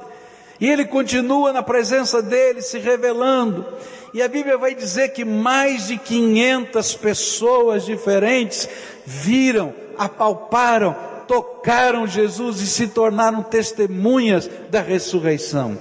E 0.60 0.68
ele 0.68 0.84
continua 0.84 1.52
na 1.52 1.62
presença 1.62 2.22
dele, 2.22 2.62
se 2.62 2.78
revelando. 2.78 3.66
E 4.14 4.22
a 4.22 4.28
Bíblia 4.28 4.56
vai 4.56 4.74
dizer 4.74 5.10
que 5.10 5.24
mais 5.24 5.88
de 5.88 5.98
500 5.98 6.94
pessoas 6.94 7.84
diferentes 7.84 8.68
viram, 9.04 9.74
apalparam, 9.98 10.96
tocaram 11.28 12.06
Jesus 12.06 12.60
e 12.60 12.66
se 12.66 12.88
tornaram 12.88 13.42
testemunhas 13.42 14.48
da 14.70 14.80
ressurreição. 14.80 15.78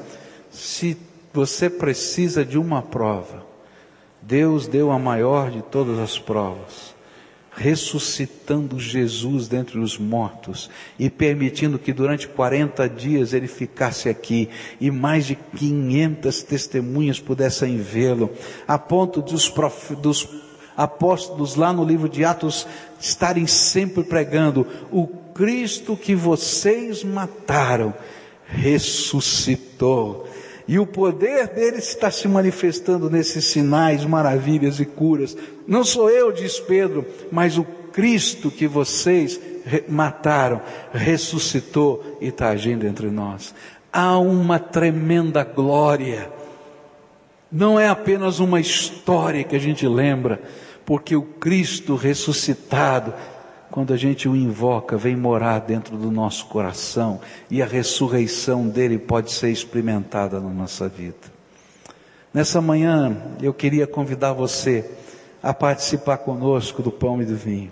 Se 0.52 0.98
você 1.34 1.70
precisa 1.70 2.44
de 2.44 2.58
uma 2.58 2.82
prova, 2.82 3.46
Deus 4.22 4.68
deu 4.68 4.92
a 4.92 4.98
maior 4.98 5.52
de 5.52 5.62
todas 5.62 6.00
as 6.00 6.18
provas, 6.18 6.95
ressuscitando 7.56 8.78
Jesus 8.80 9.48
dentre 9.48 9.80
os 9.80 9.98
mortos 9.98 10.70
e 11.00 11.10
permitindo 11.10 11.80
que 11.80 11.94
durante 11.94 12.28
40 12.28 12.88
dias 12.90 13.34
ele 13.34 13.48
ficasse 13.48 14.10
aqui 14.10 14.50
e 14.80 14.92
mais 14.92 15.26
de 15.26 15.36
500 15.36 16.44
testemunhas 16.44 17.20
pudessem 17.20 17.78
vê-lo, 17.78 18.30
a 18.68 18.78
ponto 18.78 19.22
dos, 19.22 19.50
prof, 19.50 19.96
dos 19.96 20.28
apóstolos 20.76 21.56
lá 21.56 21.72
no 21.72 21.86
livro 21.86 22.10
de 22.10 22.26
Atos 22.26 22.68
estarem 23.00 23.48
sempre 23.48 24.04
pregando: 24.04 24.68
o 24.92 25.08
Cristo 25.08 25.96
que 25.96 26.14
vocês 26.14 27.04
mataram 27.04 27.94
ressuscitou. 28.48 30.28
E 30.68 30.80
o 30.80 30.86
poder 30.86 31.48
dele 31.48 31.78
está 31.78 32.10
se 32.10 32.28
manifestando 32.28 33.10
nesses 33.10 33.46
sinais, 33.46 34.04
maravilhas 34.04 34.80
e 34.80 34.86
curas. 34.86 35.38
Não 35.68 35.84
sou 35.84 36.10
eu, 36.10 36.32
diz 36.32 36.60
Pedro, 36.60 37.06
mas 37.32 37.58
o 37.58 37.64
Cristo 37.64 38.50
que 38.50 38.68
vocês 38.68 39.40
mataram, 39.88 40.62
ressuscitou 40.94 42.18
e 42.22 42.28
está 42.28 42.50
agindo 42.50 42.86
entre 42.86 43.10
nós. 43.10 43.54
Há 43.92 44.18
uma 44.18 44.60
tremenda 44.60 45.44
glória. 45.44 46.30
Não 47.52 47.80
é 47.80 47.88
apenas 47.88 48.40
uma 48.40 48.60
história 48.60 49.44
que 49.44 49.56
a 49.56 49.60
gente 49.60 49.88
lembra, 49.88 50.42
porque 50.86 51.16
o 51.16 51.22
Cristo 51.22 51.96
ressuscitado 51.96 53.14
quando 53.76 53.94
a 53.94 53.98
gente 53.98 54.30
o 54.30 54.38
invoca, 54.38 54.96
vem 54.96 55.18
morar 55.18 55.60
dentro 55.60 55.98
do 55.98 56.10
nosso 56.10 56.46
coração 56.46 57.20
e 57.52 57.62
a 57.62 57.66
ressurreição 57.66 58.70
dele 58.70 58.98
pode 58.98 59.34
ser 59.34 59.52
experimentada 59.52 60.40
na 60.40 60.48
nossa 60.48 60.88
vida. 60.88 61.18
Nessa 62.34 62.62
manhã, 62.62 63.36
eu 63.42 63.54
queria 63.54 63.86
convidar 63.86 64.32
você 64.32 64.90
a 65.44 65.54
participar 65.54 66.20
conosco 66.20 66.82
do 66.82 66.90
pão 66.90 67.22
e 67.22 67.26
do 67.26 67.36
vinho. 67.36 67.70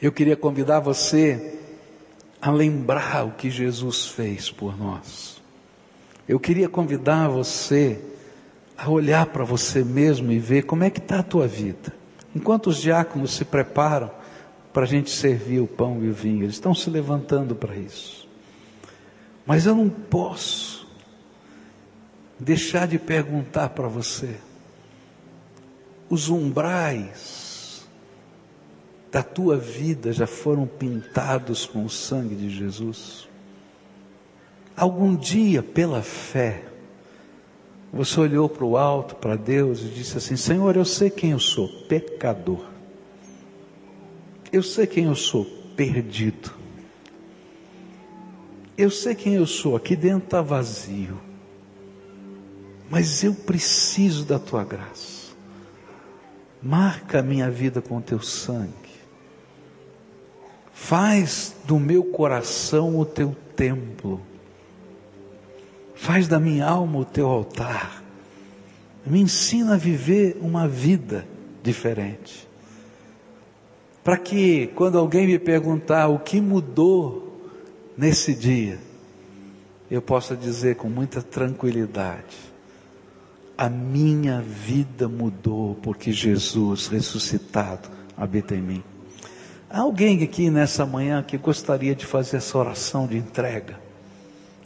Eu 0.00 0.10
queria 0.10 0.34
convidar 0.34 0.80
você 0.80 1.58
a 2.40 2.50
lembrar 2.50 3.26
o 3.26 3.32
que 3.32 3.50
Jesus 3.50 4.06
fez 4.06 4.50
por 4.50 4.78
nós. 4.78 5.42
Eu 6.26 6.40
queria 6.40 6.70
convidar 6.70 7.28
você 7.28 8.00
a 8.78 8.88
olhar 8.88 9.26
para 9.26 9.44
você 9.44 9.84
mesmo 9.84 10.32
e 10.32 10.38
ver 10.38 10.62
como 10.62 10.84
é 10.84 10.88
que 10.88 11.00
está 11.00 11.18
a 11.18 11.22
tua 11.22 11.46
vida. 11.46 11.99
Enquanto 12.34 12.68
os 12.68 12.80
diáconos 12.80 13.32
se 13.32 13.44
preparam 13.44 14.10
para 14.72 14.84
a 14.84 14.86
gente 14.86 15.10
servir 15.10 15.60
o 15.60 15.66
pão 15.66 16.02
e 16.04 16.08
o 16.08 16.14
vinho, 16.14 16.44
eles 16.44 16.54
estão 16.54 16.74
se 16.74 16.88
levantando 16.88 17.54
para 17.54 17.76
isso. 17.76 18.28
Mas 19.44 19.66
eu 19.66 19.74
não 19.74 19.88
posso 19.88 20.86
deixar 22.38 22.86
de 22.86 22.98
perguntar 22.98 23.70
para 23.70 23.88
você: 23.88 24.36
os 26.08 26.28
umbrais 26.28 27.88
da 29.10 29.22
tua 29.24 29.56
vida 29.56 30.12
já 30.12 30.26
foram 30.26 30.66
pintados 30.66 31.66
com 31.66 31.84
o 31.84 31.90
sangue 31.90 32.36
de 32.36 32.48
Jesus? 32.48 33.28
Algum 34.76 35.16
dia, 35.16 35.62
pela 35.62 36.00
fé, 36.00 36.69
você 37.92 38.20
olhou 38.20 38.48
para 38.48 38.64
o 38.64 38.76
alto, 38.76 39.16
para 39.16 39.36
Deus 39.36 39.80
e 39.80 39.88
disse 39.88 40.18
assim: 40.18 40.36
Senhor, 40.36 40.76
eu 40.76 40.84
sei 40.84 41.10
quem 41.10 41.32
eu 41.32 41.38
sou, 41.38 41.68
pecador. 41.88 42.64
Eu 44.52 44.62
sei 44.62 44.86
quem 44.86 45.04
eu 45.04 45.14
sou, 45.14 45.44
perdido. 45.76 46.52
Eu 48.76 48.90
sei 48.90 49.14
quem 49.14 49.34
eu 49.34 49.46
sou, 49.46 49.76
aqui 49.76 49.94
dentro 49.94 50.24
está 50.24 50.40
vazio. 50.40 51.20
Mas 52.88 53.22
eu 53.22 53.34
preciso 53.34 54.24
da 54.24 54.38
tua 54.38 54.64
graça. 54.64 55.32
Marca 56.62 57.20
a 57.20 57.22
minha 57.22 57.50
vida 57.50 57.80
com 57.80 58.00
teu 58.00 58.20
sangue. 58.20 58.70
Faz 60.72 61.54
do 61.64 61.78
meu 61.78 62.04
coração 62.04 62.98
o 62.98 63.04
teu 63.04 63.36
templo. 63.54 64.20
Faz 66.00 66.26
da 66.26 66.40
minha 66.40 66.66
alma 66.66 67.00
o 67.00 67.04
teu 67.04 67.28
altar. 67.28 68.02
Me 69.04 69.20
ensina 69.20 69.74
a 69.74 69.76
viver 69.76 70.38
uma 70.40 70.66
vida 70.66 71.28
diferente. 71.62 72.48
Para 74.02 74.16
que 74.16 74.68
quando 74.68 74.96
alguém 74.96 75.26
me 75.26 75.38
perguntar 75.38 76.08
o 76.08 76.18
que 76.18 76.40
mudou 76.40 77.38
nesse 77.98 78.34
dia, 78.34 78.78
eu 79.90 80.00
possa 80.00 80.34
dizer 80.34 80.76
com 80.76 80.88
muita 80.88 81.20
tranquilidade: 81.20 82.38
a 83.58 83.68
minha 83.68 84.40
vida 84.40 85.06
mudou 85.06 85.74
porque 85.82 86.12
Jesus 86.12 86.86
ressuscitado 86.86 87.90
habita 88.16 88.54
em 88.54 88.62
mim. 88.62 88.82
Há 89.68 89.80
alguém 89.80 90.22
aqui 90.24 90.48
nessa 90.48 90.86
manhã 90.86 91.22
que 91.22 91.36
gostaria 91.36 91.94
de 91.94 92.06
fazer 92.06 92.38
essa 92.38 92.56
oração 92.56 93.06
de 93.06 93.18
entrega? 93.18 93.89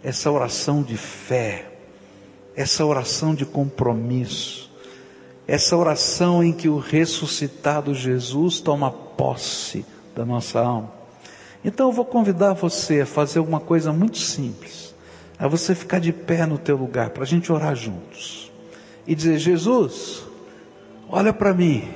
Essa 0.05 0.31
oração 0.31 0.83
de 0.83 0.99
fé, 0.99 1.67
essa 2.55 2.85
oração 2.85 3.35
de 3.35 3.47
compromisso, 3.47 4.71
essa 5.49 5.75
oração 5.75 6.45
em 6.45 6.53
que 6.53 6.69
o 6.69 6.79
ressuscitado 6.79 7.95
Jesus 7.95 8.61
toma 8.61 8.91
posse 8.91 9.85
da 10.15 10.25
nossa 10.25 10.61
alma. 10.61 10.93
Então 11.65 11.89
eu 11.89 11.93
vou 11.93 12.05
convidar 12.05 12.53
você 12.53 13.01
a 13.01 13.07
fazer 13.07 13.41
uma 13.41 13.59
coisa 13.59 13.91
muito 13.95 14.19
simples, 14.19 14.95
a 15.39 15.49
você 15.49 15.75
ficar 15.75 16.01
de 16.01 16.13
pé 16.13 16.45
no 16.45 16.59
teu 16.59 16.77
lugar 16.77 17.11
para 17.11 17.23
a 17.23 17.27
gente 17.27 17.51
orar 17.51 17.75
juntos 17.75 18.53
e 19.07 19.15
dizer: 19.15 19.39
Jesus, 19.39 20.23
olha 21.09 21.33
para 21.33 21.55
mim, 21.55 21.89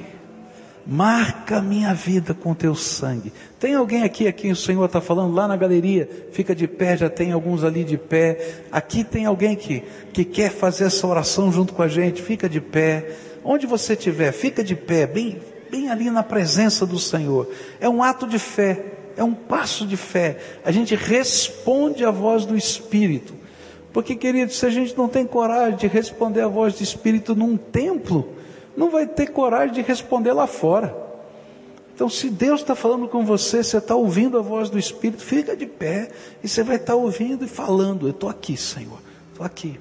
Marca 0.91 1.59
a 1.59 1.61
minha 1.61 1.93
vida 1.93 2.33
com 2.33 2.55
teu 2.55 2.75
sangue. 2.75 3.31
Tem 3.61 3.75
alguém 3.75 4.05
aqui 4.05 4.27
a 4.27 4.33
quem 4.33 4.51
o 4.51 4.57
Senhor 4.57 4.87
está 4.87 5.03
falando 5.03 5.35
lá 5.35 5.47
na 5.47 5.55
galeria? 5.55 6.09
Fica 6.33 6.55
de 6.55 6.67
pé, 6.67 6.97
já 6.97 7.11
tem 7.11 7.31
alguns 7.31 7.63
ali 7.63 7.85
de 7.85 7.99
pé. 7.99 8.63
Aqui 8.73 9.05
tem 9.05 9.27
alguém 9.27 9.55
que, 9.55 9.85
que 10.15 10.25
quer 10.25 10.51
fazer 10.51 10.85
essa 10.85 11.07
oração 11.07 11.53
junto 11.53 11.75
com 11.75 11.83
a 11.83 11.89
gente. 11.89 12.23
Fica 12.23 12.49
de 12.49 12.59
pé. 12.59 13.15
Onde 13.45 13.67
você 13.67 13.93
estiver, 13.93 14.33
fica 14.33 14.65
de 14.65 14.75
pé, 14.75 15.07
bem, 15.07 15.39
bem 15.71 15.91
ali 15.91 16.09
na 16.09 16.23
presença 16.23 16.87
do 16.87 16.99
Senhor. 16.99 17.47
É 17.79 17.87
um 17.87 18.03
ato 18.03 18.27
de 18.27 18.39
fé, 18.39 18.83
é 19.15 19.23
um 19.23 19.35
passo 19.35 19.87
de 19.87 19.97
fé. 19.99 20.39
A 20.65 20.71
gente 20.71 20.95
responde 20.95 22.03
à 22.03 22.11
voz 22.11 22.47
do 22.47 22.57
Espírito. 22.57 23.35
Porque, 23.93 24.17
querido, 24.17 24.55
se 24.55 24.65
a 24.65 24.71
gente 24.71 24.97
não 24.97 25.07
tem 25.07 25.27
coragem 25.27 25.77
de 25.77 25.87
responder 25.87 26.41
à 26.41 26.49
voz 26.49 26.77
do 26.77 26.83
Espírito 26.83 27.35
num 27.35 27.59
templo, 27.59 28.38
não 28.79 28.91
vai 28.91 29.09
ter 29.09 29.33
coragem 29.33 29.75
de 29.75 29.83
responder 29.83 30.33
lá 30.33 30.47
fora. 30.47 30.97
Então, 31.93 32.09
se 32.09 32.31
Deus 32.31 32.61
está 32.61 32.77
falando 32.77 33.09
com 33.09 33.25
você, 33.25 33.61
você 33.61 33.79
está 33.79 33.97
ouvindo 33.97 34.39
a 34.39 34.41
voz 34.41 34.71
do 34.71 34.79
Espírito, 34.79 35.21
fica 35.21 35.57
de 35.57 35.67
pé 35.67 36.13
e 36.45 36.49
você 36.49 36.63
vai 36.63 36.77
estar 36.77 36.93
tá 36.93 36.95
ouvindo 36.95 37.45
e 37.45 37.49
falando: 37.49 38.07
Eu 38.07 38.13
estou 38.13 38.31
aqui, 38.31 38.57
Senhor, 38.57 39.01
estou 39.33 39.45
aqui. 39.45 39.81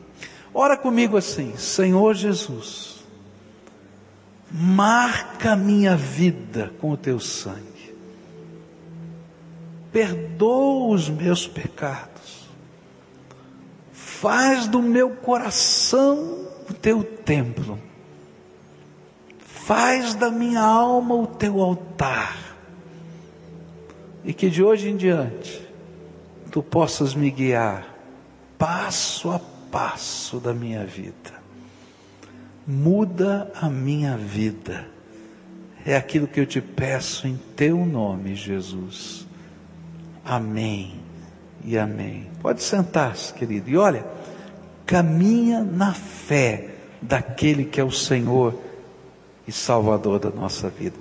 Ora 0.51 0.75
comigo 0.75 1.15
assim: 1.15 1.55
Senhor 1.57 2.15
Jesus, 2.15 3.05
marca 4.51 5.55
minha 5.55 5.95
vida 5.95 6.73
com 6.81 6.89
o 6.89 6.97
teu 6.97 7.19
sangue, 7.19 7.93
perdoa 9.91 10.95
os 10.95 11.07
meus 11.07 11.45
pecados, 11.45 12.49
faz 13.91 14.67
do 14.67 14.81
meu 14.81 15.11
coração 15.11 16.47
o 16.67 16.73
teu 16.73 17.03
templo 17.03 17.85
Faz 19.67 20.13
da 20.13 20.31
minha 20.31 20.61
alma 20.61 21.13
o 21.13 21.27
teu 21.27 21.59
altar. 21.59 22.55
E 24.23 24.33
que 24.33 24.49
de 24.49 24.63
hoje 24.63 24.89
em 24.89 24.95
diante 24.95 25.61
tu 26.49 26.63
possas 26.63 27.13
me 27.13 27.29
guiar 27.29 27.85
passo 28.57 29.29
a 29.29 29.41
passo 29.69 30.39
da 30.39 30.53
minha 30.53 30.85
vida. 30.85 31.33
Muda 32.65 33.51
a 33.61 33.67
minha 33.67 34.15
vida. 34.15 34.87
É 35.85 35.97
aquilo 35.97 36.27
que 36.27 36.39
eu 36.39 36.45
te 36.45 36.61
peço 36.61 37.27
em 37.27 37.37
teu 37.53 37.85
nome, 37.85 38.35
Jesus. 38.35 39.27
Amém 40.23 40.97
e 41.65 41.77
amém. 41.77 42.29
Pode 42.41 42.63
sentar-se, 42.63 43.33
querido. 43.33 43.69
E 43.69 43.75
olha, 43.75 44.05
caminha 44.85 45.61
na 45.61 45.93
fé 45.93 46.69
daquele 47.01 47.65
que 47.65 47.81
é 47.81 47.83
o 47.83 47.91
Senhor 47.91 48.66
e 49.47 49.51
Salvador 49.51 50.19
da 50.19 50.29
nossa 50.29 50.69
vida. 50.69 50.97